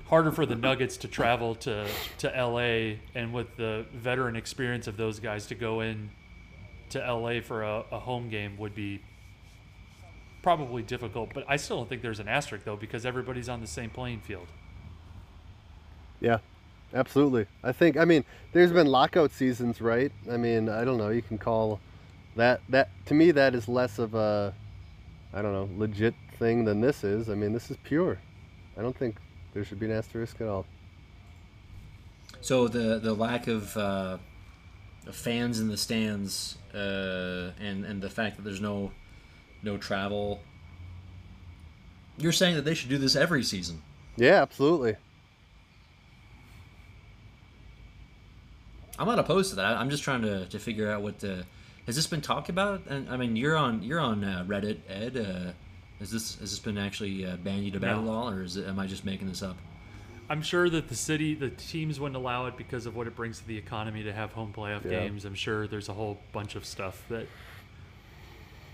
harder 0.08 0.30
for 0.30 0.44
the 0.44 0.54
Nuggets 0.54 0.98
to 0.98 1.08
travel 1.08 1.54
to 1.54 1.88
to 2.18 2.28
LA 2.28 2.98
and 3.14 3.32
with 3.32 3.56
the 3.56 3.86
veteran 3.94 4.36
experience 4.36 4.86
of 4.86 4.98
those 4.98 5.18
guys 5.18 5.46
to 5.46 5.54
go 5.54 5.80
in 5.80 6.10
to 6.90 6.98
LA 6.98 7.40
for 7.40 7.62
a, 7.62 7.84
a 7.90 8.00
home 8.00 8.28
game 8.28 8.58
would 8.58 8.74
be 8.74 9.00
probably 10.42 10.82
difficult. 10.82 11.30
But 11.32 11.46
I 11.48 11.56
still 11.56 11.78
don't 11.78 11.88
think 11.88 12.02
there's 12.02 12.20
an 12.20 12.28
asterisk 12.28 12.66
though 12.66 12.76
because 12.76 13.06
everybody's 13.06 13.48
on 13.48 13.62
the 13.62 13.66
same 13.66 13.88
playing 13.88 14.20
field. 14.20 14.48
Yeah, 16.20 16.40
absolutely. 16.94 17.46
I 17.62 17.72
think. 17.72 17.96
I 17.96 18.04
mean, 18.04 18.24
there's 18.52 18.72
been 18.72 18.86
lockout 18.86 19.32
seasons, 19.32 19.80
right? 19.80 20.12
I 20.30 20.36
mean, 20.36 20.68
I 20.68 20.84
don't 20.84 20.98
know. 20.98 21.10
You 21.10 21.22
can 21.22 21.38
call 21.38 21.80
that 22.36 22.60
that 22.68 22.90
to 23.06 23.14
me 23.14 23.30
that 23.32 23.54
is 23.54 23.68
less 23.68 23.98
of 23.98 24.14
a, 24.14 24.54
I 25.32 25.42
don't 25.42 25.52
know, 25.52 25.68
legit 25.76 26.14
thing 26.38 26.64
than 26.64 26.80
this 26.80 27.04
is. 27.04 27.28
I 27.28 27.34
mean, 27.34 27.52
this 27.52 27.70
is 27.70 27.76
pure. 27.84 28.18
I 28.76 28.82
don't 28.82 28.96
think 28.96 29.16
there 29.54 29.64
should 29.64 29.80
be 29.80 29.86
an 29.86 29.92
asterisk 29.92 30.40
at 30.40 30.46
all. 30.48 30.66
so 32.40 32.68
the 32.68 32.98
the 32.98 33.12
lack 33.14 33.48
of 33.48 33.76
uh, 33.76 34.18
fans 35.10 35.58
in 35.60 35.68
the 35.68 35.76
stands 35.76 36.58
uh, 36.74 37.50
and 37.60 37.84
and 37.84 38.00
the 38.00 38.10
fact 38.10 38.36
that 38.36 38.42
there's 38.42 38.60
no 38.60 38.92
no 39.62 39.76
travel. 39.76 40.40
You're 42.16 42.32
saying 42.32 42.56
that 42.56 42.64
they 42.64 42.74
should 42.74 42.88
do 42.88 42.98
this 42.98 43.14
every 43.16 43.42
season. 43.44 43.82
Yeah, 44.16 44.42
absolutely. 44.42 44.96
I'm 48.98 49.06
not 49.06 49.18
opposed 49.18 49.50
to 49.50 49.56
that. 49.56 49.76
I'm 49.76 49.90
just 49.90 50.02
trying 50.02 50.22
to, 50.22 50.46
to 50.46 50.58
figure 50.58 50.90
out 50.90 51.02
what 51.02 51.18
the 51.20 51.44
has 51.86 51.96
this 51.96 52.06
been 52.06 52.20
talked 52.20 52.48
about? 52.50 52.82
And 52.88 53.08
I 53.08 53.16
mean, 53.16 53.36
you're 53.36 53.56
on 53.56 53.82
you're 53.82 54.00
on 54.00 54.22
uh, 54.24 54.44
Reddit, 54.46 54.78
Ed. 54.88 55.16
Uh, 55.16 55.52
has 56.00 56.10
this 56.10 56.38
has 56.38 56.50
this 56.50 56.58
been 56.58 56.78
actually 56.78 57.24
uh, 57.26 57.36
bandied 57.36 57.74
about 57.76 58.04
No. 58.04 58.10
at 58.10 58.14
all, 58.14 58.30
or 58.30 58.42
is 58.42 58.56
it, 58.56 58.66
am 58.66 58.78
I 58.78 58.86
just 58.86 59.04
making 59.04 59.28
this 59.28 59.42
up? 59.42 59.56
I'm 60.30 60.42
sure 60.42 60.68
that 60.68 60.88
the 60.88 60.94
city, 60.94 61.34
the 61.34 61.48
teams 61.48 61.98
wouldn't 61.98 62.16
allow 62.16 62.46
it 62.46 62.56
because 62.58 62.84
of 62.84 62.94
what 62.94 63.06
it 63.06 63.16
brings 63.16 63.38
to 63.38 63.46
the 63.46 63.56
economy 63.56 64.02
to 64.02 64.12
have 64.12 64.32
home 64.32 64.52
playoff 64.54 64.84
Yeah. 64.84 64.90
games. 64.90 65.24
I'm 65.24 65.34
sure 65.34 65.66
there's 65.66 65.88
a 65.88 65.94
whole 65.94 66.18
bunch 66.32 66.54
of 66.54 66.66
stuff 66.66 67.02
that 67.08 67.26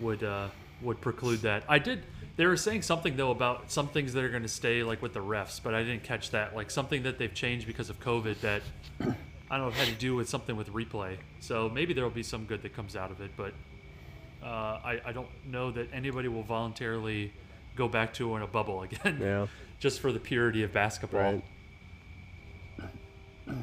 would 0.01 0.22
uh, 0.25 0.49
would 0.83 1.01
preclude 1.01 1.41
that. 1.43 1.62
I 1.68 1.79
did. 1.79 2.03
They 2.37 2.47
were 2.47 2.57
saying 2.57 2.83
something 2.83 3.16
though 3.16 3.31
about 3.31 3.70
some 3.70 3.87
things 3.89 4.12
that 4.14 4.25
are 4.25 4.29
going 4.31 4.43
to 4.43 4.49
stay 4.49 4.83
like 4.83 5.01
with 5.01 5.12
the 5.14 5.20
refs, 5.20 5.61
but 5.62 5.72
I 5.75 5.85
didn't 5.85 6.03
catch 6.03 6.31
that. 6.33 6.57
Like 6.57 6.70
something 6.70 7.05
that 7.05 7.18
they've 7.18 7.33
changed 7.33 7.66
because 7.68 7.91
of 7.91 8.01
COVID 8.01 8.41
that 8.41 8.62
I 9.55 9.57
don't 9.57 9.69
know 9.69 9.73
had 9.75 9.87
to 9.87 9.95
do 9.95 10.17
with 10.17 10.29
something 10.29 10.57
with 10.57 10.69
replay. 10.73 11.17
So 11.39 11.69
maybe 11.69 11.95
there 11.95 12.03
will 12.03 12.11
be 12.11 12.25
some 12.25 12.45
good 12.45 12.63
that 12.63 12.75
comes 12.75 12.97
out 12.97 13.13
of 13.13 13.21
it, 13.21 13.31
but 13.37 13.53
uh, 14.43 14.81
I, 14.85 15.01
I 15.07 15.13
don't 15.13 15.29
know 15.47 15.71
that 15.71 15.91
anybody 15.93 16.27
will 16.27 16.43
voluntarily 16.43 17.33
go 17.77 17.87
back 17.87 18.13
to 18.15 18.35
in 18.35 18.43
a 18.43 18.49
bubble 18.49 18.83
again. 18.89 19.19
Yeah. 19.21 19.47
Just 19.79 20.01
for 20.01 20.11
the 20.11 20.19
purity 20.19 20.65
of 20.65 20.73
basketball. 20.73 21.41
Right. 23.47 23.57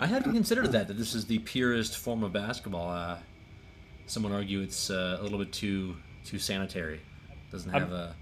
I 0.00 0.06
hadn't 0.06 0.32
considered 0.32 0.72
that 0.72 0.88
that 0.88 0.94
this 0.94 1.14
is 1.14 1.26
the 1.26 1.38
purest 1.38 1.96
form 1.96 2.24
of 2.24 2.32
basketball. 2.32 2.90
Uh, 2.90 3.18
someone 4.06 4.32
argue 4.32 4.62
it's 4.62 4.90
uh, 4.90 5.18
a 5.20 5.22
little 5.22 5.38
bit 5.38 5.52
too 5.52 5.94
too 6.24 6.40
sanitary. 6.40 7.00
Doesn't 7.52 7.70
have 7.70 7.92
a 7.92 8.16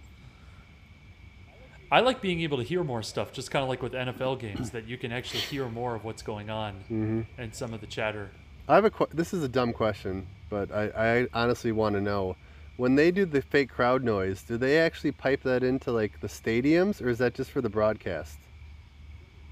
I 1.91 2.01
like 2.01 2.21
being 2.21 2.41
able 2.41 2.59
to 2.59 2.65
hear 2.65 2.83
more 2.83 3.03
stuff, 3.03 3.33
just 3.33 3.51
kind 3.51 3.63
of 3.63 3.69
like 3.69 3.83
with 3.83 3.93
NFL 3.93 4.41
games, 4.41 4.71
that 4.71 4.87
you 4.89 4.99
can 4.99 5.13
actually 5.13 5.41
hear 5.41 5.69
more 5.69 5.95
of 5.95 6.05
what's 6.05 6.23
going 6.23 6.51
on 6.51 6.73
Mm-hmm. 6.91 7.21
and 7.39 7.55
some 7.55 7.73
of 7.75 7.81
the 7.81 7.87
chatter. 7.87 8.31
I 8.69 8.75
have 8.75 8.85
a. 8.85 8.91
que- 8.91 9.07
This 9.15 9.33
is 9.33 9.43
a 9.45 9.49
dumb 9.49 9.73
question, 9.73 10.27
but 10.51 10.73
I, 10.73 10.85
I 11.23 11.29
honestly 11.33 11.71
want 11.73 11.95
to 11.95 12.01
know. 12.01 12.37
When 12.77 12.95
they 12.97 13.11
do 13.11 13.25
the 13.25 13.41
fake 13.41 13.71
crowd 13.71 14.03
noise, 14.05 14.43
do 14.43 14.59
they 14.59 14.79
actually 14.79 15.13
pipe 15.13 15.43
that 15.45 15.63
into 15.63 15.93
like 15.93 16.21
the 16.21 16.27
stadiums, 16.27 17.01
or 17.01 17.09
is 17.09 17.19
that 17.19 17.35
just 17.35 17.51
for 17.51 17.61
the 17.61 17.71
broadcast? 17.71 18.37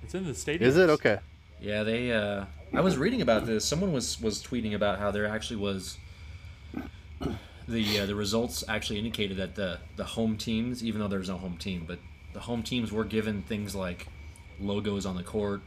It's 0.03 0.15
in 0.15 0.27
the 0.27 0.35
stadium. 0.35 0.69
Is 0.69 0.77
it 0.77 0.91
okay? 0.91 1.19
yeah. 1.61 1.85
They 1.85 2.13
uh, 2.13 2.45
I 2.75 2.81
was 2.83 2.99
reading 2.99 3.23
about 3.23 3.47
this. 3.47 3.65
Someone 3.65 3.93
was 3.93 4.21
was 4.21 4.43
tweeting 4.45 4.75
about 4.75 4.99
how 4.99 5.11
there 5.11 5.27
actually 5.27 5.57
was 5.57 5.97
the 7.69 8.01
uh, 8.01 8.07
the 8.07 8.15
results 8.15 8.65
actually 8.69 8.99
indicated 8.99 9.37
that 9.39 9.55
the 9.55 9.79
the 9.97 10.05
home 10.05 10.37
teams, 10.37 10.85
even 10.85 11.01
though 11.01 11.09
there's 11.09 11.29
no 11.29 11.39
home 11.39 11.57
team, 11.57 11.85
but 11.87 11.99
the 12.35 12.41
home 12.41 12.63
teams 12.63 12.93
were 12.93 13.05
given 13.05 13.43
things 13.43 13.75
like 13.75 14.07
logos 14.61 15.07
on 15.07 15.17
the 15.17 15.23
court, 15.23 15.63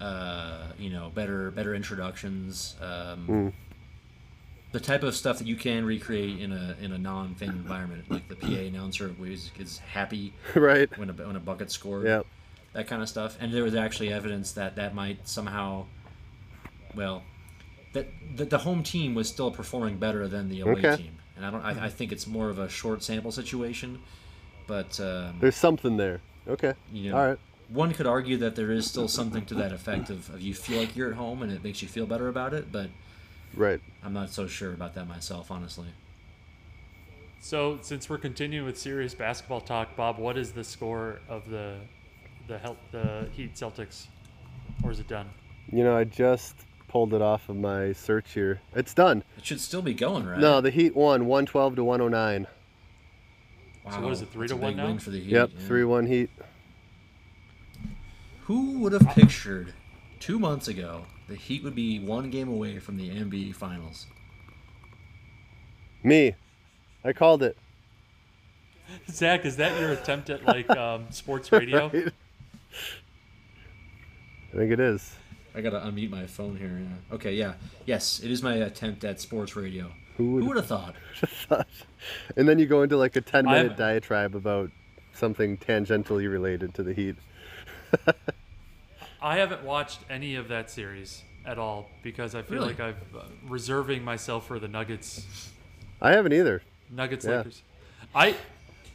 uh, 0.00 0.68
you 0.78 0.90
know, 0.90 1.10
better 1.14 1.50
better 1.52 1.74
introductions, 1.74 2.74
um, 2.80 3.52
the 4.72 4.80
type 4.80 5.04
of 5.04 5.14
stuff 5.14 5.38
that 5.38 5.46
you 5.46 5.54
can 5.54 5.84
recreate 5.84 6.40
in 6.40 6.50
a 6.52 6.76
in 6.80 6.90
a 6.92 6.98
non-fan 6.98 7.50
environment, 7.50 8.10
like 8.10 8.26
the 8.28 8.34
PA 8.34 8.48
announcer 8.48 9.14
is, 9.24 9.52
is 9.58 9.78
happy 9.78 10.32
right. 10.56 10.90
when 10.98 11.10
a 11.10 11.12
when 11.12 11.36
a 11.36 11.40
bucket 11.40 11.70
scored, 11.70 12.06
Yeah. 12.06 12.22
that 12.72 12.88
kind 12.88 13.00
of 13.00 13.08
stuff. 13.08 13.36
And 13.40 13.52
there 13.54 13.62
was 13.62 13.74
actually 13.76 14.12
evidence 14.12 14.52
that 14.52 14.74
that 14.76 14.94
might 14.94 15.28
somehow, 15.28 15.86
well, 16.96 17.22
that 17.92 18.08
that 18.36 18.50
the 18.50 18.58
home 18.58 18.82
team 18.82 19.14
was 19.14 19.28
still 19.28 19.50
performing 19.52 19.98
better 19.98 20.26
than 20.26 20.48
the 20.48 20.60
away 20.60 20.72
Okay. 20.72 20.96
team. 20.96 21.18
And 21.36 21.44
I 21.46 21.50
don't. 21.50 21.62
I, 21.62 21.86
I 21.86 21.88
think 21.88 22.10
it's 22.10 22.26
more 22.26 22.48
of 22.48 22.58
a 22.58 22.68
short 22.68 23.02
sample 23.02 23.30
situation, 23.32 24.00
but 24.66 24.98
um, 25.00 25.36
There's 25.40 25.56
something 25.56 25.96
there. 25.96 26.20
Okay. 26.46 26.74
you 26.92 27.10
know, 27.10 27.16
All 27.18 27.26
right. 27.28 27.38
one 27.68 27.92
could 27.94 28.06
argue 28.06 28.36
that 28.38 28.54
there 28.56 28.70
is 28.70 28.86
still 28.86 29.08
something 29.08 29.44
to 29.46 29.54
that 29.54 29.72
effect 29.72 30.10
of, 30.10 30.28
of 30.34 30.40
you 30.42 30.54
feel 30.54 30.78
like 30.80 30.94
you're 30.94 31.10
at 31.10 31.16
home 31.16 31.42
and 31.42 31.50
it 31.52 31.64
makes 31.64 31.80
you 31.82 31.88
feel 31.88 32.06
better 32.06 32.28
about 32.28 32.52
it. 32.54 32.70
But 32.70 32.90
Right. 33.54 33.80
I'm 34.02 34.12
not 34.12 34.30
so 34.30 34.46
sure 34.46 34.72
about 34.72 34.94
that 34.94 35.06
myself, 35.08 35.50
honestly. 35.50 35.86
So, 37.40 37.78
since 37.82 38.08
we're 38.08 38.18
continuing 38.18 38.66
with 38.66 38.78
serious 38.78 39.14
basketball 39.14 39.60
talk, 39.60 39.96
Bob, 39.96 40.18
what 40.18 40.36
is 40.38 40.52
the 40.52 40.64
score 40.64 41.20
of 41.28 41.48
the 41.50 41.76
the 42.48 42.58
Hel- 42.58 42.76
the 42.90 43.28
Heat 43.32 43.54
Celtics, 43.54 44.06
or 44.82 44.90
is 44.90 44.98
it 45.00 45.08
done? 45.08 45.28
You 45.70 45.84
know, 45.84 45.96
I 45.96 46.04
just 46.04 46.54
pulled 46.88 47.12
it 47.14 47.20
off 47.22 47.48
of 47.48 47.56
my 47.56 47.92
search 47.92 48.32
here. 48.32 48.60
It's 48.74 48.94
done. 48.94 49.24
It 49.38 49.44
should 49.44 49.60
still 49.60 49.82
be 49.82 49.94
going, 49.94 50.26
right? 50.26 50.38
No, 50.38 50.60
the 50.60 50.70
Heat 50.70 50.94
won 50.96 51.26
112 51.26 51.76
to 51.76 51.84
109. 51.84 52.46
Wow, 53.84 53.90
So 53.92 54.00
what 54.00 54.12
is 54.12 54.22
it, 54.22 54.28
three 54.30 54.46
that's 54.48 54.52
to 54.52 54.58
a 54.58 54.60
one 54.62 54.70
big 54.72 54.76
now? 54.78 54.86
win 54.86 54.98
for 54.98 55.10
the 55.10 55.20
Heat. 55.20 55.30
Yep, 55.32 55.50
yeah. 55.54 55.66
3 55.66 55.84
1 55.84 56.06
Heat. 56.06 56.30
Who 58.42 58.78
would 58.80 58.92
have 58.92 59.06
pictured 59.14 59.72
two 60.20 60.38
months 60.38 60.68
ago 60.68 61.06
the 61.28 61.34
Heat 61.36 61.62
would 61.64 61.74
be 61.74 61.98
one 61.98 62.30
game 62.30 62.48
away 62.48 62.78
from 62.78 62.96
the 62.96 63.08
NBA 63.10 63.54
Finals? 63.54 64.06
Me. 66.02 66.34
I 67.04 67.12
called 67.12 67.42
it. 67.42 67.56
Zach, 69.10 69.44
is 69.44 69.56
that 69.56 69.78
your 69.80 69.92
attempt 69.92 70.28
at 70.30 70.44
like 70.44 70.68
um, 70.70 71.06
sports 71.10 71.50
radio? 71.52 71.88
Right? 71.88 72.12
I 74.52 74.56
think 74.56 74.72
it 74.72 74.80
is. 74.80 75.14
I 75.54 75.60
gotta 75.60 75.78
unmute 75.80 76.10
my 76.10 76.26
phone 76.26 76.56
here. 76.56 76.82
Okay, 77.12 77.34
yeah, 77.34 77.54
yes, 77.86 78.20
it 78.22 78.30
is 78.30 78.42
my 78.42 78.54
attempt 78.54 79.04
at 79.04 79.20
sports 79.20 79.56
radio. 79.56 79.90
Who 80.16 80.44
would 80.46 80.56
have 80.56 80.66
thought? 80.66 80.94
And 82.36 82.46
then 82.46 82.58
you 82.58 82.66
go 82.66 82.82
into 82.82 82.96
like 82.98 83.16
a 83.16 83.20
10 83.22 83.46
minute 83.46 83.68
I'm- 83.72 83.76
diatribe 83.78 84.34
about 84.36 84.70
something 85.14 85.56
tangentially 85.56 86.30
related 86.30 86.74
to 86.74 86.82
the 86.82 86.92
Heat. 86.92 87.16
I 89.22 89.38
haven't 89.38 89.62
watched 89.64 90.00
any 90.10 90.34
of 90.34 90.48
that 90.48 90.70
series 90.70 91.22
at 91.46 91.58
all 91.58 91.88
because 92.02 92.34
I 92.34 92.42
feel 92.42 92.56
Really? 92.58 92.68
like 92.74 92.80
I'm 92.80 92.96
uh, 93.16 93.22
reserving 93.48 94.04
myself 94.04 94.46
for 94.46 94.58
the 94.58 94.68
Nuggets 94.68 95.50
I 96.02 96.10
haven't 96.12 96.32
either. 96.34 96.62
Nuggets 96.90 97.24
Yeah. 97.24 97.38
Lakers. 97.38 97.62
I 98.14 98.36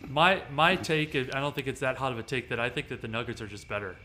my 0.07 0.43
my 0.51 0.75
take 0.75 1.15
is 1.15 1.29
I 1.33 1.39
don't 1.39 1.55
think 1.55 1.67
it's 1.67 1.79
that 1.81 1.97
hot 1.97 2.11
of 2.11 2.19
a 2.19 2.23
take 2.23 2.49
that 2.49 2.59
I 2.59 2.69
think 2.69 2.89
that 2.89 3.01
the 3.01 3.07
Nuggets 3.07 3.41
are 3.41 3.47
just 3.47 3.67
better. 3.67 3.95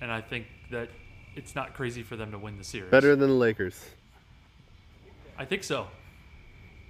And 0.00 0.12
I 0.12 0.20
think 0.20 0.46
that 0.70 0.90
it's 1.34 1.56
not 1.56 1.74
crazy 1.74 2.02
for 2.04 2.14
them 2.16 2.30
to 2.30 2.38
win 2.38 2.56
the 2.56 2.62
series. 2.64 2.90
Better 2.90 3.16
than 3.16 3.28
the 3.30 3.34
Lakers. 3.34 3.84
I 5.36 5.44
think 5.44 5.64
so. 5.64 5.88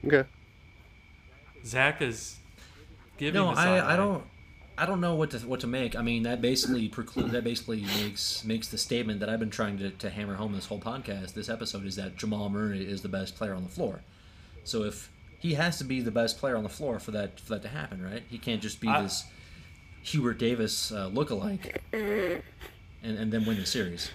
Okay. 0.07 0.29
Zach 1.65 2.01
is 2.01 2.37
giving 3.17 3.41
No, 3.41 3.55
the 3.55 3.61
I, 3.61 3.95
I 3.95 3.97
don't. 3.97 4.25
I 4.81 4.87
don't 4.87 5.01
know 5.01 5.17
what 5.17 5.33
to 5.33 5.39
what 5.41 5.59
to 5.61 5.67
make. 5.67 5.97
I 5.97 6.03
mean, 6.03 6.23
that 6.23 6.41
basically 6.41 6.89
preclude 6.89 7.33
that 7.33 7.43
basically 7.43 7.81
makes 7.81 8.45
makes 8.45 8.69
the 8.69 8.79
statement 8.79 9.19
that 9.21 9.29
I've 9.29 9.41
been 9.41 9.51
trying 9.51 9.77
to, 9.79 9.91
to 9.91 10.09
hammer 10.09 10.37
home 10.37 10.53
this 10.53 10.67
whole 10.67 10.79
podcast, 10.79 11.35
this 11.35 11.49
episode, 11.49 11.85
is 11.85 11.97
that 11.97 12.17
Jamal 12.17 12.49
Murray 12.49 12.89
is 12.89 13.03
the 13.03 13.09
best 13.09 13.35
player 13.35 13.55
on 13.55 13.65
the 13.65 13.69
floor. 13.69 14.03
So 14.63 14.85
if 14.85 15.11
he 15.41 15.55
has 15.55 15.79
to 15.79 15.85
be 15.85 16.01
the 16.01 16.13
best 16.13 16.39
player 16.39 16.57
on 16.57 16.63
the 16.63 16.69
floor 16.69 17.01
for 17.01 17.11
that 17.11 17.41
for 17.41 17.51
that 17.51 17.63
to 17.63 17.69
happen, 17.69 18.01
right? 18.01 18.23
He 18.31 18.39
can't 18.39 18.63
just 18.63 18.81
be 18.81 18.87
I- 18.87 19.03
this 19.03 19.25
Hubert 20.03 20.39
Davis 20.39 20.93
uh, 20.93 21.11
lookalike 21.11 21.79
and 21.93 23.19
and 23.19 23.33
then 23.33 23.45
win 23.45 23.59
the 23.59 23.67
series. 23.67 24.13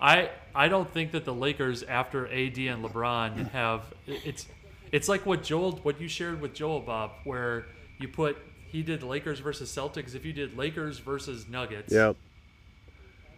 I 0.00 0.30
I 0.54 0.68
don't 0.68 0.90
think 0.90 1.12
that 1.12 1.26
the 1.26 1.34
Lakers 1.34 1.82
after 1.82 2.26
AD 2.26 2.56
and 2.56 2.82
LeBron 2.82 3.50
have 3.50 3.92
it's 4.06 4.46
it's 4.94 5.08
like 5.08 5.26
what 5.26 5.42
Joel 5.42 5.72
what 5.82 6.00
you 6.00 6.06
shared 6.08 6.40
with 6.40 6.54
Joel 6.54 6.80
Bob 6.80 7.10
where 7.24 7.66
you 7.98 8.06
put 8.08 8.36
he 8.68 8.82
did 8.82 9.02
Lakers 9.02 9.40
versus 9.40 9.68
Celtics 9.74 10.14
if 10.14 10.24
you 10.24 10.32
did 10.32 10.56
Lakers 10.56 10.98
versus 11.00 11.48
Nuggets 11.48 11.92
Yep. 11.92 12.16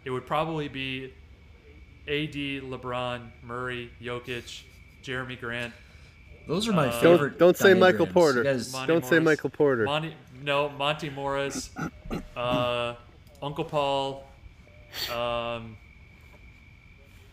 it 0.05 0.09
would 0.11 0.25
probably 0.25 0.67
be 0.67 1.13
AD 2.07 2.33
LeBron 2.63 3.31
Murray 3.43 3.91
Jokic 4.01 4.63
Jerami 5.03 5.39
Grant 5.39 5.73
Those 6.47 6.67
are 6.67 6.73
my 6.73 6.87
Uh, 6.87 7.01
favorite. 7.01 7.37
Don't 7.39 7.57
say 7.57 7.73
Michael 7.73 8.05
diagrams. 8.05 8.13
Porter. 8.13 8.43
Guys- 8.43 8.71
Don't 8.87 9.05
say 9.05 9.19
Michael 9.19 9.49
Porter. 9.49 9.83
Monty 9.85 10.13
no 10.43 10.69
Monte 10.69 11.09
Morris 11.09 11.71
uh, 12.37 12.93
Uncle 13.41 13.65
Paul 13.65 14.23
um, 15.13 15.75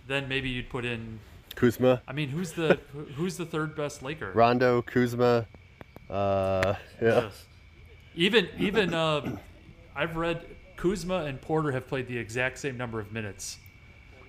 then 0.09 0.29
maybe 0.29 0.49
you'd 0.49 0.69
put 0.71 0.85
in 0.85 1.21
Kuzma, 1.57 2.03
I 2.09 2.13
mean, 2.13 2.29
who's 2.29 2.53
the 2.53 2.79
who's 3.17 3.37
the 3.37 3.47
third 3.47 3.75
best 3.77 4.03
Laker? 4.03 4.33
Rondo, 4.35 4.83
Kuzma. 4.83 5.47
Uh, 6.11 6.75
yeah. 7.01 7.09
Ugh. 7.09 7.33
Even 8.15 8.49
even 8.59 8.95
uh, 8.95 9.37
I've 9.97 10.17
read 10.17 10.45
Kuzma 10.77 11.25
and 11.25 11.41
Porter 11.41 11.73
have 11.73 11.87
played 11.89 12.07
the 12.09 12.19
exact 12.19 12.59
same 12.59 12.77
number 12.77 13.01
of 13.01 13.11
minutes, 13.13 13.59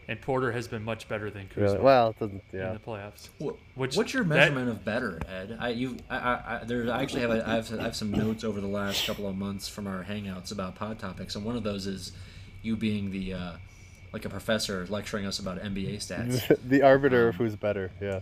and 0.08 0.20
Porter 0.22 0.52
has 0.52 0.68
been 0.68 0.84
much 0.84 1.08
better 1.08 1.30
than 1.30 1.48
Kuzma 1.48 1.64
Really? 1.64 1.80
Well, 1.80 2.10
it 2.12 2.20
doesn't. 2.20 2.44
in 2.54 2.60
the 2.74 2.80
playoffs. 2.86 3.28
Wh- 3.40 3.78
Which- 3.78 3.96
What's 3.96 4.14
your 4.14 4.24
that- 4.24 4.30
measurement 4.30 4.70
of 4.70 4.84
better, 4.86 5.20
Ed? 5.28 5.58
I 5.60 5.70
you 5.70 5.98
I, 6.10 6.18
I, 6.18 6.60
I 6.62 6.64
there 6.66 6.92
I 6.92 7.02
actually 7.04 7.22
have 7.22 7.32
a, 7.32 7.48
I 7.48 7.56
have 7.56 7.80
I 7.80 7.84
have 7.84 7.96
some 7.96 8.12
notes 8.12 8.44
over 8.44 8.60
the 8.62 8.68
last 8.68 9.06
couple 9.06 9.28
of 9.28 9.36
months 9.36 9.68
from 9.68 9.86
our 9.88 10.04
hangouts 10.04 10.52
about 10.52 10.76
pod 10.76 10.98
topics, 11.00 11.36
and 11.36 11.44
one 11.46 11.56
of 11.56 11.64
those 11.64 11.86
is 11.88 12.12
you 12.64 12.76
being 12.76 13.12
the 13.12 13.34
uh, 13.34 13.52
like 14.16 14.24
a 14.24 14.30
professor 14.30 14.86
lecturing 14.88 15.26
us 15.26 15.40
about 15.40 15.62
NBA 15.62 15.98
stats. 16.06 16.58
the 16.70 16.82
arbiter 16.84 17.24
Um, 17.24 17.30
of 17.30 17.36
who's 17.36 17.58
better. 17.58 17.92
Yeah. 18.02 18.22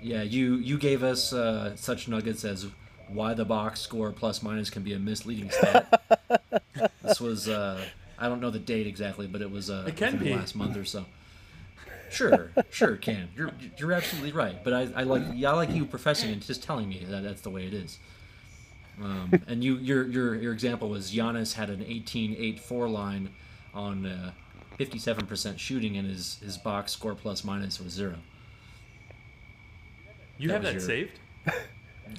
yeah, 0.00 0.22
you 0.22 0.54
you 0.58 0.78
gave 0.78 1.02
us 1.02 1.32
uh, 1.32 1.74
such 1.74 2.06
nuggets 2.06 2.44
as 2.44 2.68
why 3.08 3.34
the 3.34 3.44
box 3.44 3.80
score 3.80 4.12
plus 4.12 4.44
minus 4.44 4.70
can 4.70 4.84
be 4.84 4.92
a 4.92 4.98
misleading 5.00 5.50
stat. 5.50 6.00
this 7.02 7.20
was 7.20 7.48
uh, 7.48 7.84
I 8.16 8.28
don't 8.28 8.40
know 8.40 8.50
the 8.50 8.60
date 8.60 8.86
exactly, 8.86 9.26
but 9.26 9.42
it 9.42 9.50
was 9.50 9.70
uh, 9.70 9.86
It 9.88 9.96
can 9.96 10.18
be. 10.18 10.32
last 10.32 10.54
month 10.54 10.76
or 10.76 10.84
so. 10.84 11.04
Sure, 12.08 12.52
sure, 12.70 12.94
it 12.94 13.00
can. 13.00 13.28
You're 13.36 13.50
you're 13.78 13.92
absolutely 13.92 14.30
right. 14.30 14.62
But 14.62 14.72
I, 14.72 14.88
I 14.94 15.02
like 15.02 15.24
yeah, 15.34 15.50
I 15.50 15.54
like 15.54 15.70
you 15.72 15.84
professing 15.84 16.30
and 16.30 16.40
just 16.40 16.62
telling 16.62 16.88
me 16.88 17.04
that 17.10 17.24
that's 17.24 17.40
the 17.40 17.50
way 17.50 17.66
it 17.66 17.74
is. 17.74 17.98
Um, 19.02 19.32
and 19.48 19.64
you 19.64 19.76
your 19.78 20.06
your 20.06 20.36
your 20.36 20.52
example 20.52 20.88
was 20.88 21.10
Giannis 21.12 21.52
had 21.54 21.68
an 21.68 21.80
18-8-4 21.80 22.92
line 22.92 23.30
on 23.74 24.06
uh, 24.06 24.30
57% 24.78 25.58
shooting, 25.58 25.96
and 25.96 26.08
his 26.08 26.38
his 26.42 26.58
box 26.58 26.92
score 26.92 27.14
plus 27.14 27.44
minus 27.44 27.80
was 27.80 27.92
zero. 27.92 28.16
You 30.38 30.48
That 30.48 30.54
have 30.54 30.62
that 30.64 30.72
your- 30.72 30.80
saved? 30.80 31.18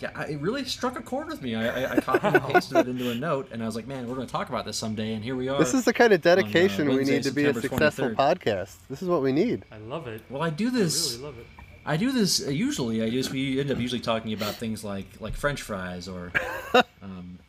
Yeah, 0.02 0.10
I, 0.14 0.26
it 0.26 0.42
really 0.42 0.66
struck 0.66 1.00
a 1.00 1.02
chord 1.02 1.28
with 1.30 1.42
me. 1.42 1.56
I, 1.56 1.86
I, 1.86 1.92
I 1.94 2.00
copied 2.02 2.36
and 2.36 2.44
pasted 2.54 2.76
it 2.80 2.88
into 2.90 3.10
a 3.10 3.16
note, 3.16 3.48
and 3.54 3.64
I 3.64 3.66
was 3.66 3.74
like, 3.78 3.88
"Man, 3.88 4.06
we're 4.06 4.16
going 4.16 4.28
to 4.28 4.32
talk 4.32 4.50
about 4.50 4.66
this 4.66 4.76
someday." 4.76 5.14
And 5.14 5.24
here 5.24 5.34
we 5.38 5.48
are. 5.48 5.58
This 5.58 5.74
is 5.74 5.86
the 5.86 5.94
kind 5.94 6.12
of 6.12 6.22
dedication 6.22 6.90
we 6.90 7.06
need 7.06 7.24
to 7.24 7.32
be 7.32 7.46
a 7.46 7.54
successful 7.54 8.10
23rd. 8.10 8.16
podcast. 8.16 8.76
This 8.90 9.02
is 9.02 9.08
what 9.08 9.22
we 9.22 9.32
need. 9.32 9.64
I 9.72 9.78
love 9.78 10.06
it. 10.08 10.24
well, 10.30 10.42
I 10.42 10.50
do 10.50 10.68
I 10.68 10.72
this. 10.72 11.14
really 11.14 11.24
love 11.24 11.40
it. 11.40 11.46
I 11.86 11.96
do 11.96 12.12
this 12.12 12.46
uh, 12.46 12.50
usually. 12.50 13.02
I 13.02 13.10
just 13.10 13.32
we 13.32 13.62
end 13.62 13.72
up 13.72 13.80
usually 13.80 14.02
talking 14.02 14.34
about 14.34 14.56
things 14.56 14.84
like 14.84 15.08
like 15.22 15.36
French 15.36 15.62
fries 15.62 16.10
or 16.10 16.34
um, 17.02 17.40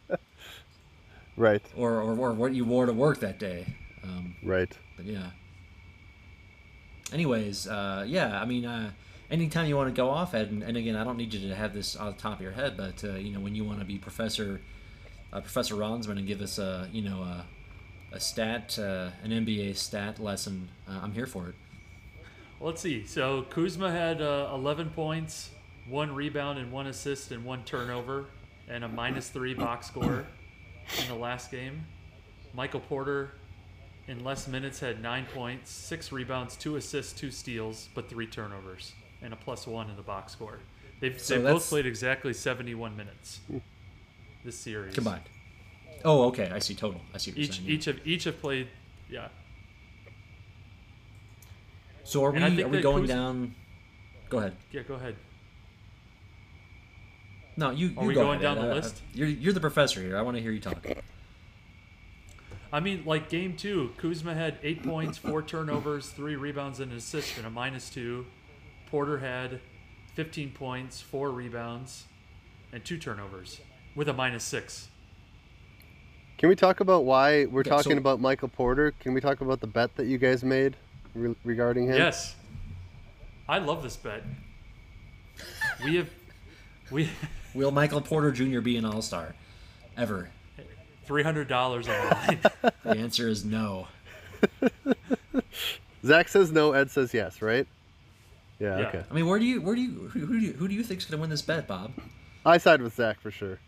Right. 1.37 1.63
or, 1.77 2.01
or 2.01 2.17
or 2.17 2.33
what 2.35 2.53
you 2.55 2.65
wore 2.65 2.87
to 2.87 2.93
work 2.93 3.19
that 3.19 3.41
day. 3.41 3.67
Um, 4.09 4.35
Right. 4.43 4.77
but 4.97 5.07
yeah. 5.07 5.31
Anyways, 7.13 7.67
uh, 7.67 8.05
yeah. 8.07 8.41
I 8.41 8.45
mean, 8.45 8.65
uh, 8.67 8.91
anytime 9.31 9.67
you 9.67 9.77
want 9.77 9.89
to 9.95 9.97
go 9.97 10.11
off, 10.11 10.35
Ed, 10.35 10.51
and, 10.51 10.63
and 10.63 10.77
again, 10.77 10.95
I 10.97 11.05
don't 11.05 11.17
need 11.17 11.33
you 11.33 11.49
to 11.49 11.55
have 11.55 11.73
this 11.73 11.97
on 11.97 12.13
the 12.13 12.19
top 12.19 12.37
of 12.37 12.43
your 12.43 12.53
head, 12.53 12.77
but 12.77 13.03
uh, 13.05 13.15
you 13.15 13.33
know, 13.33 13.41
when 13.41 13.55
you 13.55 13.65
want 13.65 13.79
to 13.81 13.85
be 13.85 13.99
Professor 13.99 14.61
uh, 15.33 15.41
Professor 15.41 15.75
Ronsman 15.75 16.19
and 16.19 16.27
give 16.27 16.41
us 16.41 16.59
a 16.59 16.89
you 16.93 17.03
know 17.03 17.23
a, 17.23 17.47
a 18.13 18.21
stat 18.21 18.79
uh, 18.79 19.11
an 19.23 19.31
NBA 19.31 19.77
stat 19.77 20.19
lesson, 20.19 20.69
uh, 20.89 21.01
I'm 21.03 21.13
here 21.13 21.27
for 21.27 21.49
it. 21.49 21.55
Well, 22.61 22.71
let's 22.71 22.83
see. 22.83 23.07
So 23.07 23.43
Kuzma 23.51 23.91
had 23.91 24.21
uh, 24.21 24.51
11 24.53 24.91
points, 24.91 25.51
one 25.89 26.13
rebound, 26.15 26.59
and 26.59 26.73
one 26.73 26.89
assist, 26.89 27.31
and 27.31 27.45
one 27.45 27.63
turnover, 27.65 28.27
and 28.69 28.83
a 28.85 28.89
minus 28.89 29.29
three 29.29 29.55
box 29.55 29.87
score 29.87 30.27
in 31.01 31.09
the 31.09 31.15
last 31.15 31.51
game. 31.53 31.87
Michael 32.55 32.81
Porter, 32.81 33.31
in 34.09 34.25
less 34.25 34.49
minutes, 34.49 34.81
had 34.81 35.01
nine 35.03 35.27
points, 35.35 35.71
six 35.71 36.11
rebounds, 36.11 36.57
two 36.57 36.77
assists, 36.77 37.13
two 37.13 37.31
steals, 37.31 37.89
but 37.95 38.09
three 38.09 38.27
turnovers, 38.27 38.93
and 39.23 39.33
a 39.33 39.37
plus 39.37 39.67
one 39.67 39.89
in 39.91 39.97
the 39.97 40.03
box 40.03 40.33
score. 40.33 40.59
They've, 41.01 41.21
So 41.21 41.35
they've 41.35 41.45
both 41.45 41.69
played 41.69 41.87
exactly 41.87 42.33
71 42.33 42.97
minutes 42.97 43.41
this 44.45 44.57
series. 44.59 44.95
combined. 44.95 45.23
Oh, 46.05 46.25
okay. 46.29 46.51
I 46.53 46.59
see 46.59 46.75
total. 46.75 47.01
I 47.15 47.19
see 47.19 47.31
what 47.33 47.39
you're 47.39 47.45
Each 47.45 47.57
saying. 47.57 47.69
yeah. 47.69 47.75
each 47.75 47.85
have 47.85 48.01
each 48.07 48.25
have 48.25 48.41
played. 48.41 48.69
Yeah. 49.11 49.29
So 52.05 52.25
are 52.25 52.31
we 52.31 52.41
and 52.43 52.61
are 52.61 52.69
we 52.69 52.81
going 52.81 53.05
Kuz- 53.05 53.09
down? 53.09 53.55
Go 54.31 54.39
ahead. 54.39 54.55
Yeah. 54.73 54.83
Go 54.83 54.95
ahead. 54.95 55.17
No, 57.57 57.71
you. 57.71 57.93
Are 57.97 58.03
you 58.03 58.09
we 58.09 58.15
go 58.15 58.23
going 58.23 58.41
ahead. 58.41 58.43
down 58.43 58.57
the 58.59 58.63
I- 58.69 58.71
I- 58.71 58.75
list? 58.75 58.97
Uh, 58.97 59.01
you're 59.15 59.29
you're 59.29 59.53
the 59.53 59.61
professor 59.61 60.01
here. 60.01 60.17
I 60.17 60.23
want 60.23 60.37
to 60.37 60.43
hear 60.43 60.53
you 60.53 60.61
talk. 60.61 60.85
I 62.73 62.81
mean, 62.81 63.05
like 63.07 63.29
game 63.29 63.57
two, 63.57 63.93
Kuzma 63.97 64.35
had 64.35 64.59
eight 64.62 64.83
points, 64.83 65.16
four 65.16 65.43
turnovers, 65.43 66.09
three 66.11 66.37
rebounds, 66.37 66.81
and 66.81 66.93
an 66.93 66.99
assist, 66.99 67.37
and 67.39 67.47
a 67.47 67.51
minus 67.51 67.89
two. 67.89 68.27
Porter 68.91 69.19
had 69.19 69.61
15 70.14 70.51
points, 70.53 71.01
four 71.01 71.31
rebounds, 71.31 72.05
and 72.73 72.85
two 72.85 72.99
turnovers, 72.99 73.61
with 73.95 74.09
a 74.09 74.12
minus 74.12 74.45
six. 74.45 74.89
Can 76.37 76.49
we 76.51 76.55
talk 76.57 76.81
about 76.81 77.05
why 77.05 77.47
we're 77.47 77.61
Okay, 77.61 77.71
talking 77.71 77.93
so- 77.93 77.99
about 77.99 78.21
Michael 78.21 78.49
Porter? 78.49 78.93
Can 79.01 79.12
we 79.14 79.21
talk 79.21 79.41
about 79.41 79.61
the 79.61 79.66
bet 79.66 79.97
that 79.97 80.07
you 80.07 80.19
guys 80.19 80.45
made 80.45 80.77
re- 81.14 81.35
regarding 81.45 81.87
him? 81.87 81.97
Yes, 81.97 82.37
I 83.49 83.59
love 83.59 83.83
this 83.83 83.97
bet. 83.97 84.23
We 85.85 85.97
have 85.97 86.11
we 86.91 87.09
Will 87.55 87.71
Michael 87.71 88.01
Porter 88.01 88.31
Jr. 88.31 88.61
be 88.61 88.77
an 88.77 88.85
All 88.85 89.03
Star? 89.03 89.35
Ever? 89.97 90.31
Three 91.09 91.23
hundred 91.25 91.49
dollars 91.49 91.89
on 91.89 91.95
the 91.95 92.15
line. 92.15 92.73
The 92.85 92.91
answer 92.99 93.29
is 93.29 93.45
no. 93.45 93.89
Zach 96.05 96.29
says 96.29 96.53
no. 96.53 96.73
Ed 96.73 96.91
says 96.91 97.13
yes. 97.13 97.43
Right? 97.43 97.67
Yeah. 98.61 98.79
Yeah. 98.79 98.87
Okay. 98.89 99.05
I 99.11 99.15
mean, 99.15 99.27
where 99.27 99.39
do 99.39 99.45
you 99.45 99.61
where 99.61 99.75
do 99.75 99.81
you 99.81 100.09
who, 100.13 100.21
who 100.27 100.39
do 100.41 100.47
you 100.47 100.53
who 100.53 100.69
do 100.69 100.75
you 100.75 100.85
think's 100.85 101.05
gonna 101.07 101.21
win 101.21 101.31
this 101.31 101.43
bet, 101.43 101.67
Bob? 101.67 101.93
I 102.47 102.59
side 102.59 102.81
with 102.83 102.95
Zach 102.95 103.21
for 103.21 103.31
sure. 103.31 103.59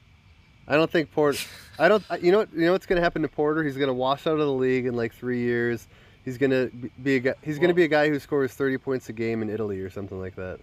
I 0.69 0.77
don't 0.77 0.91
think 0.91 1.11
Porter. 1.13 1.39
I 1.79 1.89
don't. 1.89 2.05
You 2.21 2.31
know. 2.31 2.39
what- 2.39 2.53
You 2.53 2.67
know 2.67 2.73
what's 2.73 2.87
going 2.87 2.97
to 2.99 3.03
happen 3.03 3.23
to 3.23 3.29
Porter? 3.29 3.65
He's 3.65 3.77
going 3.77 3.89
to 3.89 3.93
wash 3.95 4.27
out 4.29 4.35
of 4.35 4.47
the 4.47 4.53
league 4.53 4.87
in 4.87 4.95
like 4.95 5.13
three 5.13 5.41
years. 5.41 5.89
He's 6.25 6.39
going 6.39 6.51
to 6.53 6.71
be 7.03 7.17
a 7.17 7.21
guy. 7.21 7.35
He's 7.43 7.57
going 7.59 7.69
to 7.69 7.73
Well- 7.73 7.77
be 7.77 7.85
a 7.85 7.89
guy 7.89 8.09
who 8.09 8.21
scores 8.21 8.53
30 8.53 8.79
points 8.79 9.09
a 9.09 9.13
game 9.13 9.43
in 9.43 9.51
Italy 9.51 9.81
or 9.81 9.91
something 9.91 10.21
like 10.21 10.37
that. 10.37 10.61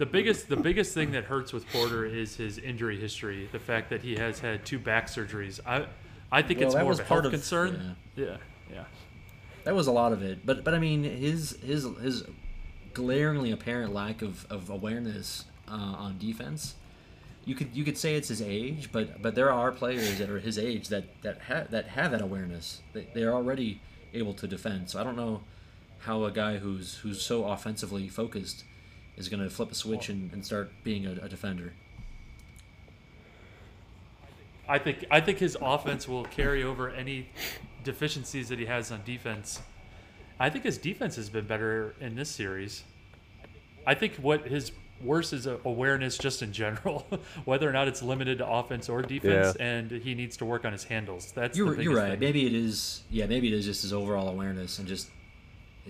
The 0.00 0.06
biggest 0.06 0.48
the 0.48 0.56
biggest 0.56 0.94
thing 0.94 1.10
that 1.12 1.24
hurts 1.24 1.52
with 1.52 1.70
Porter 1.70 2.06
is 2.06 2.34
his 2.34 2.56
injury 2.56 2.98
history. 2.98 3.50
The 3.52 3.58
fact 3.58 3.90
that 3.90 4.00
he 4.02 4.16
has 4.16 4.38
had 4.40 4.64
two 4.64 4.78
back 4.78 5.08
surgeries. 5.08 5.60
I 5.66 5.84
I 6.32 6.40
think 6.40 6.60
Well, 6.60 6.68
it's 6.68 6.76
more 6.76 6.92
of 6.92 7.00
a 7.00 7.02
part 7.02 7.24
health 7.24 7.26
of- 7.26 7.32
concern. 7.38 7.96
Yeah. 8.16 8.38
yeah, 8.72 8.84
That 9.64 9.74
was 9.74 9.88
a 9.88 9.92
lot 9.92 10.14
of 10.14 10.22
it, 10.22 10.46
but 10.46 10.64
but 10.64 10.72
I 10.72 10.78
mean 10.78 11.04
his 11.04 11.58
his 11.62 11.86
his 12.00 12.24
glaringly 12.94 13.50
apparent 13.50 13.92
lack 13.92 14.22
of, 14.22 14.46
of 14.48 14.70
awareness 14.70 15.44
uh, 15.68 15.72
on 15.74 16.16
defense. 16.18 16.76
You 17.44 17.54
could 17.54 17.76
you 17.76 17.84
could 17.84 17.98
say 17.98 18.14
it's 18.14 18.28
his 18.28 18.40
age, 18.40 18.88
but 18.92 19.20
but 19.20 19.34
there 19.34 19.52
are 19.52 19.70
players 19.70 20.16
that 20.18 20.30
are 20.30 20.38
his 20.40 20.56
age 20.56 20.88
that 20.88 21.04
that 21.20 21.42
have 21.42 21.70
that 21.72 21.88
have 21.88 22.12
that 22.12 22.22
awareness. 22.22 22.80
They, 22.94 23.06
they're 23.14 23.34
already 23.34 23.82
able 24.14 24.32
to 24.32 24.46
defend. 24.46 24.88
So 24.88 24.98
I 24.98 25.04
don't 25.04 25.16
know 25.16 25.42
how 25.98 26.24
a 26.24 26.30
guy 26.30 26.56
who's 26.56 26.94
who's 27.02 27.20
so 27.20 27.44
offensively 27.44 28.08
focused 28.08 28.64
is 29.20 29.28
going 29.28 29.42
to 29.42 29.50
flip 29.50 29.70
a 29.70 29.74
switch 29.74 30.08
and, 30.08 30.32
and 30.32 30.44
start 30.44 30.72
being 30.82 31.06
a, 31.06 31.12
a 31.22 31.28
defender. 31.28 31.72
I 34.68 34.78
think 34.78 35.04
I 35.10 35.20
think 35.20 35.38
his 35.38 35.56
offense 35.60 36.08
will 36.08 36.24
carry 36.24 36.62
over 36.62 36.90
any 36.90 37.28
deficiencies 37.82 38.48
that 38.48 38.58
he 38.58 38.66
has 38.66 38.90
on 38.92 39.02
defense. 39.04 39.60
I 40.38 40.48
think 40.48 40.64
his 40.64 40.78
defense 40.78 41.16
has 41.16 41.28
been 41.28 41.46
better 41.46 41.94
in 42.00 42.14
this 42.14 42.30
series. 42.30 42.84
I 43.86 43.94
think 43.94 44.14
what 44.16 44.46
his 44.46 44.72
worst 45.02 45.32
is 45.32 45.46
awareness 45.46 46.18
just 46.18 46.42
in 46.42 46.52
general, 46.52 47.06
whether 47.44 47.68
or 47.68 47.72
not 47.72 47.88
it's 47.88 48.02
limited 48.02 48.38
to 48.38 48.48
offense 48.48 48.88
or 48.88 49.02
defense, 49.02 49.56
and 49.56 49.90
he 49.90 50.14
needs 50.14 50.36
to 50.38 50.44
work 50.44 50.64
on 50.64 50.72
his 50.72 50.84
handles. 50.84 51.32
That's 51.32 51.56
the 51.56 51.64
You're, 51.64 51.72
biggest 51.72 51.84
you're 51.84 51.96
right. 51.96 52.10
thing. 52.12 52.20
Maybe 52.20 52.46
it 52.46 52.54
is. 52.54 53.02
Yeah, 53.10 53.26
maybe 53.26 53.48
it 53.48 53.54
is 53.54 53.64
just 53.64 53.82
his 53.82 53.92
overall 53.92 54.28
awareness 54.28 54.78
and 54.78 54.86
just 54.86 55.10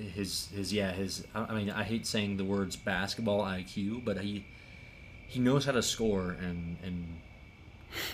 his 0.00 0.48
his 0.54 0.72
yeah 0.72 0.92
his. 0.92 1.24
I 1.34 1.44
I 1.44 1.54
mean, 1.54 1.70
I 1.70 1.84
hate 1.84 2.06
saying 2.06 2.36
the 2.36 2.44
words 2.44 2.76
basketball 2.76 3.42
IQ, 3.44 4.04
but 4.04 4.18
he 4.18 4.44
he 5.26 5.40
knows 5.40 5.64
how 5.64 5.72
to 5.72 5.82
score 5.82 6.36
and 6.40 6.76
and 6.82 7.06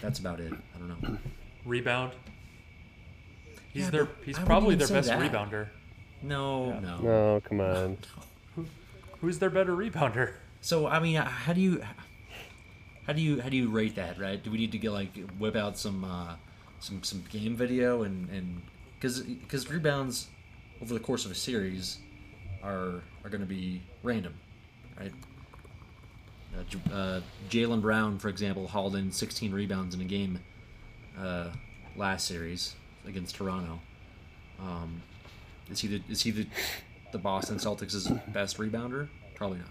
that's 0.00 0.18
about 0.18 0.40
it. 0.40 0.52
I 0.52 0.78
don't 0.78 0.88
know. 1.02 1.18
Rebound. 1.64 2.12
He's 3.72 3.84
Yeah, 3.84 3.90
their 3.90 4.08
he's 4.24 4.38
probably 4.38 4.74
their 4.74 4.88
best 4.88 5.08
that. 5.08 5.20
rebounder. 5.20 5.68
No, 6.22 6.68
Yeah. 6.68 6.80
no. 6.80 6.98
No, 6.98 7.40
come 7.44 7.60
on. 7.60 7.98
Who's 9.20 9.38
their 9.38 9.50
better 9.50 9.76
rebounder? 9.76 10.34
So 10.60 10.86
I 10.86 10.98
mean, 10.98 11.16
how 11.16 11.52
do 11.52 11.60
you 11.60 11.82
how 13.06 13.12
do 13.12 13.20
you 13.22 13.40
how 13.40 13.48
do 13.48 13.56
you 13.56 13.68
rate 13.68 13.94
that? 13.96 14.18
Right? 14.18 14.42
Do 14.42 14.50
we 14.50 14.58
need 14.58 14.72
to 14.72 14.78
get 14.78 14.92
like 14.92 15.16
whip 15.38 15.56
out 15.56 15.78
some 15.78 16.04
uh, 16.04 16.36
some 16.80 17.02
some 17.02 17.24
game 17.30 17.54
video 17.56 18.02
and 18.02 18.28
and 18.30 18.62
because 18.98 19.20
because 19.22 19.70
rebounds 19.70 20.28
over 20.82 20.94
the 20.94 21.00
course 21.00 21.24
of 21.24 21.30
a 21.30 21.34
series 21.34 21.98
are 22.62 23.02
are 23.24 23.30
going 23.30 23.40
to 23.40 23.46
be 23.46 23.82
random, 24.02 24.34
right? 24.98 25.12
Uh, 26.56 26.94
uh, 26.94 27.20
Jaylen 27.50 27.82
Brown, 27.82 28.18
for 28.18 28.28
example, 28.28 28.66
hauled 28.66 28.96
in 28.96 29.12
16 29.12 29.52
rebounds 29.52 29.94
in 29.94 30.00
a 30.00 30.04
game 30.04 30.38
uh, 31.18 31.50
last 31.96 32.26
series 32.26 32.74
against 33.06 33.34
Toronto. 33.34 33.80
Um, 34.60 35.02
is 35.70 35.80
he 35.80 35.88
the 35.88 36.02
is 36.08 36.22
he 36.22 36.30
the 36.30 36.46
the 37.12 37.18
Boston 37.18 37.56
Celtics' 37.58 38.08
best 38.32 38.58
rebounder? 38.58 39.08
Probably 39.34 39.58
not. 39.58 39.68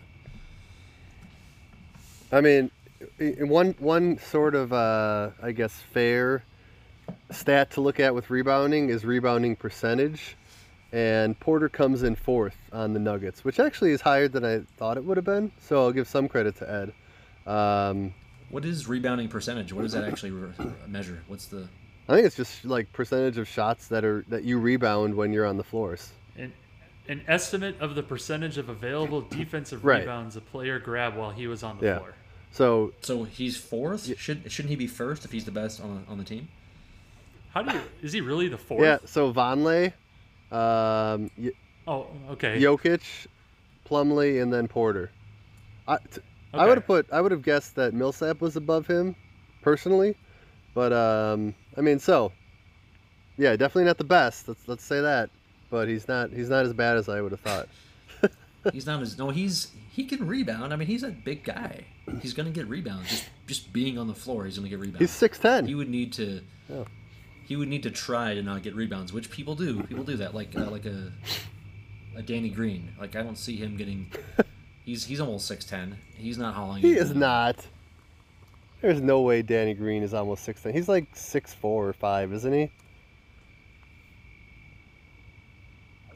I 2.32 2.41
mean, 2.41 2.72
one 3.39 3.76
one 3.80 4.18
sort 4.20 4.56
of 4.56 4.74
uh, 4.74 5.32
I 5.41 5.51
guess 5.51 5.74
fair 5.93 6.43
stat 7.32 7.72
to 7.72 7.82
look 7.82 7.99
at 7.99 8.14
with 8.16 8.30
rebounding 8.30 8.89
is 8.89 9.06
rebounding 9.06 9.56
percentage, 9.56 10.36
and 10.96 11.38
Porter 11.41 11.68
comes 11.68 12.04
in 12.04 12.16
fourth 12.16 12.56
on 12.72 12.93
the 12.93 13.00
Nuggets, 13.00 13.43
which 13.43 13.60
actually 13.60 13.91
is 13.91 14.00
higher 14.00 14.30
than 14.30 14.46
I 14.46 14.62
thought 14.78 14.96
it 14.96 15.04
would 15.04 15.18
have 15.18 15.26
been. 15.26 15.52
So 15.60 15.84
I'll 15.84 15.91
give 15.91 16.08
some 16.08 16.30
credit 16.30 16.56
to 16.58 16.72
Ed. 17.46 17.52
Um, 17.52 18.14
What 18.50 18.64
is 18.64 18.88
rebounding 18.88 19.28
percentage? 19.28 19.74
What 19.74 19.82
does 19.82 19.91
that 19.91 20.06
actually 20.06 20.32
measure? 20.88 21.22
What's 21.28 21.48
the 21.48 21.68
I 22.08 22.14
think 22.16 22.26
it's 22.28 22.38
just 22.38 22.64
like 22.64 22.93
percentage 22.93 23.38
of 23.38 23.48
shots 23.48 23.88
that 23.89 24.06
are 24.06 24.24
that 24.30 24.46
you 24.46 24.58
rebound 24.58 25.16
when 25.16 25.34
you're 25.34 25.46
on 25.46 25.58
the 25.58 25.64
floors. 25.66 26.12
An, 26.38 26.54
an 27.10 27.22
estimate 27.28 27.76
of 27.82 27.96
the 27.96 28.04
percentage 28.04 28.58
of 28.58 28.70
available 28.70 29.22
defensive 29.22 29.84
Right. 29.84 30.00
rebounds 30.02 30.38
a 30.38 30.41
player 30.41 30.80
grabbed 30.80 31.18
while 31.18 31.32
he 31.32 31.48
was 31.48 31.62
on 31.62 31.78
the 31.80 31.86
Yeah. 31.88 31.98
floor. 31.98 32.14
So 32.52 32.93
so 33.02 33.26
he's 33.26 33.58
fourth? 33.58 34.18
Should 34.18 34.50
shouldn't 34.50 34.70
he 34.70 34.78
be 34.78 34.88
first 34.88 35.26
if 35.26 35.32
he's 35.34 35.43
the 35.43 35.52
best 35.52 35.82
on 35.82 36.06
on 36.08 36.18
the 36.20 36.24
team? 36.24 36.48
How 37.54 37.64
do 37.64 37.74
you? 37.74 37.82
Is 38.02 38.14
he 38.14 38.22
really 38.22 38.48
the 38.48 38.58
fourth? 38.58 38.82
yeah, 38.82 39.00
so 39.06 39.34
Vonleh, 39.34 39.93
um, 40.52 41.30
y- 41.38 41.52
Oh, 41.88 42.08
okay. 42.32 42.60
Jokic, 42.60 43.28
Plumlee, 43.88 44.41
and 44.41 44.52
then 44.52 44.68
Porter. 44.68 45.12
I, 45.88 45.98
t- 45.98 46.22
I 46.54 46.58
Okay. 46.58 46.68
would 46.68 46.78
have 46.78 46.88
put 46.88 47.06
I 47.12 47.22
would 47.22 47.32
have 47.32 47.43
guessed 47.43 47.76
that 47.76 47.93
Millsap 47.93 48.41
was 48.41 48.56
above 48.56 48.88
him, 48.88 49.16
personally, 49.62 50.16
but 50.74 50.91
um, 50.93 51.54
I 51.78 51.82
mean, 51.82 52.00
so 52.00 52.32
yeah, 53.38 53.56
definitely 53.56 53.84
not 53.84 53.98
the 54.00 54.04
best. 54.04 54.48
Let's 54.48 54.68
let's 54.68 54.84
say 54.84 55.02
that, 55.02 55.30
but 55.70 55.88
he's 55.88 56.08
not 56.08 56.32
he's 56.32 56.50
not 56.50 56.66
as 56.66 56.74
bad 56.74 56.98
as 56.98 57.08
I 57.10 57.22
would 57.22 57.32
have 57.32 57.41
thought. 57.41 57.70
He's 58.74 58.88
not 58.88 59.00
as 59.04 59.16
no. 59.20 59.30
He's 59.30 59.68
he 59.91 60.06
can 60.06 60.26
rebound. 60.26 60.74
I 60.74 60.76
mean, 60.76 60.88
he's 60.88 61.04
a 61.04 61.10
big 61.12 61.43
guy. 61.43 61.86
He's 62.24 62.34
gonna 62.34 62.50
get 62.50 62.68
rebounds. 62.68 63.08
Just 63.10 63.26
just 63.46 63.72
being 63.74 64.00
on 64.00 64.08
the 64.08 64.16
floor, 64.16 64.46
he's 64.46 64.58
gonna 64.58 64.70
get 64.70 64.80
rebounds. 64.80 65.02
He's 65.02 65.12
six 65.12 65.38
ten. 65.38 65.68
He 65.68 65.76
would 65.76 65.88
need 65.88 66.14
to. 66.14 66.41
Yeah. 66.68 66.86
He 67.46 67.56
would 67.56 67.68
need 67.68 67.84
to 67.84 67.91
try 67.91 68.34
to 68.34 68.41
not 68.41 68.64
get 68.64 68.76
rebounds, 68.76 69.14
which 69.14 69.30
people 69.30 69.56
do. 69.56 69.84
People 69.84 70.04
do 70.04 70.18
that, 70.18 70.34
like 70.34 70.58
uh, 70.58 70.70
like 70.70 70.86
a 70.86 71.12
a 72.16 72.22
Danny 72.22 72.50
Green. 72.50 72.93
Like 73.00 73.16
I 73.16 73.22
don't 73.22 73.38
see 73.38 73.56
him 73.56 73.78
getting. 73.78 74.12
He's 74.86 75.04
he's 75.04 75.20
almost 75.20 75.48
six 75.48 75.66
ten. 75.66 75.98
He's 76.16 76.38
not 76.38 76.54
hauling. 76.54 76.84
He 76.84 76.93
is 76.93 77.16
not. 77.16 77.66
There's 78.82 79.02
no 79.02 79.22
way 79.22 79.41
Danny 79.41 79.74
Green 79.74 80.04
is 80.04 80.14
almost 80.14 80.43
six 80.43 80.62
ten. 80.62 80.74
He's 80.74 80.88
like 80.88 81.08
six 81.14 81.56
four 81.56 81.88
or 81.89 81.93
five, 81.93 82.32
isn't 82.32 82.54
he? 82.54 82.72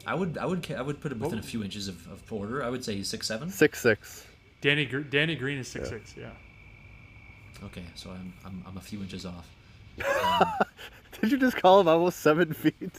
I 0.06 0.14
would 0.14 0.38
I 0.38 0.46
would 0.46 0.70
I 0.70 0.82
would 0.82 1.00
put 1.00 1.10
him 1.10 1.18
within 1.18 1.40
a 1.40 1.42
few 1.42 1.64
inches 1.64 1.88
of, 1.88 2.06
of 2.12 2.24
Porter. 2.26 2.62
I 2.62 2.70
would 2.70 2.84
say 2.84 2.94
he's 2.94 3.08
six 3.08 3.26
seven. 3.26 3.50
Six 3.50 3.80
six. 3.80 4.24
Danny 4.60 4.86
Danny 4.86 5.34
Green 5.34 5.58
is 5.58 5.66
six 5.66 5.88
six. 5.88 6.14
Yeah. 6.16 6.30
Okay, 7.64 7.84
so 7.96 8.10
I'm, 8.10 8.32
I'm 8.44 8.62
I'm 8.68 8.76
a 8.76 8.80
few 8.80 9.00
inches 9.00 9.26
off. 9.26 9.48
Did 11.20 11.32
you 11.32 11.38
just 11.38 11.56
call 11.56 11.80
him 11.80 11.88
almost 11.88 12.20
seven 12.20 12.52
feet? 12.54 12.92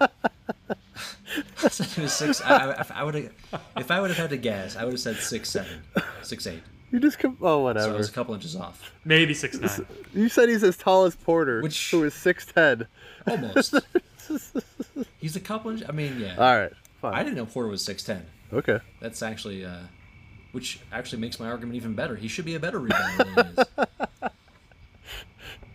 I 0.00 1.68
said 1.68 1.86
he 1.88 2.00
was 2.02 2.12
six. 2.12 2.40
I, 2.40 2.72
I, 2.72 2.86
I 2.94 3.04
would 3.04 3.14
have 3.14 3.32
if 3.76 3.90
I 3.90 4.00
would 4.00 4.10
have 4.10 4.16
had 4.18 4.30
to 4.30 4.36
guess, 4.36 4.76
I 4.76 4.84
would 4.84 4.92
have 4.94 5.00
said 5.00 5.16
six 5.16 5.50
seven, 5.50 5.82
six 6.22 6.46
eight. 6.46 6.62
You 6.90 7.00
just 7.00 7.18
come. 7.18 7.36
Oh, 7.42 7.58
whatever. 7.60 7.88
So 7.90 7.94
I 7.94 7.98
was 7.98 8.08
a 8.08 8.12
couple 8.12 8.34
inches 8.34 8.56
off. 8.56 8.92
Maybe 9.04 9.34
six 9.34 9.58
nine. 9.58 9.86
You 10.14 10.28
said 10.28 10.48
he's 10.48 10.62
as 10.64 10.76
tall 10.76 11.04
as 11.04 11.14
Porter, 11.16 11.60
Which- 11.62 11.90
who 11.90 12.02
is 12.04 12.14
six 12.14 12.46
ten. 12.46 12.86
Almost. 13.26 13.74
He's 15.18 15.36
a 15.36 15.40
couple 15.40 15.70
inches. 15.70 15.88
I 15.88 15.92
mean, 15.92 16.20
yeah. 16.20 16.36
All 16.36 16.56
right, 16.58 16.72
fine. 17.00 17.14
I 17.14 17.22
didn't 17.22 17.36
know 17.36 17.46
Porter 17.46 17.68
was 17.68 17.82
six 17.84 18.02
ten. 18.02 18.26
Okay. 18.52 18.78
That's 19.00 19.22
actually, 19.22 19.64
uh, 19.64 19.80
which 20.52 20.80
actually 20.92 21.20
makes 21.20 21.40
my 21.40 21.48
argument 21.48 21.76
even 21.76 21.94
better. 21.94 22.14
He 22.16 22.28
should 22.28 22.44
be 22.44 22.54
a 22.54 22.60
better 22.60 22.78
rebounder 22.80 23.34
than 23.34 23.46
he 23.46 23.50
is. 23.82 23.86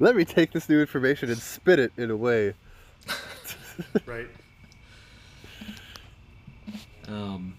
Let 0.04 0.18
me 0.18 0.26
take 0.26 0.52
this 0.52 0.68
new 0.68 0.82
information 0.82 1.30
and 1.30 1.38
spit 1.38 1.80
it 1.80 1.94
in 1.96 2.12
a 2.12 2.18
way. 2.18 2.54
Right. 4.06 4.28
Um, 7.08 7.56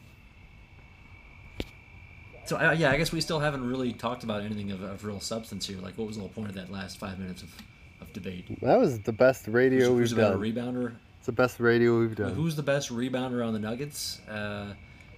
so 2.44 2.56
I, 2.56 2.74
yeah, 2.74 2.92
I 2.92 2.96
guess 2.96 3.10
we 3.10 3.20
still 3.20 3.40
haven't 3.40 3.66
really 3.66 3.92
talked 3.92 4.22
about 4.22 4.42
anything 4.42 4.70
of, 4.70 4.80
of 4.80 5.04
real 5.04 5.18
substance 5.18 5.66
here. 5.66 5.78
Like, 5.78 5.98
what 5.98 6.06
was 6.06 6.14
the 6.14 6.20
whole 6.20 6.28
point 6.28 6.50
of 6.50 6.54
that 6.54 6.70
last 6.70 6.98
five 6.98 7.18
minutes 7.18 7.42
of, 7.42 7.52
of 8.00 8.12
debate? 8.12 8.60
That 8.60 8.78
was 8.78 9.00
the 9.00 9.12
best 9.12 9.48
radio 9.48 9.88
Who's, 9.88 10.12
who's 10.12 10.14
we've 10.14 10.24
a 10.24 10.28
better 10.28 10.62
done. 10.62 10.74
rebounder? 10.74 10.94
It's 11.16 11.26
the 11.26 11.32
best 11.32 11.58
radio 11.58 11.98
we've 11.98 12.14
done. 12.14 12.32
Who's 12.34 12.54
the 12.54 12.62
best 12.62 12.90
rebounder 12.90 13.44
on 13.44 13.54
the 13.54 13.58
Nuggets? 13.58 14.20
Uh, 14.28 14.74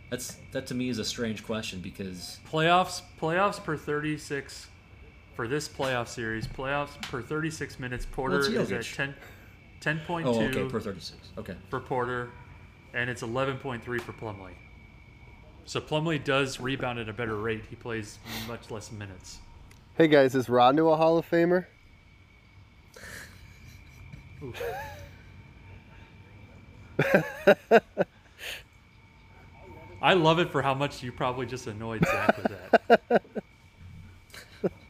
that's 0.09 0.39
that 0.53 0.67
to 0.69 0.75
me 0.75 0.89
is 0.89 0.99
a 0.99 1.05
strange 1.05 1.45
question 1.45 1.81
because 1.81 2.41
Playoffs 2.51 3.03
playoffs 3.21 3.63
per 3.63 3.77
36 3.77 4.69
for 5.37 5.47
this 5.47 5.69
playoff 5.69 6.09
series. 6.09 6.49
Playoffs 6.49 7.01
per 7.03 7.23
36 7.23 7.79
minutes. 7.79 8.07
Porter 8.07 8.39
it's 8.41 8.49
is 8.49 8.73
at 8.73 8.81
Jokic. 8.81 8.97
10 8.97 9.15
10.2 9.81 10.25
oh 10.25 10.43
okay 10.43 10.65
per 10.65 10.81
thirty 10.81 10.99
six 11.01 11.29
okay 11.37 11.55
for 11.69 11.79
Porter, 11.79 12.31
and 12.95 13.11
it's 13.11 13.23
11.3 13.23 13.83
for 14.01 14.13
Plumlee. 14.13 14.55
So 15.67 15.81
Plumlee 15.81 16.25
does 16.25 16.59
rebound 16.59 16.99
at 16.99 17.09
a 17.11 17.13
better 17.13 17.37
rate. 17.37 17.65
He 17.69 17.77
plays 17.77 18.19
much 18.49 18.71
less 18.71 18.91
minutes. 18.91 19.39
Hey 19.97 20.09
guys, 20.09 20.35
is 20.35 20.49
Rondo 20.49 20.89
a 20.89 20.97
Hall 20.97 21.19
of 21.19 21.29
Famer? 21.29 21.67
I 30.03 30.15
love 30.15 30.39
it 30.39 30.51
for 30.51 30.63
how 30.63 30.73
much 30.75 31.03
you 31.03 31.13
probably 31.13 31.47
just 31.47 31.67
annoyed 31.67 32.05
Zach 32.07 32.37
with 32.37 32.57
that. 33.11 33.23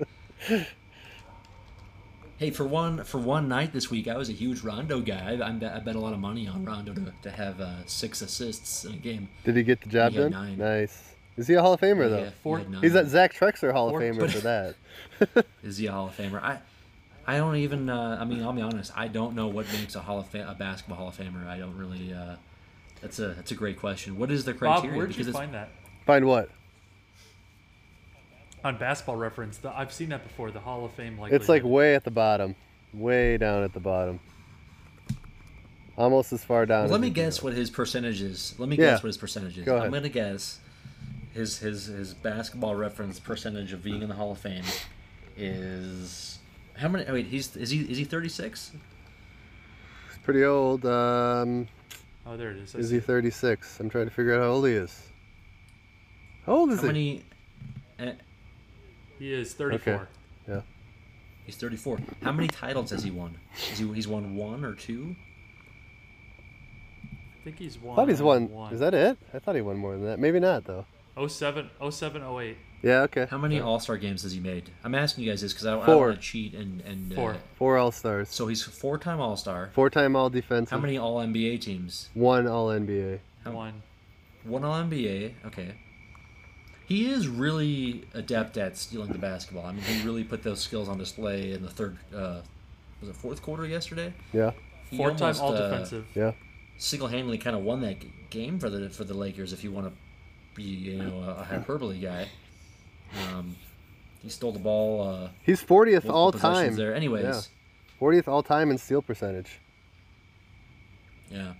Hey, 2.38 2.50
for 2.50 2.66
one 2.66 3.02
for 3.04 3.16
one 3.18 3.48
night 3.48 3.72
this 3.72 3.90
week, 3.90 4.08
I 4.08 4.16
was 4.18 4.28
a 4.28 4.32
huge 4.34 4.60
Rondo 4.60 5.00
guy. 5.00 5.38
I, 5.40 5.48
I 5.48 5.52
bet, 5.52 5.72
I 5.74 5.78
bet 5.78 5.96
a 5.96 5.98
lot 5.98 6.12
of 6.12 6.18
money 6.18 6.46
on 6.46 6.66
Rondo 6.66 6.92
to, 6.92 7.12
to 7.22 7.30
have 7.30 7.58
uh, 7.62 7.86
six 7.86 8.20
assists 8.20 8.84
in 8.84 8.92
a 8.92 8.96
game. 8.98 9.28
Did 9.44 9.56
he 9.56 9.62
get 9.62 9.80
the 9.80 9.88
job 9.88 10.12
done? 10.12 10.32
nine. 10.32 10.58
Nice. 10.58 11.14
Is 11.38 11.46
he 11.46 11.54
a 11.54 11.62
Hall 11.62 11.72
of 11.72 11.80
Famer 11.80 12.10
though? 12.10 12.18
Yeah, 12.24 12.30
Four- 12.42 12.58
he. 12.58 12.66
He's 12.82 12.92
that 12.92 13.06
Zach 13.06 13.32
Trexler 13.32 13.72
Hall 13.72 13.88
of 13.88 13.94
Famer 13.94 14.18
but- 14.20 14.30
for 14.30 14.40
that. 15.34 15.46
Is 15.62 15.78
he 15.78 15.86
a 15.86 15.92
Hall 15.92 16.08
of 16.08 16.16
Famer? 16.16 16.42
I 16.42 16.58
I 17.26 17.38
don't 17.38 17.56
even. 17.56 17.88
Uh, 17.88 18.18
I 18.20 18.24
mean, 18.26 18.42
I'll 18.42 18.52
be 18.52 18.60
honest. 18.60 18.92
I 18.94 19.08
don't 19.08 19.34
know 19.34 19.46
what 19.48 19.66
makes 19.72 19.94
a 19.94 20.00
Hall 20.00 20.20
of 20.20 20.26
Fa- 20.26 20.46
a 20.46 20.54
basketball 20.54 20.98
Hall 20.98 21.08
of 21.08 21.16
Famer. 21.16 21.46
I 21.46 21.56
don't 21.58 21.76
really. 21.76 22.12
Uh, 22.12 22.36
that's 23.00 23.18
a 23.18 23.28
that's 23.28 23.50
a 23.50 23.54
great 23.54 23.78
question. 23.78 24.18
What 24.18 24.30
is 24.30 24.44
the 24.44 24.52
Bob, 24.52 24.80
criteria? 24.82 24.96
where'd 24.98 25.16
you 25.16 25.24
find 25.32 25.54
that? 25.54 25.70
Find 26.04 26.26
what? 26.26 26.50
On 28.66 28.76
basketball 28.76 29.14
reference, 29.14 29.58
the, 29.58 29.70
I've 29.70 29.92
seen 29.92 30.08
that 30.08 30.24
before. 30.24 30.50
The 30.50 30.58
Hall 30.58 30.84
of 30.84 30.90
Fame, 30.90 31.16
like 31.20 31.32
It's 31.32 31.48
like 31.48 31.62
way 31.62 31.94
at 31.94 32.02
the 32.02 32.10
bottom, 32.10 32.56
way 32.92 33.36
down 33.36 33.62
at 33.62 33.72
the 33.72 33.78
bottom, 33.78 34.18
almost 35.96 36.32
as 36.32 36.42
far 36.42 36.66
down. 36.66 36.78
Well, 36.78 36.86
as 36.86 36.90
let 36.90 37.00
me 37.00 37.10
guess 37.10 37.44
what 37.44 37.52
his 37.52 37.70
percentage 37.70 38.20
is. 38.20 38.56
Let 38.58 38.68
me 38.68 38.74
Yeah. 38.74 38.86
guess 38.86 39.04
what 39.04 39.06
his 39.06 39.18
percentage 39.18 39.56
is. 39.56 39.64
Go 39.64 39.78
I'm 39.78 39.92
gonna 39.92 40.08
guess 40.08 40.58
his 41.32 41.58
his 41.60 41.86
his 41.86 42.12
basketball 42.14 42.74
reference 42.74 43.20
percentage 43.20 43.72
of 43.72 43.84
being 43.84 44.02
in 44.02 44.08
the 44.08 44.16
Hall 44.16 44.32
of 44.32 44.38
Fame 44.38 44.64
is 45.36 46.40
how 46.74 46.88
many? 46.88 47.04
Oh, 47.06 47.12
wait, 47.12 47.26
he's 47.26 47.54
is 47.54 47.70
he 47.70 47.82
is 47.82 47.98
he 47.98 48.04
36? 48.04 48.72
He's 50.08 50.18
pretty 50.24 50.42
old. 50.44 50.84
Um, 50.84 51.68
Oh, 52.26 52.36
there 52.36 52.50
it 52.50 52.56
is. 52.56 52.74
I 52.74 52.78
is 52.80 52.90
he 52.90 52.98
36? 52.98 53.78
I'm 53.78 53.88
trying 53.88 54.06
to 54.06 54.10
figure 54.10 54.34
out 54.34 54.40
how 54.42 54.48
old 54.48 54.66
he 54.66 54.72
is. 54.72 55.02
How 56.44 56.54
old 56.54 56.72
is 56.72 56.80
How 56.80 56.88
he? 56.88 57.22
many? 58.00 58.16
He 59.18 59.32
is 59.32 59.52
34. 59.54 59.94
Okay. 59.94 60.02
Yeah. 60.48 60.60
he's 61.44 61.56
34. 61.56 61.98
How 62.22 62.32
many 62.32 62.48
titles 62.48 62.90
has 62.90 63.02
he 63.02 63.10
won? 63.10 63.36
Is 63.72 63.78
he 63.78 63.92
he's 63.94 64.06
won 64.08 64.36
one 64.36 64.64
or 64.64 64.74
two? 64.74 65.16
I 67.40 67.44
think 67.44 67.58
he's 67.58 67.76
I 67.76 67.86
won. 67.86 67.96
thought 67.96 68.08
he's 68.08 68.22
won. 68.22 68.50
One. 68.50 68.72
Is 68.74 68.80
that 68.80 68.94
it? 68.94 69.16
I 69.32 69.38
thought 69.38 69.54
he 69.54 69.60
won 69.60 69.76
more 69.76 69.92
than 69.92 70.04
that. 70.06 70.18
Maybe 70.18 70.40
not 70.40 70.64
though. 70.64 70.84
07, 71.26 71.70
07, 71.90 72.22
08. 72.22 72.56
Yeah. 72.82 73.00
Okay. 73.02 73.26
How 73.30 73.38
many 73.38 73.58
All 73.60 73.80
Star 73.80 73.96
games 73.96 74.22
has 74.24 74.32
he 74.32 74.40
made? 74.40 74.70
I'm 74.84 74.94
asking 74.94 75.24
you 75.24 75.30
guys 75.30 75.40
this 75.40 75.52
because 75.52 75.64
I, 75.66 75.78
I 75.80 75.86
Four. 75.86 76.08
want 76.08 76.16
to 76.16 76.20
cheat 76.22 76.54
and 76.54 76.82
and 76.82 77.14
Four. 77.14 77.32
Uh, 77.34 77.36
Four 77.56 77.78
All 77.78 77.90
Stars. 77.92 78.28
so 78.28 78.46
he's 78.48 78.62
four 78.62 78.98
time 78.98 79.20
All 79.20 79.36
Star. 79.36 79.70
Four-time 79.74 80.14
All 80.14 80.28
Defensive. 80.28 80.70
How 80.70 80.78
many 80.78 80.98
All 80.98 81.16
NBA 81.18 81.60
teams? 81.62 82.10
One 82.14 82.46
All 82.46 82.68
NBA. 82.68 83.20
One. 83.44 83.82
One 84.44 84.64
All 84.64 84.74
NBA. 84.74 85.34
Okay. 85.46 85.74
He 86.86 87.10
is 87.10 87.26
really 87.26 88.04
adept 88.14 88.56
at 88.56 88.76
stealing 88.76 89.10
the 89.10 89.18
basketball. 89.18 89.66
I 89.66 89.72
mean, 89.72 89.82
he 89.82 90.04
really 90.06 90.22
put 90.24 90.42
those 90.44 90.60
skills 90.60 90.88
on 90.88 90.98
display 90.98 91.52
in 91.52 91.62
the 91.62 91.68
third. 91.68 91.98
Uh, 92.14 92.40
was 93.00 93.10
it 93.10 93.16
fourth 93.16 93.42
quarter 93.42 93.66
yesterday? 93.66 94.14
Yeah. 94.32 94.52
Four 94.96 95.10
time 95.10 95.20
almost, 95.22 95.42
all 95.42 95.52
uh, 95.54 95.68
defensive. 95.70 96.06
Yeah. 96.14 96.32
single-handedly 96.78 97.38
kind 97.38 97.56
of 97.56 97.62
won 97.62 97.80
that 97.80 97.96
game 98.30 98.58
for 98.60 98.70
the 98.70 98.88
for 98.88 99.02
the 99.02 99.14
Lakers. 99.14 99.52
If 99.52 99.64
you 99.64 99.72
want 99.72 99.88
to 99.88 99.92
be 100.54 100.62
you 100.62 100.98
know 100.98 101.18
a, 101.22 101.40
a 101.40 101.44
hyperbole 101.44 101.98
guy, 101.98 102.28
um, 103.32 103.56
he 104.22 104.28
stole 104.28 104.52
the 104.52 104.60
ball. 104.60 105.08
Uh, 105.08 105.28
He's 105.42 105.62
40th 105.62 106.08
all 106.08 106.30
time. 106.30 106.76
There, 106.76 106.94
anyways. 106.94 107.24
Yeah. 107.24 107.40
40th 108.00 108.28
all 108.28 108.42
time 108.44 108.70
in 108.70 108.78
steal 108.78 109.02
percentage. 109.02 109.60
Yeah. 111.30 111.54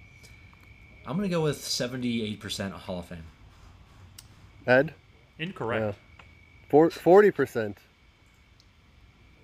I'm 1.04 1.16
gonna 1.16 1.28
go 1.28 1.42
with 1.42 1.58
78% 1.58 2.70
Hall 2.72 3.00
of 3.00 3.06
Fame. 3.06 3.24
Ed. 4.66 4.94
Incorrect. 5.38 5.96
Four, 6.68 6.90
40%. 6.90 7.76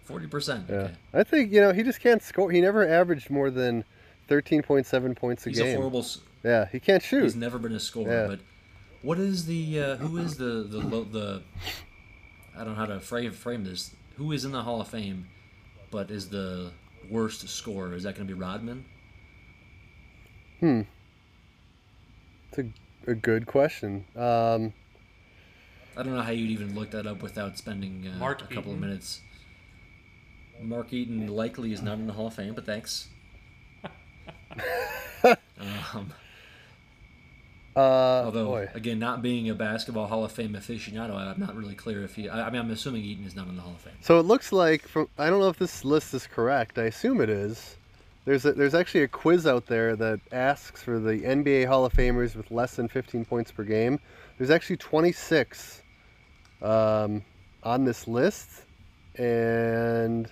40%. 0.09 0.69
Yeah. 0.69 0.75
Okay. 0.75 0.95
I 1.15 1.23
think, 1.23 1.53
you 1.53 1.61
know, 1.61 1.73
he 1.73 1.83
just 1.83 2.01
can't 2.01 2.23
score. 2.23 2.51
He 2.51 2.61
never 2.61 2.87
averaged 2.87 3.31
more 3.31 3.51
than 3.51 3.85
13.7 4.29 5.17
points 5.17 5.47
a 5.47 5.51
game. 5.51 5.65
He's 5.65 5.75
a 5.75 5.77
horrible. 5.77 6.07
yeah, 6.43 6.67
he 6.71 6.81
can't 6.81 7.03
shoot. 7.03 7.23
He's 7.23 7.37
never 7.37 7.59
been 7.59 7.73
a 7.73 7.81
scorer. 7.81 8.11
Yeah. 8.13 8.27
But 8.27 8.41
what 9.03 9.19
is 9.19 9.47
the 9.47 9.81
uh, 9.81 9.97
who 9.97 10.19
is 10.19 10.37
the 10.37 10.65
the 10.69 10.79
lo- 10.79 11.05
the 11.05 11.43
I 12.57 12.65
don't 12.65 12.69
know 12.69 12.75
how 12.75 12.87
to 12.87 13.01
frame 13.01 13.33
frame 13.33 13.65
this. 13.65 13.95
Who 14.17 14.33
is 14.33 14.45
in 14.45 14.53
the 14.53 14.63
Hall 14.63 14.81
of 14.81 14.89
Fame, 14.89 15.27
but 15.91 16.11
is 16.11 16.29
the 16.29 16.71
worst 17.11 17.49
scorer? 17.49 17.95
Is 17.95 18.03
that 18.05 18.15
going 18.15 18.27
to 18.29 18.35
be 18.35 18.39
Rodman? 18.39 18.85
Hmm. 20.61 20.83
It's 22.49 22.59
a, 22.59 23.11
a 23.11 23.15
good 23.15 23.47
question. 23.47 24.05
Um, 24.17 24.73
I 25.97 26.03
don't 26.03 26.15
know 26.15 26.23
how 26.23 26.31
you'd 26.31 26.51
even 26.51 26.75
look 26.75 26.91
that 26.93 27.07
up 27.07 27.23
without 27.23 27.59
spending 27.59 28.09
uh, 28.13 28.19
Mark 28.19 28.43
a 28.43 28.55
couple 28.55 28.73
of 28.73 28.81
minutes. 28.81 29.21
Mark 30.61 30.93
Eaton 30.93 31.27
likely 31.27 31.73
is 31.73 31.83
not 31.83 31.99
in 31.99 32.07
the 32.07 32.13
Hall 32.13 32.29
of 32.29 32.35
Fame, 32.35 32.55
but 32.55 32.65
thanks. 32.65 33.09
um, 35.25 36.13
uh, 37.75 37.81
although, 38.25 38.47
boy. 38.47 38.69
again, 38.75 38.99
not 38.99 39.23
being 39.23 39.49
a 39.49 39.55
basketball 39.55 40.07
Hall 40.07 40.25
of 40.25 40.33
Fame 40.33 40.53
aficionado, 40.53 41.15
I'm 41.17 41.41
not 41.41 41.57
really 41.57 41.75
clear 41.75 42.05
if 42.05 42.15
he. 42.15 42.29
I, 42.29 42.47
I 42.47 42.51
mean, 42.51 42.61
I'm 42.61 42.71
assuming 42.71 43.03
Eaton 43.03 43.25
is 43.25 43.35
not 43.35 43.49
in 43.49 43.57
the 43.57 43.63
Hall 43.63 43.73
of 43.73 43.81
Fame. 43.81 43.95
So 44.01 44.21
it 44.21 44.25
looks 44.25 44.53
like 44.53 44.87
from 44.87 45.09
I 45.19 45.31
don't 45.31 45.41
know 45.41 45.49
if 45.49 45.59
this 45.59 45.85
list 45.85 46.15
is 46.15 46.27
correct. 46.27 46.79
I 46.79 46.85
assume 46.85 47.21
it 47.21 47.31
is. 47.31 47.77
There's 48.25 48.45
a, 48.45 48.53
there's 48.53 48.75
actually 48.75 49.03
a 49.03 49.09
quiz 49.09 49.47
out 49.47 49.67
there 49.67 49.97
that 49.97 50.21
asks 50.31 50.83
for 50.83 51.01
the 51.01 51.19
NBA 51.23 51.67
Hall 51.67 51.85
of 51.85 51.93
Famers 51.93 52.37
with 52.37 52.51
less 52.53 52.77
than 52.77 52.87
15 52.87 53.25
points 53.25 53.51
per 53.51 53.65
game. 53.65 53.99
There's 54.39 54.51
actually 54.51 54.77
26 54.77 55.82
um, 56.63 57.23
on 57.63 57.85
this 57.85 58.07
list, 58.07 58.49
and 59.17 60.31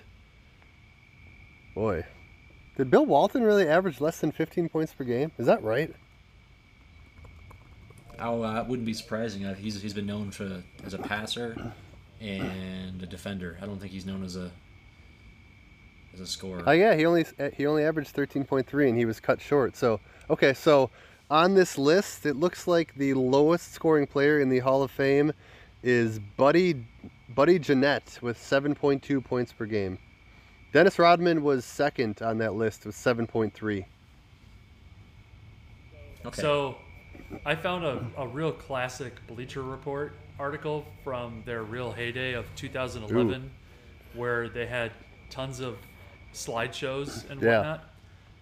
boy, 1.75 2.05
did 2.77 2.89
Bill 2.89 3.05
Walton 3.05 3.43
really 3.43 3.67
average 3.67 4.01
less 4.01 4.19
than 4.19 4.31
15 4.31 4.69
points 4.69 4.93
per 4.93 5.03
game? 5.03 5.31
Is 5.37 5.45
that 5.45 5.63
right? 5.63 5.93
Oh, 8.19 8.43
uh, 8.43 8.61
it 8.61 8.67
wouldn't 8.67 8.85
be 8.85 8.93
surprising. 8.93 9.45
Uh, 9.45 9.55
he's 9.55 9.81
he's 9.81 9.93
been 9.93 10.05
known 10.05 10.31
for 10.31 10.63
as 10.85 10.93
a 10.93 10.99
passer 10.99 11.73
and 12.19 13.01
a 13.01 13.05
defender. 13.07 13.57
I 13.61 13.65
don't 13.65 13.79
think 13.79 13.91
he's 13.91 14.05
known 14.05 14.23
as 14.23 14.35
a 14.35 14.51
as 16.13 16.19
a 16.19 16.27
scorer. 16.27 16.63
Oh 16.67 16.71
yeah, 16.71 16.95
he 16.95 17.05
only 17.05 17.25
he 17.55 17.65
only 17.65 17.83
averaged 17.83 18.15
13.3 18.15 18.89
and 18.89 18.97
he 18.97 19.05
was 19.05 19.19
cut 19.19 19.41
short. 19.41 19.75
So 19.75 19.99
okay, 20.29 20.53
so 20.53 20.91
on 21.31 21.55
this 21.55 21.77
list, 21.77 22.25
it 22.25 22.35
looks 22.35 22.67
like 22.67 22.93
the 22.95 23.15
lowest 23.15 23.73
scoring 23.73 24.05
player 24.05 24.39
in 24.39 24.49
the 24.49 24.59
Hall 24.59 24.83
of 24.83 24.91
Fame 24.91 25.33
is 25.83 26.19
Buddy 26.37 26.85
Buddy 27.29 27.57
Jeannette 27.59 28.19
with 28.21 28.37
7.2 28.37 29.23
points 29.23 29.53
per 29.53 29.65
game. 29.65 29.97
Dennis 30.73 30.99
Rodman 30.99 31.43
was 31.43 31.65
second 31.65 32.21
on 32.21 32.37
that 32.39 32.55
list 32.55 32.85
with 32.85 32.95
7.3. 32.95 33.85
okay. 36.25 36.41
So, 36.41 36.75
I 37.45 37.55
found 37.55 37.85
a, 37.85 38.05
a 38.17 38.27
real 38.27 38.51
classic 38.51 39.13
Bleacher 39.27 39.63
Report 39.63 40.13
article 40.39 40.85
from 41.03 41.43
their 41.45 41.63
real 41.63 41.91
heyday 41.91 42.33
of 42.33 42.45
2011, 42.55 43.49
where 44.13 44.49
they 44.49 44.65
had 44.65 44.91
tons 45.29 45.59
of 45.59 45.77
slideshows 46.33 47.29
and 47.29 47.41
Yeah. 47.41 47.57
whatnot. 47.57 47.83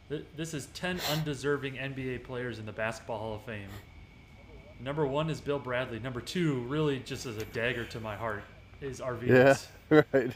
Th- 0.09 0.25
This 0.35 0.53
is 0.53 0.67
10 0.67 0.99
undeserving 1.11 1.75
NBA 1.77 2.23
players 2.23 2.57
in 2.59 2.65
the 2.65 2.71
Basketball 2.71 3.19
Hall 3.19 3.35
of 3.35 3.43
Fame. 3.43 3.69
Number 4.80 5.05
one 5.05 5.30
is 5.30 5.41
Bill 5.41 5.59
Bradley. 5.59 5.99
Number 5.99 6.21
two, 6.21 6.59
really 6.61 6.99
just 6.99 7.25
as 7.25 7.38
a 7.38 7.45
dagger 7.45 7.86
to 7.86 7.99
my 7.99 8.15
heart, 8.15 8.43
is 8.82 9.01
Yeah, 9.25 9.55
right. 9.89 10.32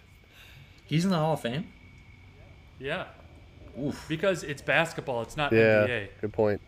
He's 0.85 1.05
in 1.05 1.11
the 1.11 1.17
Hall 1.17 1.33
of 1.33 1.41
Fame. 1.41 1.67
Yeah. 2.79 3.05
Oof. 3.81 4.05
Because 4.09 4.43
it's 4.43 4.61
basketball, 4.61 5.21
it's 5.21 5.37
not 5.37 5.51
Yeah, 5.53 5.87
NBA. 5.87 6.07
good 6.21 6.33
point. 6.33 6.61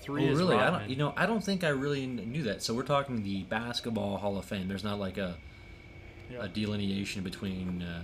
Three 0.00 0.28
Oh, 0.28 0.32
is 0.32 0.38
really? 0.38 0.56
I 0.56 0.70
don't. 0.70 0.88
You 0.90 0.96
know, 0.96 1.12
I 1.16 1.26
don't 1.26 1.44
think 1.44 1.62
I 1.62 1.68
really 1.68 2.06
knew 2.06 2.42
that. 2.44 2.62
So 2.62 2.74
we're 2.74 2.82
talking 2.82 3.22
the 3.22 3.42
Basketball 3.44 4.16
Hall 4.16 4.36
of 4.38 4.44
Fame. 4.46 4.66
There's 4.66 4.84
not 4.84 4.98
like 4.98 5.18
a 5.18 5.36
Yeah. 6.30 6.44
a 6.44 6.48
delineation 6.48 7.22
between. 7.22 7.82
Uh, 7.82 8.02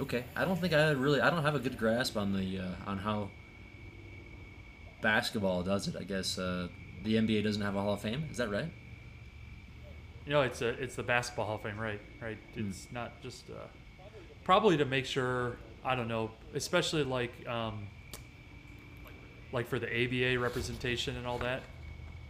okay, 0.00 0.24
I 0.34 0.44
don't 0.44 0.60
think 0.60 0.72
I 0.72 0.90
really. 0.90 1.20
I 1.20 1.30
don't 1.30 1.44
have 1.44 1.54
a 1.54 1.60
good 1.60 1.78
grasp 1.78 2.16
on 2.16 2.32
the 2.32 2.58
uh, 2.58 2.90
on 2.90 2.98
how 2.98 3.30
basketball 5.06 5.62
does 5.62 5.86
it. 5.86 5.94
I 5.96 6.02
guess 6.02 6.36
uh, 6.36 6.66
the 7.04 7.14
NBA 7.14 7.44
doesn't 7.44 7.62
have 7.62 7.76
a 7.76 7.80
Hall 7.80 7.94
of 7.94 8.00
Fame. 8.00 8.24
Is 8.28 8.38
that 8.38 8.50
right? 8.50 8.68
You 10.26 10.32
know, 10.32 10.42
it's 10.42 10.62
a 10.62 10.70
it's 10.82 10.96
the 10.96 11.04
basketball 11.04 11.46
Hall 11.46 11.54
of 11.54 11.62
Fame, 11.62 11.78
right? 11.78 12.00
Right. 12.20 12.38
Hmm. 12.54 12.70
It's 12.70 12.88
not 12.90 13.22
just 13.22 13.48
uh, 13.48 13.68
probably 14.42 14.76
to 14.78 14.84
make 14.84 15.06
sure. 15.06 15.58
I 15.84 15.94
don't 15.94 16.08
know, 16.08 16.32
especially 16.54 17.04
like 17.04 17.30
um, 17.46 17.86
like 19.52 19.68
for 19.68 19.78
the 19.78 19.86
ABA 19.86 20.40
representation 20.40 21.16
and 21.16 21.24
all 21.24 21.38
that. 21.38 21.62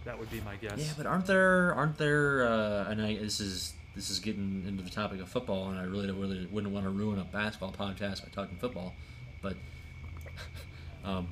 That 0.05 0.18
would 0.18 0.31
be 0.31 0.43
my 0.43 0.57
guess. 0.57 0.77
Yeah, 0.77 0.93
but 0.99 1.07
aren't 1.07 1.24
there 1.24 1.74
aren't 1.74 1.97
there? 1.97 2.47
Uh, 2.47 2.91
and 2.91 3.01
I 3.01 3.16
this 3.16 3.41
is 3.41 3.72
this 3.95 4.11
is 4.11 4.18
getting 4.18 4.64
into 4.68 4.83
the 4.83 4.91
topic 4.91 5.22
of 5.22 5.31
football, 5.31 5.70
and 5.70 5.79
I 5.79 5.85
really 5.85 6.11
really 6.11 6.47
wouldn't 6.53 6.74
want 6.74 6.85
to 6.85 6.91
ruin 6.91 7.18
a 7.18 7.24
basketball 7.24 7.72
podcast 7.72 8.22
by 8.22 8.29
talking 8.35 8.59
football, 8.59 8.93
but 9.41 9.57
um, 11.07 11.29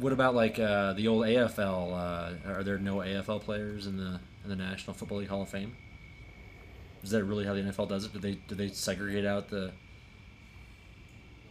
what 0.00 0.12
about 0.12 0.34
like 0.34 0.58
uh, 0.58 0.92
the 0.94 1.08
old 1.08 1.24
AFL? 1.24 1.92
Uh, 1.92 2.50
are 2.52 2.62
there 2.62 2.78
no 2.78 2.96
AFL 2.96 3.40
players 3.42 3.86
in 3.86 3.96
the 3.96 4.20
in 4.44 4.50
the 4.50 4.56
National 4.56 4.94
Football 4.94 5.18
League 5.18 5.28
Hall 5.28 5.42
of 5.42 5.48
Fame? 5.48 5.76
Is 7.02 7.10
that 7.10 7.24
really 7.24 7.44
how 7.44 7.54
the 7.54 7.60
NFL 7.60 7.88
does 7.88 8.04
it? 8.04 8.12
Do 8.12 8.18
they 8.18 8.34
do 8.34 8.54
they 8.54 8.68
segregate 8.68 9.24
out 9.24 9.48
the 9.48 9.72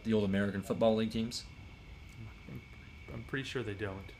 the 0.04 0.12
old 0.12 0.24
American 0.24 0.62
Football 0.62 0.96
League 0.96 1.12
teams? 1.12 1.44
I'm 3.12 3.24
pretty 3.24 3.44
sure 3.44 3.62
they 3.62 3.74
don't. 3.74 4.12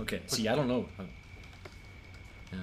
Okay, 0.00 0.20
see, 0.26 0.48
I 0.48 0.54
don't 0.54 0.68
know. 0.68 0.86
Yeah. 2.52 2.58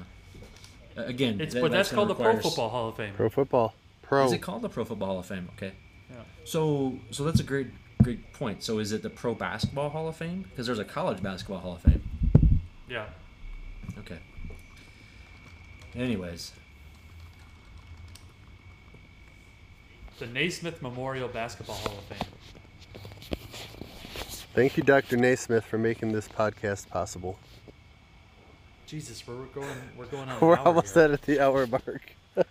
Again, 1.04 1.42
It's 1.42 1.54
that- 1.54 1.62
but 1.62 1.72
that's 1.72 1.90
gonna 1.90 2.08
called 2.08 2.10
the 2.18 2.24
Pro 2.24 2.40
Football 2.42 2.70
Hall 2.70 2.90
of 2.90 2.98
Fame. 2.98 3.14
Pro 3.16 3.30
football. 3.30 3.76
Pro. 4.02 4.26
Is 4.26 4.34
it 4.34 4.40
called 4.42 4.62
the 4.62 4.70
Pro 4.70 4.86
Football 4.86 5.08
Hall 5.08 5.20
of 5.20 5.26
Fame? 5.26 5.50
Okay. 5.58 5.74
Yeah. 6.10 6.18
So 6.44 7.00
so 7.12 7.24
that's 7.24 7.40
a 7.40 7.44
great 7.44 7.68
great 8.04 8.34
point. 8.34 8.64
So 8.64 8.80
is 8.80 8.92
it 8.92 9.02
the 9.02 9.10
Pro 9.10 9.34
Basketball 9.34 9.90
Hall 9.90 10.08
of 10.08 10.16
Fame? 10.16 10.46
Because 10.50 10.66
there's 10.68 10.80
a 10.80 10.86
College 10.86 11.22
Basketball 11.22 11.60
Hall 11.60 11.76
of 11.76 11.82
Fame. 11.82 12.62
Yeah. 12.88 13.06
Okay. 14.00 14.20
Anyways, 15.96 16.52
The 20.18 20.28
Naismith 20.28 20.82
Memorial 20.82 21.28
Basketball 21.28 21.76
Hall 21.76 21.98
of 21.98 22.04
Fame. 22.06 22.30
Thank 24.54 24.78
you, 24.78 24.84
Dr. 24.84 25.18
Naismith, 25.18 25.66
for 25.66 25.78
making 25.78 26.14
this 26.14 26.30
podcast 26.30 26.88
possible. 26.88 27.38
Jesus, 28.86 29.28
we're 29.28 29.44
going 29.48 29.68
we're 29.98 30.06
going 30.06 30.30
on. 30.30 30.40
We're 30.42 30.58
almost 30.58 30.94
here. 30.94 31.12
at 31.12 31.22
the 31.24 31.42
hour 31.42 31.68
mark. 31.68 32.16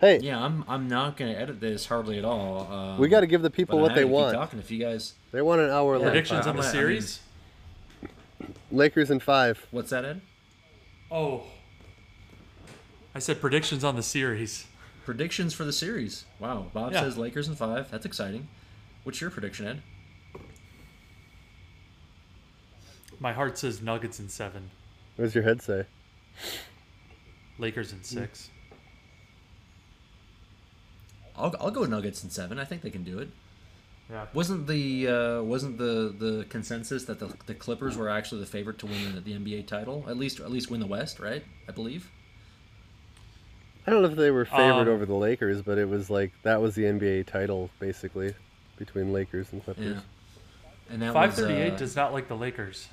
hey, 0.00 0.18
yeah, 0.20 0.42
I'm 0.42 0.64
I'm 0.68 0.88
not 0.88 1.16
gonna 1.16 1.32
edit 1.32 1.60
this 1.60 1.86
hardly 1.86 2.18
at 2.18 2.24
all. 2.24 2.70
Um, 2.72 2.98
we 2.98 3.08
got 3.08 3.20
to 3.20 3.26
give 3.26 3.42
the 3.42 3.50
people 3.50 3.78
but 3.78 3.82
what 3.82 3.90
I'm 3.92 3.96
they 3.96 4.02
happy 4.02 4.08
keep 4.10 4.14
want. 4.22 4.34
Talking 4.34 4.58
if 4.58 4.70
you 4.70 4.78
guys, 4.78 5.14
They 5.32 5.42
want 5.42 5.60
an 5.60 5.70
hour 5.70 5.96
Yeah. 5.98 6.04
predictions 6.04 6.46
on 6.46 6.56
the 6.56 6.62
gonna- 6.62 6.68
I 6.68 6.72
mean- 6.72 6.80
series. 6.80 7.20
Lakers 8.72 9.10
in 9.10 9.20
five. 9.20 9.66
what's 9.70 9.90
that, 9.90 10.04
Ed? 10.04 10.20
Oh. 11.10 11.44
I 13.14 13.18
said 13.18 13.40
predictions 13.40 13.82
on 13.84 13.96
the 13.96 14.02
series. 14.02 14.66
Predictions 15.04 15.52
for 15.54 15.64
the 15.64 15.72
series. 15.72 16.24
Wow, 16.38 16.66
Bob 16.72 16.92
Yeah. 16.92 17.00
says 17.02 17.18
Lakers 17.18 17.48
in 17.48 17.56
five. 17.56 17.90
That's 17.90 18.06
exciting. 18.06 18.48
What's 19.02 19.20
your 19.20 19.30
prediction, 19.30 19.66
Ed? 19.66 19.82
My 23.18 23.32
heart 23.32 23.58
says 23.58 23.82
Nuggets 23.82 24.18
in 24.20 24.28
seven, 24.28 24.70
What 25.16 25.24
does 25.26 25.34
your 25.34 25.44
head 25.44 25.60
say? 25.60 25.84
Lakers 27.58 27.92
in 27.92 28.02
six. 28.02 28.50
I'll, 31.40 31.54
I'll 31.60 31.70
go 31.70 31.84
Nuggets 31.84 32.22
in 32.24 32.30
seven. 32.30 32.58
I 32.58 32.64
think 32.64 32.82
they 32.82 32.90
can 32.90 33.04
do 33.04 33.18
it. 33.18 33.28
Yeah. 34.10 34.26
Wasn't 34.34 34.66
the 34.66 35.06
uh, 35.08 35.42
wasn't 35.42 35.78
the, 35.78 36.14
the 36.18 36.44
consensus 36.48 37.04
that 37.04 37.20
the, 37.20 37.32
the 37.46 37.54
Clippers 37.54 37.96
were 37.96 38.08
actually 38.10 38.40
the 38.40 38.46
favorite 38.46 38.78
to 38.80 38.86
win 38.86 39.14
the, 39.14 39.20
the 39.20 39.32
NBA 39.34 39.66
title? 39.66 40.04
At 40.08 40.16
least 40.16 40.40
at 40.40 40.50
least 40.50 40.70
win 40.70 40.80
the 40.80 40.86
West, 40.86 41.20
right? 41.20 41.44
I 41.68 41.72
believe. 41.72 42.10
I 43.86 43.90
don't 43.90 44.02
know 44.02 44.08
if 44.08 44.16
they 44.16 44.30
were 44.30 44.44
favored 44.44 44.82
Um, 44.82 44.88
over 44.88 45.06
the 45.06 45.14
Lakers, 45.14 45.62
but 45.62 45.78
it 45.78 45.88
was 45.88 46.10
like 46.10 46.32
that 46.42 46.60
was 46.60 46.74
the 46.74 46.82
NBA 46.82 47.26
title 47.26 47.70
basically 47.78 48.34
between 48.76 49.12
Lakers 49.12 49.52
and 49.52 49.64
Clippers. 49.64 49.86
Yeah. 49.86 50.00
And 50.90 51.02
that 51.02 51.12
Five 51.12 51.36
was, 51.36 51.44
uh, 51.44 51.76
does 51.78 51.94
not 51.94 52.12
like 52.12 52.26
the 52.28 52.36
Lakers. 52.36 52.88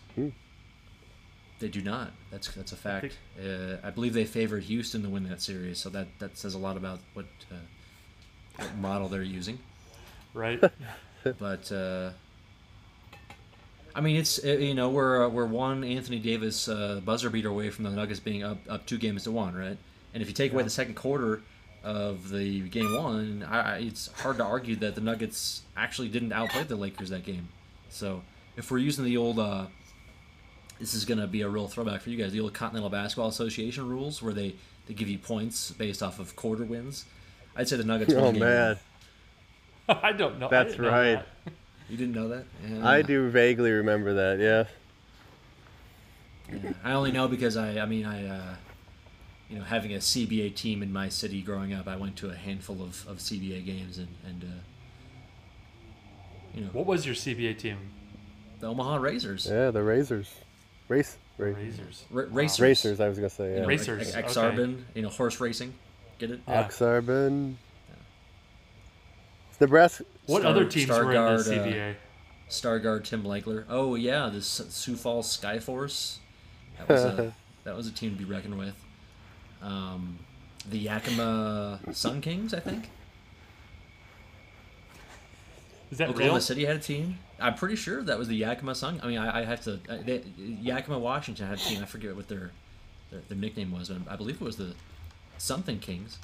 They 1.59 1.67
do 1.67 1.81
not. 1.81 2.11
That's 2.29 2.53
that's 2.53 2.71
a 2.71 2.75
fact. 2.75 3.17
think- 3.35 3.47
uh, 3.47 3.77
I 3.87 3.89
believe 3.89 4.13
they 4.13 4.25
favored 4.25 4.63
Houston 4.63 5.01
to 5.03 5.09
win 5.09 5.27
that 5.29 5.41
series, 5.41 5.79
so 5.79 5.89
that, 5.89 6.07
that 6.19 6.37
says 6.37 6.53
a 6.53 6.59
lot 6.59 6.77
about 6.77 6.99
what, 7.15 7.25
uh, 7.51 7.55
what 8.57 8.75
model 8.77 9.07
they're 9.07 9.23
using. 9.23 9.59
Right? 10.33 10.61
But 11.39 11.69
uh, 11.73 12.11
I 13.93 13.99
mean, 14.01 14.15
it's 14.15 14.43
uh, 14.45 14.49
you 14.49 14.75
know 14.75 14.89
we're 14.89 15.25
uh, 15.25 15.29
we're 15.29 15.45
one 15.45 15.83
Anthony 15.83 16.19
Davis 16.19 16.69
uh, 16.69 17.01
buzzer 17.03 17.29
beater 17.29 17.49
away 17.49 17.69
from 17.69 17.83
the 17.83 17.89
Nuggets 17.89 18.19
being 18.19 18.43
up 18.43 18.59
up 18.69 18.85
two 18.85 18.97
games 18.97 19.23
to 19.23 19.31
one, 19.31 19.55
right? 19.55 19.77
And 20.13 20.21
if 20.21 20.27
you 20.29 20.33
take 20.33 20.53
away 20.53 20.63
the 20.63 20.69
second 20.69 20.93
quarter 20.93 21.41
of 21.83 22.29
the 22.29 22.61
game 22.69 22.95
one, 22.95 23.45
I, 23.49 23.59
I, 23.59 23.77
it's 23.79 24.11
hard 24.21 24.37
to 24.37 24.43
argue 24.43 24.75
that 24.77 24.95
the 24.95 25.01
Nuggets 25.01 25.63
actually 25.75 26.09
didn't 26.09 26.31
outplay 26.31 26.63
the 26.63 26.75
Lakers 26.75 27.09
that 27.09 27.23
game. 27.23 27.49
So 27.89 28.21
if 28.55 28.69
we're 28.71 28.77
using 28.77 29.03
the 29.03 29.17
old, 29.17 29.39
uh, 29.39 29.65
this 30.79 30.93
is 30.93 31.03
gonna 31.03 31.27
be 31.27 31.41
a 31.41 31.49
real 31.49 31.67
throwback 31.67 32.01
for 32.01 32.11
you 32.11 32.17
guys, 32.17 32.31
the 32.31 32.39
old 32.39 32.53
Continental 32.53 32.89
Basketball 32.89 33.29
Association 33.29 33.89
rules 33.89 34.21
where 34.21 34.33
they 34.33 34.55
they 34.85 34.93
give 34.93 35.09
you 35.09 35.17
points 35.17 35.71
based 35.71 36.03
off 36.03 36.19
of 36.19 36.35
quarter 36.35 36.63
wins. 36.63 37.05
I'd 37.57 37.67
say 37.67 37.75
the 37.77 37.83
Nuggets. 37.83 38.13
won 38.13 38.23
Oh 38.35 38.39
man, 38.39 38.77
I 39.89 40.11
don't 40.13 40.39
know. 40.39 40.47
That's 40.49 40.71
didn't 40.71 40.85
know 40.85 40.91
right. 40.91 41.23
that. 41.45 41.53
You 41.89 41.95
didn't 41.95 42.15
know 42.15 42.27
that? 42.27 42.43
Yeah. 42.69 42.85
I 42.85 43.01
do 43.01 43.29
vaguely 43.29 43.71
remember 43.71 44.13
that. 44.15 44.39
Yeah. 44.39 44.65
Yeah, 46.51 46.73
I 46.83 46.91
only 46.93 47.13
know 47.13 47.29
because 47.29 47.55
I, 47.55 47.79
I 47.79 47.85
mean, 47.85 48.05
I, 48.05 48.27
uh, 48.27 48.55
you 49.49 49.57
know, 49.57 49.63
having 49.63 49.93
a 49.93 49.97
CBA 49.99 50.53
team 50.55 50.83
in 50.83 50.91
my 50.91 51.07
city 51.07 51.41
growing 51.41 51.73
up, 51.73 51.87
I 51.87 51.95
went 51.95 52.17
to 52.17 52.29
a 52.29 52.35
handful 52.35 52.81
of, 52.81 53.05
of 53.07 53.19
CBA 53.19 53.65
games 53.65 53.97
and, 53.99 54.09
and 54.25 54.43
uh, 54.43 54.47
you 56.53 56.61
know, 56.65 56.69
What 56.73 56.85
was 56.87 57.05
your 57.05 57.15
CBA 57.15 57.57
team? 57.57 57.77
the 58.59 58.67
Omaha 58.67 58.97
Razors. 58.97 59.45
Yeah, 59.49 59.71
the 59.71 59.81
Razors. 59.83 60.29
Race. 60.89 61.15
Ra- 61.37 61.53
Razors. 61.53 62.03
Ra- 62.09 62.25
racers. 62.31 62.59
Racers, 62.59 62.99
I 62.99 63.07
was 63.07 63.17
gonna 63.17 63.29
say. 63.29 63.45
You 63.49 63.53
Yeah. 63.55 63.61
know, 63.61 63.67
Racers, 63.67 64.01
Ex- 64.01 64.09
okay. 64.15 64.25
Ak-Sar-Ben, 64.25 64.85
you 64.95 65.03
know, 65.03 65.09
horse 65.09 65.39
racing. 65.39 65.73
Get 66.19 66.31
it? 66.31 66.41
Yeah. 66.47 66.61
Ak-Sar-Ben. 66.61 67.57
Nebraska. 69.59 70.05
What 70.27 70.41
Star- 70.41 70.51
other 70.51 70.65
teams 70.65 70.89
were 70.89 71.01
in 71.03 71.07
the 71.09 71.13
Stargard, 71.15 71.39
uh, 71.39 71.65
CBA? 71.65 71.95
Stargard 72.49 73.03
Tim 73.03 73.23
Legler. 73.23 73.65
Oh 73.69 73.95
yeah, 73.95 74.29
the 74.29 74.41
Sioux 74.41 74.95
Falls 74.95 75.35
Skyforce. 75.35 76.17
That 76.77 76.89
was 76.89 77.03
a 77.03 77.33
that 77.63 77.75
was 77.75 77.87
a 77.87 77.91
team 77.91 78.11
to 78.11 78.17
be 78.17 78.25
reckoned 78.25 78.57
with. 78.57 78.75
Um, 79.61 80.19
the 80.69 80.77
Yakima 80.77 81.79
Sun 81.91 82.21
Kings, 82.21 82.53
I 82.53 82.59
think. 82.59 82.89
Is 85.91 85.97
that 85.99 86.09
Oklahoma 86.09 86.33
real? 86.33 86.41
City 86.41 86.65
had 86.65 86.75
a 86.75 86.79
team. 86.79 87.17
I'm 87.39 87.55
pretty 87.55 87.75
sure 87.75 88.03
that 88.03 88.19
was 88.19 88.27
the 88.27 88.35
Yakima 88.35 88.75
Sun. 88.75 88.99
I 89.03 89.07
mean, 89.07 89.17
I, 89.17 89.41
I 89.41 89.45
have 89.45 89.61
to. 89.61 89.79
I, 89.89 89.97
they, 89.97 90.21
Yakima 90.37 90.99
Washington 90.99 91.47
had 91.47 91.57
a 91.57 91.61
team. 91.61 91.81
I 91.81 91.85
forget 91.85 92.15
what 92.15 92.27
their, 92.27 92.51
their 93.11 93.21
their 93.29 93.37
nickname 93.37 93.71
was, 93.71 93.89
but 93.89 94.11
I 94.11 94.15
believe 94.17 94.35
it 94.35 94.41
was 94.41 94.57
the 94.57 94.73
something 95.37 95.79
Kings. 95.79 96.17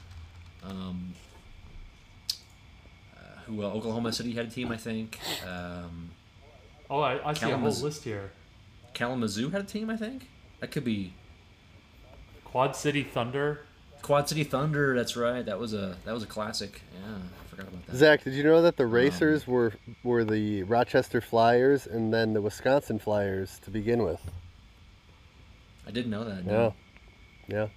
Um, 0.64 1.14
uh, 3.16 3.20
who 3.45 3.64
uh, 3.64 3.68
Oklahoma 3.68 4.14
City 4.14 4.34
had 4.34 4.45
a 4.47 4.49
team, 4.49 4.72
I 4.72 4.78
think. 4.78 5.20
Um, 5.47 6.11
Oh, 6.89 6.99
I, 6.99 7.30
I 7.30 7.34
see 7.34 7.49
a 7.49 7.57
whole 7.57 7.72
list 7.72 8.03
here. 8.03 8.32
Kalamazoo 8.93 9.49
had 9.49 9.61
a 9.61 9.64
team, 9.64 9.89
I 9.89 9.97
think. 9.97 10.28
That 10.59 10.70
could 10.70 10.84
be 10.84 11.14
Quad 12.45 12.76
City 12.76 13.01
Thunder. 13.03 13.61
Quad 14.03 14.30
City 14.30 14.43
Thunder. 14.43 14.93
That's 14.95 15.18
right. 15.18 15.43
That 15.43 15.57
was 15.57 15.74
a 15.74 15.97
that 16.05 16.14
was 16.14 16.22
a 16.22 16.28
classic. 16.28 16.82
Yeah, 16.93 17.16
I 17.16 17.47
forgot 17.49 17.68
about 17.70 17.86
that. 17.88 17.95
Zach, 17.95 18.24
did 18.24 18.34
you 18.34 18.43
know 18.43 18.57
Um, 18.57 18.64
that 18.64 18.78
the 18.78 18.86
Racers 18.86 19.47
were 19.47 19.74
were 20.03 20.24
the 20.24 20.64
Rochester 20.64 21.20
Flyers 21.20 21.88
and 21.88 22.14
then 22.14 22.34
the 22.34 22.41
Wisconsin 22.41 22.99
Flyers 22.99 23.57
to 23.64 23.72
begin 23.72 24.03
with? 24.03 24.20
I 25.88 25.91
didn't 25.91 26.11
know 26.11 26.26
that. 26.26 26.43
Yeah. 26.45 26.51
No. 26.51 26.74
Yeah. 27.47 27.68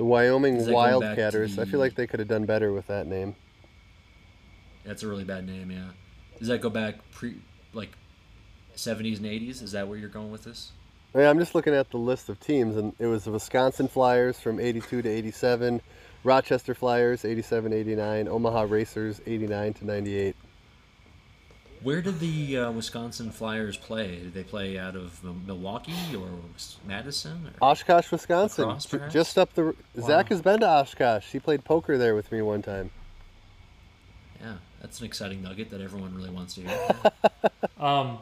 The 0.00 0.06
Wyoming 0.06 0.56
Is 0.56 0.64
that 0.64 0.72
going 0.72 1.00
back 1.00 1.14
to 1.14 1.20
Wildcatters. 1.20 1.58
I 1.58 1.66
feel 1.66 1.78
like 1.78 1.94
they 1.94 2.06
could 2.06 2.20
have 2.20 2.28
done 2.28 2.46
better 2.46 2.72
with 2.72 2.86
that 2.86 3.06
name. 3.06 3.36
That's 4.82 5.02
a 5.02 5.06
really 5.06 5.24
bad 5.24 5.46
name. 5.46 5.70
Yeah. 5.70 5.90
Does 6.38 6.48
that 6.48 6.62
go 6.62 6.70
back 6.70 6.94
pre 7.12 7.36
like 7.74 7.90
70s 8.76 9.18
and 9.18 9.26
80s? 9.26 9.62
Is 9.62 9.72
that 9.72 9.86
where 9.86 9.98
you're 9.98 10.08
going 10.08 10.30
with 10.30 10.44
this? 10.44 10.72
Yeah, 11.14 11.28
I'm 11.28 11.38
just 11.38 11.54
looking 11.54 11.74
at 11.74 11.90
the 11.90 11.98
list 11.98 12.30
of 12.30 12.40
teams, 12.40 12.78
and 12.78 12.94
it 12.98 13.08
was 13.08 13.24
the 13.24 13.30
Wisconsin 13.30 13.88
Flyers 13.88 14.40
from 14.40 14.58
82 14.58 15.02
to 15.02 15.06
87, 15.06 15.82
Rochester 16.24 16.74
Flyers 16.74 17.26
87 17.26 17.74
89, 17.74 18.26
Omaha 18.26 18.62
Racers 18.70 19.20
89 19.26 19.74
to 19.74 19.84
98. 19.84 20.34
Where 21.82 22.02
did 22.02 22.20
the 22.20 22.58
uh, 22.58 22.70
Wisconsin 22.72 23.30
Flyers 23.30 23.76
play? 23.76 24.16
Did 24.16 24.34
they 24.34 24.44
play 24.44 24.78
out 24.78 24.96
of 24.96 25.22
Milwaukee 25.46 26.14
or 26.14 26.28
Madison? 26.86 27.50
Or? 27.60 27.70
Oshkosh, 27.70 28.10
Wisconsin. 28.10 28.66
La 28.66 28.72
Crosse, 28.72 28.86
J- 28.86 29.08
just 29.10 29.38
up 29.38 29.54
the. 29.54 29.74
Zach 29.98 30.28
has 30.28 30.42
been 30.42 30.60
to 30.60 30.68
Oshkosh. 30.68 31.30
He 31.32 31.38
played 31.38 31.64
poker 31.64 31.96
there 31.96 32.14
with 32.14 32.30
me 32.30 32.42
one 32.42 32.60
time. 32.60 32.90
Yeah, 34.40 34.56
that's 34.80 35.00
an 35.00 35.06
exciting 35.06 35.42
nugget 35.42 35.70
that 35.70 35.80
everyone 35.80 36.14
really 36.14 36.30
wants 36.30 36.54
to 36.54 36.62
hear. 36.62 36.88
Um, 37.78 38.18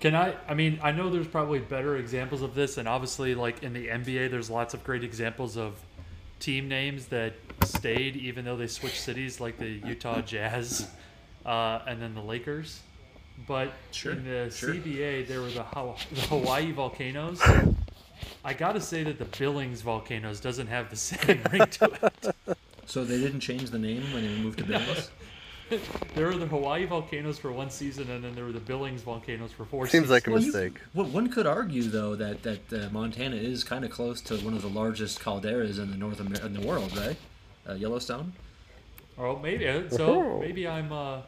can 0.00 0.14
I? 0.14 0.34
I 0.48 0.54
mean, 0.54 0.80
I 0.82 0.92
know 0.92 1.10
there's 1.10 1.26
probably 1.26 1.58
better 1.58 1.96
examples 1.96 2.40
of 2.40 2.54
this, 2.54 2.78
and 2.78 2.88
obviously, 2.88 3.34
like 3.34 3.62
in 3.62 3.74
the 3.74 3.88
NBA, 3.88 4.30
there's 4.30 4.48
lots 4.48 4.72
of 4.72 4.82
great 4.82 5.04
examples 5.04 5.58
of 5.58 5.78
team 6.40 6.68
names 6.68 7.06
that 7.08 7.34
stayed 7.64 8.16
even 8.16 8.46
though 8.46 8.56
they 8.56 8.66
switched 8.66 9.00
cities, 9.00 9.40
like 9.40 9.58
the 9.58 9.68
Utah 9.68 10.22
Jazz, 10.22 10.88
uh, 11.48 11.82
and 11.86 12.00
then 12.00 12.14
the 12.14 12.20
Lakers. 12.22 12.80
But 13.46 13.72
Sure, 13.92 14.12
in 14.12 14.24
the 14.24 14.50
sure. 14.50 14.74
CBA, 14.74 15.26
there 15.28 15.40
were 15.40 15.50
the, 15.50 15.62
Haw- 15.62 15.94
the 16.12 16.20
Hawaii 16.22 16.72
volcanoes. 16.72 17.40
I 18.44 18.52
gotta 18.52 18.80
say 18.80 19.04
that 19.04 19.18
the 19.18 19.24
Billings 19.26 19.80
volcanoes 19.80 20.40
doesn't 20.40 20.66
have 20.66 20.90
the 20.90 20.96
same 21.10 21.40
ring 21.52 21.66
to 21.78 21.90
it. 22.02 22.56
so 22.86 23.04
they 23.04 23.18
didn't 23.18 23.40
change 23.40 23.70
the 23.70 23.78
name 23.78 24.02
when 24.12 24.22
they 24.26 24.42
moved 24.42 24.58
to 24.58 24.64
Billings? 24.64 25.10
There 26.14 26.26
were 26.28 26.34
the 26.36 26.46
Hawaii 26.46 26.86
volcanoes 26.86 27.38
for 27.38 27.52
one 27.52 27.68
season, 27.68 28.10
and 28.10 28.24
then 28.24 28.34
there 28.34 28.44
were 28.46 28.52
the 28.52 28.58
Billings 28.58 29.02
volcanoes 29.02 29.52
for 29.52 29.66
four 29.66 29.84
Seems 29.86 30.04
seasons. 30.08 30.10
like 30.10 30.26
a 30.26 30.30
Well, 30.30 30.40
you- 30.40 30.46
mistake. 30.46 30.80
well, 30.94 31.06
one 31.06 31.28
could 31.28 31.46
argue 31.46 31.82
though 31.82 32.16
that 32.16 32.42
that 32.42 32.72
uh, 32.72 32.88
Montana 32.90 33.36
is 33.36 33.64
kind 33.64 33.84
of 33.84 33.90
close 33.90 34.22
to 34.22 34.36
one 34.38 34.54
of 34.54 34.62
the 34.62 34.68
largest 34.70 35.20
calderas 35.20 35.78
in 35.78 35.90
the 35.90 35.96
North 35.98 36.20
Amer- 36.22 36.40
in 36.46 36.54
the 36.54 36.66
world, 36.66 36.96
right? 36.96 37.18
Uh, 37.68 37.74
Yellowstone. 37.74 38.32
Oh, 39.18 39.38
maybe 39.38 39.68
uh, 39.68 39.82
so. 39.90 40.38
Maybe 40.40 40.66
I'm. 40.66 40.90
Uh, 40.90 41.20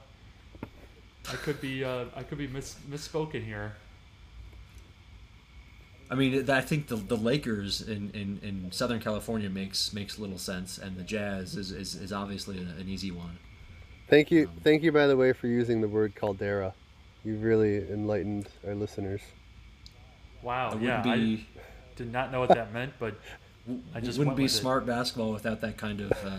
I 1.32 1.36
could 1.36 1.60
be. 1.60 1.84
Uh, 1.84 2.04
I 2.16 2.22
could 2.22 2.38
be 2.38 2.46
mis- 2.48 2.76
misspoken 2.90 3.44
here. 3.44 3.72
I 6.10 6.16
mean, 6.16 6.50
I 6.50 6.60
think 6.60 6.88
the, 6.88 6.96
the 6.96 7.16
Lakers 7.16 7.80
in, 7.80 8.10
in, 8.14 8.40
in 8.42 8.72
Southern 8.72 8.98
California 9.00 9.48
makes 9.48 9.92
makes 9.92 10.18
little 10.18 10.38
sense, 10.38 10.76
and 10.76 10.96
the 10.96 11.04
Jazz 11.04 11.54
is, 11.54 11.70
is, 11.70 11.94
is 11.94 12.12
obviously 12.12 12.58
an, 12.58 12.74
an 12.80 12.88
easy 12.88 13.12
one. 13.12 13.38
Thank 14.08 14.32
you, 14.32 14.50
thank 14.64 14.82
you, 14.82 14.90
by 14.90 15.06
the 15.06 15.16
way, 15.16 15.32
for 15.32 15.46
using 15.46 15.80
the 15.80 15.86
word 15.88 16.16
caldera. 16.16 16.74
You've 17.24 17.44
really 17.44 17.88
enlightened 17.90 18.48
our 18.66 18.74
listeners. 18.74 19.20
Wow. 20.42 20.72
It 20.72 20.82
yeah. 20.82 21.02
be 21.02 21.46
I 21.56 21.60
did 21.94 22.10
not 22.12 22.32
know 22.32 22.40
what 22.40 22.48
that 22.48 22.72
meant, 22.72 22.94
but 22.98 23.14
I 23.94 24.00
just 24.00 24.18
wouldn't 24.18 24.28
went 24.30 24.36
be 24.38 24.42
with 24.44 24.52
it. 24.52 24.56
smart 24.56 24.86
basketball 24.86 25.32
without 25.32 25.60
that 25.60 25.76
kind 25.76 26.00
of. 26.00 26.10
Uh, 26.24 26.38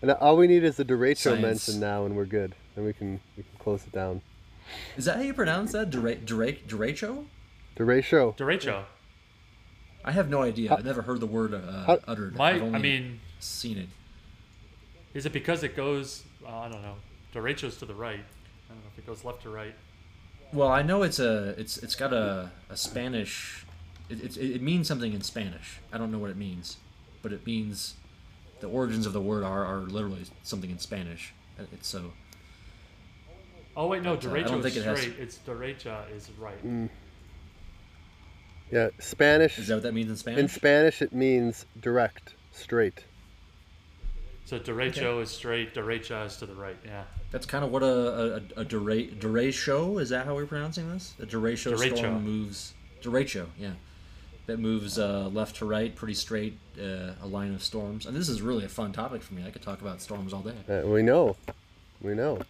And 0.00 0.10
all 0.12 0.38
we 0.38 0.46
need 0.46 0.64
is 0.64 0.80
a 0.80 0.84
derecho 0.86 1.18
Science. 1.18 1.42
mention 1.42 1.80
now, 1.80 2.06
and 2.06 2.16
we're 2.16 2.24
good. 2.24 2.54
And 2.80 2.86
we 2.86 2.94
can 2.94 3.20
we 3.36 3.42
can 3.42 3.52
close 3.58 3.84
it 3.86 3.92
down. 3.92 4.22
is 4.96 5.04
that 5.04 5.16
how 5.16 5.22
you 5.22 5.34
pronounce 5.34 5.72
that? 5.72 5.90
Dere- 5.90 6.14
dere- 6.14 6.56
derecho? 6.66 7.26
Derecho. 7.76 8.34
derecho. 8.38 8.84
I 10.02 10.12
have 10.12 10.30
no 10.30 10.40
idea. 10.40 10.72
I've 10.74 10.84
never 10.86 11.02
heard 11.02 11.20
the 11.20 11.26
word 11.26 11.52
uh, 11.52 11.84
How- 11.84 11.98
uttered. 12.08 12.36
My, 12.36 12.52
I've 12.52 12.62
I 12.62 12.64
only 12.64 12.78
mean, 12.80 13.20
seen 13.38 13.76
it. 13.76 13.88
is 15.12 15.26
it 15.26 15.32
because 15.34 15.62
it 15.62 15.76
goes? 15.76 16.24
Uh, 16.42 16.60
I 16.60 16.68
don't 16.70 16.80
know. 16.80 16.94
Derecho's 17.34 17.76
to 17.78 17.84
the 17.84 17.92
right. 17.94 18.14
I 18.70 18.72
don't 18.72 18.82
know 18.82 18.88
if 18.90 18.98
it 18.98 19.06
goes 19.06 19.24
left 19.26 19.44
or 19.44 19.50
right. 19.50 19.74
Well, 20.54 20.68
I 20.68 20.80
know 20.80 21.02
it's 21.02 21.18
a 21.18 21.50
it's 21.60 21.76
it's 21.76 21.94
got 21.94 22.14
a, 22.14 22.50
a 22.70 22.78
Spanish. 22.78 23.66
It, 24.08 24.24
it, 24.24 24.36
it 24.38 24.62
means 24.62 24.88
something 24.88 25.12
in 25.12 25.20
Spanish. 25.20 25.80
I 25.92 25.98
don't 25.98 26.10
know 26.10 26.18
what 26.18 26.30
it 26.30 26.38
means, 26.38 26.78
but 27.20 27.30
it 27.34 27.44
means 27.46 27.96
the 28.60 28.68
origins 28.68 29.04
of 29.04 29.12
the 29.12 29.20
word 29.20 29.44
are, 29.44 29.66
are 29.66 29.80
literally 29.80 30.22
something 30.44 30.70
in 30.70 30.78
Spanish. 30.78 31.34
Uh, 31.58 31.64
It's 31.74 31.86
so. 31.86 32.12
Oh 33.76 33.86
wait, 33.86 34.02
no. 34.02 34.16
But, 34.16 34.26
uh, 34.26 34.28
Derecho 34.28 34.56
is 34.58 34.64
think 34.64 34.76
it 34.76 34.84
has- 34.84 35.00
straight. 35.00 35.18
It's 35.18 35.38
derecha 35.46 36.10
is 36.14 36.30
right. 36.38 36.66
Mm. 36.66 36.88
Yeah, 38.70 38.88
Spanish. 38.98 39.58
Is 39.58 39.66
that 39.68 39.74
what 39.74 39.82
that 39.82 39.94
means 39.94 40.10
in 40.10 40.16
Spanish? 40.16 40.40
in 40.40 40.48
Spanish? 40.48 40.96
Spanish, 40.96 41.02
it 41.02 41.12
means 41.12 41.66
direct, 41.80 42.34
straight. 42.52 43.04
So 44.44 44.58
derecho 44.58 45.22
is 45.22 45.30
straight. 45.30 45.74
Derecha 45.74 46.26
is 46.26 46.36
to 46.38 46.46
the 46.46 46.54
right. 46.54 46.76
Yeah. 46.84 47.04
That's 47.30 47.46
kind 47.46 47.64
of 47.64 47.70
what 47.70 47.82
a 47.82 48.42
a, 48.56 48.60
a 48.60 48.64
dere, 48.64 49.06
derecho 49.06 50.00
is. 50.00 50.08
That 50.10 50.26
how 50.26 50.34
we're 50.34 50.46
pronouncing 50.46 50.90
this? 50.90 51.14
A 51.20 51.26
derecho, 51.26 51.74
Derecho. 51.76 51.96
storm 51.96 52.24
moves. 52.24 52.74
Derecho, 53.02 53.46
yeah. 53.58 53.72
That 54.46 54.58
moves 54.58 54.98
uh, 54.98 55.28
left 55.32 55.56
to 55.56 55.64
right, 55.66 55.94
pretty 55.94 56.14
straight, 56.14 56.58
uh, 56.80 57.12
a 57.22 57.26
line 57.26 57.54
of 57.54 57.62
storms. 57.62 58.06
And 58.06 58.16
this 58.16 58.28
is 58.28 58.42
really 58.42 58.64
a 58.64 58.68
fun 58.68 58.92
topic 58.92 59.22
for 59.22 59.34
me. 59.34 59.44
I 59.46 59.50
could 59.50 59.62
talk 59.62 59.80
about 59.80 60.00
storms 60.00 60.32
all 60.32 60.42
day. 60.42 60.54
Uh, 60.68 60.86
we 60.88 61.02
know, 61.02 61.36
we 62.00 62.14
know. 62.14 62.40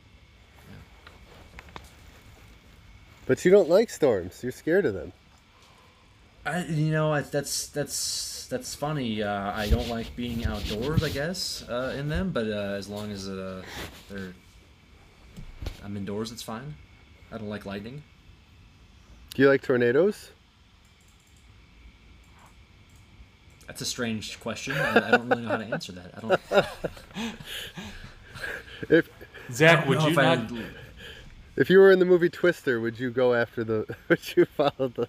But 3.30 3.44
you 3.44 3.52
don't 3.52 3.68
like 3.68 3.90
storms. 3.90 4.42
You're 4.42 4.50
scared 4.50 4.84
of 4.84 4.92
them. 4.92 5.12
I, 6.44 6.64
you 6.64 6.90
know, 6.90 7.12
I, 7.12 7.20
that's 7.20 7.68
that's 7.68 8.48
that's 8.48 8.74
funny. 8.74 9.22
Uh, 9.22 9.52
I 9.52 9.68
don't 9.70 9.86
like 9.88 10.16
being 10.16 10.44
outdoors, 10.44 11.04
I 11.04 11.10
guess, 11.10 11.62
uh, 11.68 11.94
in 11.96 12.08
them. 12.08 12.32
But 12.32 12.48
uh, 12.48 12.74
as 12.76 12.88
long 12.88 13.12
as 13.12 13.28
uh, 13.28 13.62
they're, 14.08 14.34
I'm 15.84 15.96
indoors, 15.96 16.32
it's 16.32 16.42
fine. 16.42 16.74
I 17.30 17.38
don't 17.38 17.48
like 17.48 17.66
lightning. 17.66 18.02
Do 19.36 19.42
you 19.42 19.48
like 19.48 19.62
tornadoes? 19.62 20.30
That's 23.68 23.80
a 23.80 23.86
strange 23.86 24.40
question. 24.40 24.74
I, 24.76 25.06
I 25.06 25.10
don't 25.12 25.28
really 25.28 25.42
know 25.42 25.50
how 25.50 25.56
to 25.58 25.66
answer 25.66 25.92
that. 25.92 26.14
I 26.16 26.20
don't. 26.20 26.66
If 28.88 29.08
Zach, 29.52 29.70
I 29.70 29.80
don't 29.82 29.88
would 29.88 30.02
you 30.02 30.08
if 30.08 30.18
I 30.18 30.34
not? 30.34 30.50
would- 30.50 30.74
if 31.60 31.68
you 31.68 31.78
were 31.78 31.92
in 31.92 31.98
the 31.98 32.06
movie 32.06 32.30
Twister, 32.30 32.80
would 32.80 32.98
you 32.98 33.10
go 33.10 33.34
after 33.34 33.62
the? 33.62 33.94
Would 34.08 34.36
you 34.36 34.46
follow 34.46 34.88
the, 34.88 35.08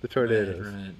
the 0.00 0.08
tornadoes? 0.08 0.60
Right, 0.60 0.74
right. 0.74 0.94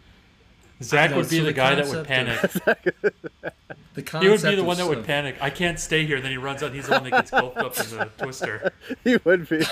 Zach 0.83 1.14
would 1.14 1.30
be 1.30 1.37
so 1.37 1.43
the, 1.43 1.47
the 1.47 1.53
guy 1.53 1.76
that 1.76 1.87
would 1.87 2.05
concept 2.05 2.57
of- 2.57 2.64
panic. 2.64 3.55
The 3.95 4.03
He 4.20 4.28
would 4.28 4.43
be 4.43 4.55
the 4.57 4.64
one 4.64 4.78
that 4.78 4.89
would 4.89 5.05
panic. 5.05 5.37
I 5.41 5.51
can't 5.51 5.78
stay 5.78 6.07
here. 6.07 6.20
Then 6.20 6.30
he 6.30 6.39
runs 6.39 6.62
out. 6.62 6.72
He's 6.72 6.87
the 6.87 6.93
one 6.93 7.05
that 7.05 7.11
gets 7.11 7.30
gulped 7.30 7.59
up 7.59 7.78
in 7.78 7.91
the 7.91 8.11
twister. 8.16 8.72
He 9.05 9.18
would 9.24 9.49
be. 9.49 9.62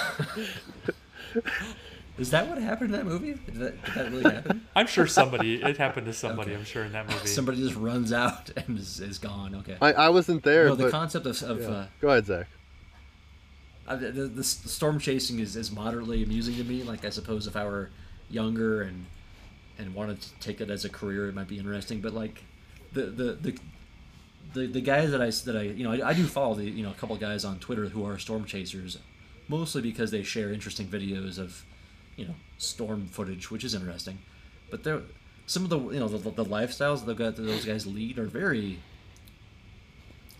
Is 2.19 2.31
that 2.31 2.49
what 2.49 2.59
happened 2.59 2.95
in 2.95 2.99
that 2.99 3.07
movie? 3.07 3.33
Did 3.33 3.55
that, 3.55 3.85
did 3.85 3.95
that 3.95 4.11
really 4.13 4.31
happen? 4.31 4.67
I'm 4.77 4.87
sure 4.87 5.07
somebody. 5.07 5.63
It 5.63 5.79
happened 5.79 6.07
to 6.07 6.13
somebody. 6.13 6.51
Okay. 6.51 6.59
I'm 6.59 6.67
sure 6.67 6.85
in 6.85 6.93
that 6.93 7.09
movie. 7.09 7.27
Somebody 7.27 7.59
just 7.63 7.77
runs 7.77 8.13
out 8.13 8.51
and 8.57 8.79
is, 8.79 9.01
is 9.01 9.19
gone. 9.19 9.55
Okay. 9.55 9.79
I, 9.81 9.95
I 9.95 10.09
wasn't 10.11 10.43
there, 10.43 10.67
no, 10.67 10.75
the 10.75 10.91
concept 10.91 11.25
of, 11.25 11.43
of 11.43 11.63
yeah. 11.63 11.69
uh, 11.69 11.87
go 12.03 12.09
ahead, 12.11 12.27
Zach. 12.27 12.47
Uh, 13.87 13.97
the, 13.97 14.13
the, 14.13 14.27
the 14.27 14.45
storm 14.45 14.99
chasing 14.99 15.41
is, 15.41 15.57
is 15.57 15.73
moderately 15.73 16.23
amusing 16.23 16.55
to 16.57 16.65
me. 16.65 16.83
Like 16.83 17.05
I 17.05 17.11
suppose 17.11 17.47
if 17.47 17.57
I 17.57 17.65
were 17.65 17.91
younger 18.29 18.83
and 18.83 19.07
and 19.79 19.95
wanted 19.95 20.21
to 20.21 20.35
take 20.41 20.61
it 20.61 20.71
as 20.71 20.85
a 20.85 20.89
career, 20.91 21.29
it 21.29 21.35
might 21.35 21.49
be 21.49 21.59
interesting. 21.59 22.01
But 22.01 22.13
like 22.13 22.45
the 22.93 23.03
the 23.03 23.33
the 23.33 23.59
the, 24.53 24.67
the 24.67 24.81
guys 24.81 25.11
that 25.11 25.21
I 25.21 25.31
that 25.31 25.57
I 25.57 25.63
you 25.63 25.85
know 25.85 25.93
I, 25.93 26.11
I 26.11 26.15
do 26.15 26.27
follow 26.27 26.55
the 26.55 26.65
you 26.65 26.83
know 26.83 26.91
a 26.91 26.95
couple 26.95 27.17
guys 27.17 27.45
on 27.45 27.59
Twitter 27.59 27.87
who 27.87 28.05
are 28.05 28.19
storm 28.19 28.45
chasers, 28.45 28.99
mostly 29.49 29.83
because 29.83 30.11
they 30.11 30.23
share 30.23 30.53
interesting 30.53 30.87
videos 30.87 31.39
of 31.39 31.65
you 32.17 32.27
know 32.27 32.35
storm 32.59 33.07
footage, 33.07 33.51
which 33.51 33.65
is 33.65 33.75
interesting. 33.75 34.19
But 34.71 34.85
they're 34.85 35.03
some 35.47 35.65
of 35.65 35.71
the 35.71 35.79
you 35.91 36.01
know 36.01 36.09
the, 36.09 36.31
the 36.31 36.45
lifestyles 36.45 37.05
that 37.07 37.37
those 37.37 37.65
guys 37.65 37.87
lead 37.87 38.19
are 38.19 38.27
very 38.27 38.79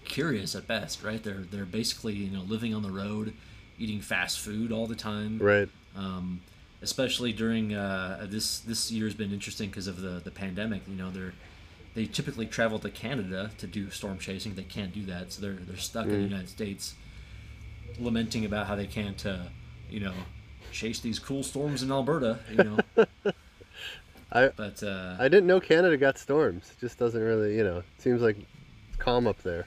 curious 0.05 0.55
at 0.55 0.67
best, 0.67 1.03
right? 1.03 1.23
They're 1.23 1.45
they're 1.51 1.65
basically 1.65 2.15
you 2.15 2.31
know 2.31 2.43
living 2.43 2.75
on 2.75 2.83
the 2.83 2.91
road, 2.91 3.35
eating 3.79 4.01
fast 4.01 4.41
food 4.41 4.73
all 4.73 4.87
the 4.87 4.97
time. 4.97 5.39
Right. 5.39 5.69
Um, 5.97 6.41
especially 6.83 7.33
during 7.33 7.75
uh, 7.75 8.27
this 8.29 8.61
this 8.61 8.91
year's 8.91 9.15
been 9.15 9.33
interesting 9.33 9.69
because 9.69 9.87
of 9.87 10.01
the 10.01 10.21
the 10.23 10.31
pandemic. 10.31 10.83
You 10.89 10.97
know, 10.97 11.11
they're 11.11 11.35
they 11.95 12.07
typically 12.07 12.47
travel 12.47 12.79
to 12.79 12.91
Canada 12.91 13.51
to 13.59 13.67
do 13.67 13.91
storm 13.91 14.19
chasing. 14.19 14.55
They 14.55 14.63
can't 14.63 14.93
do 14.93 15.05
that, 15.07 15.33
so 15.33 15.43
they're 15.43 15.53
they're 15.55 15.77
stuck 15.77 16.07
in 16.07 16.13
the 16.13 16.19
United 16.19 16.49
States, 16.49 16.95
lamenting 17.99 18.45
about 18.45 18.67
how 18.67 18.77
they 18.77 18.87
can't, 18.87 19.25
uh, 19.27 19.45
you 19.91 20.01
know, 20.01 20.15
chase 20.73 21.01
these 21.01 21.19
cool 21.19 21.43
storms 21.43 21.83
in 21.83 21.91
Alberta. 21.91 22.39
You 22.51 22.57
know, 22.57 22.79
I 24.33 24.49
but 24.49 24.83
uh, 24.83 25.17
I 25.19 25.29
didn't 25.29 25.47
know 25.47 25.61
Canada 25.61 25.97
got 25.97 26.19
storms. 26.19 26.71
It 26.71 26.81
just 26.81 26.99
doesn't 26.99 27.21
really, 27.21 27.57
you 27.57 27.65
know. 27.65 27.79
It 27.79 27.85
seems 27.99 28.23
like 28.23 28.37
calm 28.99 29.27
up 29.27 29.43
there. 29.43 29.67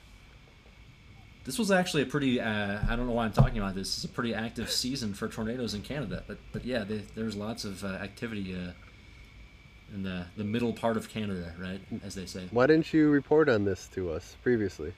This 1.45 1.59
was 1.59 1.71
actually 1.71 2.03
a 2.03 2.05
pretty. 2.05 2.39
Uh, 2.39 2.79
I 2.87 2.95
don't 2.95 3.05
know 3.05 3.13
why 3.13 3.25
I'm 3.25 3.33
talking 3.33 3.57
about 3.57 3.75
this. 3.75 3.97
It's 3.97 4.05
a 4.05 4.09
pretty 4.09 4.33
active 4.33 4.71
season 4.71 5.13
for 5.13 5.27
tornadoes 5.27 5.73
in 5.73 5.81
Canada. 5.81 6.23
But 6.25 6.37
but 6.53 6.63
yeah, 6.63 6.83
they, 6.83 7.03
there's 7.15 7.35
lots 7.35 7.65
of 7.65 7.83
uh, 7.83 7.87
activity 7.87 8.55
uh, 8.55 8.71
in 9.93 10.03
the 10.03 10.25
the 10.37 10.45
middle 10.45 10.71
part 10.71 10.95
of 10.95 11.09
Canada, 11.09 11.53
right? 11.59 11.81
As 12.03 12.15
they 12.15 12.25
say. 12.25 12.47
Why 12.51 12.67
didn't 12.67 12.93
you 12.93 13.09
report 13.09 13.49
on 13.49 13.65
this 13.65 13.89
to 13.89 14.11
us 14.11 14.37
previously? 14.41 14.93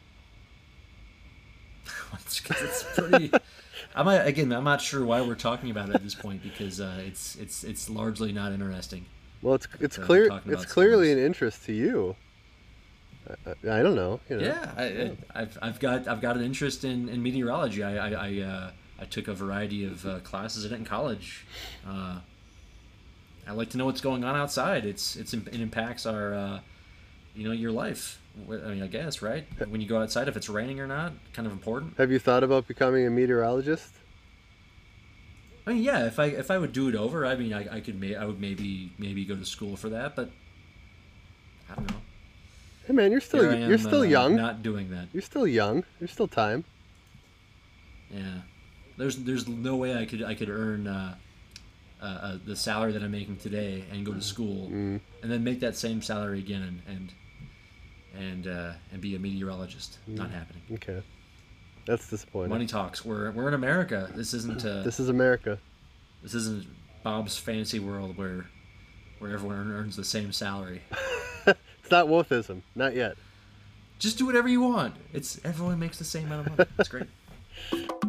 it's, 2.14 2.42
it's 2.50 2.84
pretty. 2.96 3.32
I'm 3.96 4.08
again. 4.08 4.52
I'm 4.52 4.64
not 4.64 4.82
sure 4.82 5.04
why 5.04 5.22
we're 5.22 5.36
talking 5.36 5.72
about 5.72 5.90
it 5.90 5.96
at 5.96 6.04
this 6.04 6.16
point 6.16 6.44
because 6.44 6.80
uh, 6.80 7.02
it's 7.06 7.36
it's 7.38 7.64
it's 7.64 7.90
largely 7.90 8.32
not 8.32 8.52
interesting. 8.52 9.06
Well, 9.42 9.56
it's 9.56 9.68
it's 9.80 9.98
uh, 9.98 10.04
clear 10.04 10.42
it's 10.46 10.66
clearly 10.66 11.12
an 11.12 11.18
interest 11.18 11.66
to 11.66 11.74
you. 11.74 12.16
I, 13.46 13.82
don't 13.82 13.96
know. 13.96 14.20
You 14.30 14.38
know. 14.38 14.46
Yeah, 14.46 14.72
I, 14.78 15.12
I've, 15.34 15.58
I've 15.62 15.80
got 15.80 16.08
I've 16.08 16.22
got 16.22 16.38
an 16.38 16.44
interest 16.44 16.84
in, 16.84 17.10
in 17.10 17.24
meteorology. 17.24 17.84
I 17.84 18.10
I 18.10 18.10
I, 18.12 18.42
uh, 18.42 18.72
I 19.00 19.06
took 19.06 19.28
a 19.28 19.34
variety 19.34 19.86
of 19.86 20.06
uh, 20.06 20.20
classes 20.20 20.66
in 20.66 20.74
it 20.74 20.76
in 20.78 20.86
college. 20.86 21.46
Uh, 21.88 22.20
I 23.48 23.52
like 23.52 23.70
to 23.72 23.78
know 23.78 23.86
what's 23.86 24.02
going 24.02 24.24
on 24.24 24.36
outside. 24.36 24.86
It's 24.86 25.16
it's 25.16 25.34
it 25.34 25.60
impacts 25.60 26.06
our 26.06 26.34
uh, 26.34 26.60
you 27.36 27.48
know 27.48 27.52
your 27.52 27.72
life. 27.72 28.20
I 28.50 28.52
mean, 28.52 28.84
I 28.84 28.88
guess 28.88 29.22
right 29.22 29.46
when 29.70 29.82
you 29.82 29.88
go 29.88 30.02
outside, 30.02 30.28
if 30.28 30.36
it's 30.36 30.50
raining 30.50 30.80
or 30.80 30.88
not, 30.88 31.14
kind 31.34 31.46
of 31.46 31.54
important. 31.54 31.98
Have 31.98 32.12
you 32.12 32.20
thought 32.20 32.44
about 32.44 32.68
becoming 32.68 33.06
a 33.08 33.10
meteorologist? 33.10 33.94
I 35.66 35.74
mean, 35.74 35.84
yeah, 35.84 36.06
if 36.06 36.20
I 36.20 36.26
if 36.26 36.52
I 36.52 36.58
would 36.58 36.74
do 36.74 36.90
it 36.90 36.96
over, 36.96 37.26
I 37.26 37.36
mean, 37.36 37.54
I, 37.54 37.78
I 37.78 37.80
could 37.80 38.00
may 38.00 38.16
I 38.16 38.26
would 38.26 38.40
maybe 38.40 38.92
maybe 38.98 39.26
go 39.26 39.36
to 39.36 39.46
school 39.46 39.76
for 39.76 39.90
that, 39.90 40.16
but 40.16 40.30
I 41.72 41.76
don't 41.76 41.90
know. 41.90 41.98
Hey 42.86 42.94
man, 42.94 43.12
you're 43.12 43.22
still 43.22 43.50
am, 43.50 43.68
you're 43.70 43.78
still 43.78 44.02
uh, 44.02 44.04
young. 44.04 44.36
Not 44.36 44.62
doing 44.62 44.90
that. 44.92 45.08
You're 45.14 45.22
still 45.24 45.48
young. 45.48 45.84
There's 46.00 46.12
still 46.12 46.28
time. 46.28 46.64
Yeah, 48.12 48.42
there's 48.98 49.18
there's 49.18 49.48
no 49.48 49.76
way 49.76 49.98
I 49.98 50.06
could 50.06 50.24
I 50.24 50.36
could 50.36 50.50
earn 50.50 50.86
uh, 50.88 51.16
uh, 52.02 52.06
uh, 52.06 52.38
the 52.46 52.56
salary 52.56 52.92
that 52.92 53.02
I'm 53.02 53.12
making 53.12 53.38
today 53.38 53.84
and 53.92 54.06
go 54.06 54.14
to 54.14 54.22
school 54.22 54.68
Mm. 54.70 55.00
and 55.24 55.32
then 55.32 55.44
make 55.44 55.60
that 55.62 55.76
same 55.76 56.02
salary 56.02 56.40
again 56.40 56.82
and 56.88 57.12
and 58.18 58.48
uh, 58.48 58.74
and 58.92 59.02
be 59.02 59.16
a 59.16 59.20
meteorologist. 59.20 59.98
Not 60.08 60.30
happening. 60.30 60.62
Okay. 60.74 61.02
That's 61.88 62.10
disappointing. 62.10 62.50
Money 62.50 62.68
talks. 62.68 63.04
We're 63.04 63.32
we're 63.32 63.48
in 63.48 63.54
America. 63.56 64.12
This 64.16 64.34
isn't 64.34 64.64
uh, 64.64 64.84
This 64.84 65.00
is 65.00 65.10
America. 65.10 65.58
this 66.22 66.34
isn't 66.36 66.66
Bob's 67.04 67.38
fantasy 67.38 67.80
world 67.80 68.16
where 68.18 68.46
where 69.20 69.32
everyone 69.32 69.72
earns 69.72 69.96
the 69.96 70.04
same 70.04 70.32
salary. 70.32 70.82
It's 71.86 71.92
not 71.92 72.08
Wolfism. 72.08 72.64
Not 72.74 72.96
yet. 72.96 73.16
Just 74.00 74.18
do 74.18 74.26
whatever 74.26 74.48
you 74.48 74.60
want. 74.60 74.96
It's 75.14 75.40
everyone 75.46 75.78
makes 75.78 76.00
the 76.00 76.04
same 76.04 76.26
amount 76.26 76.48
of 76.48 76.58
money. 76.58 76.70
It's 76.80 76.90
great. 76.90 77.06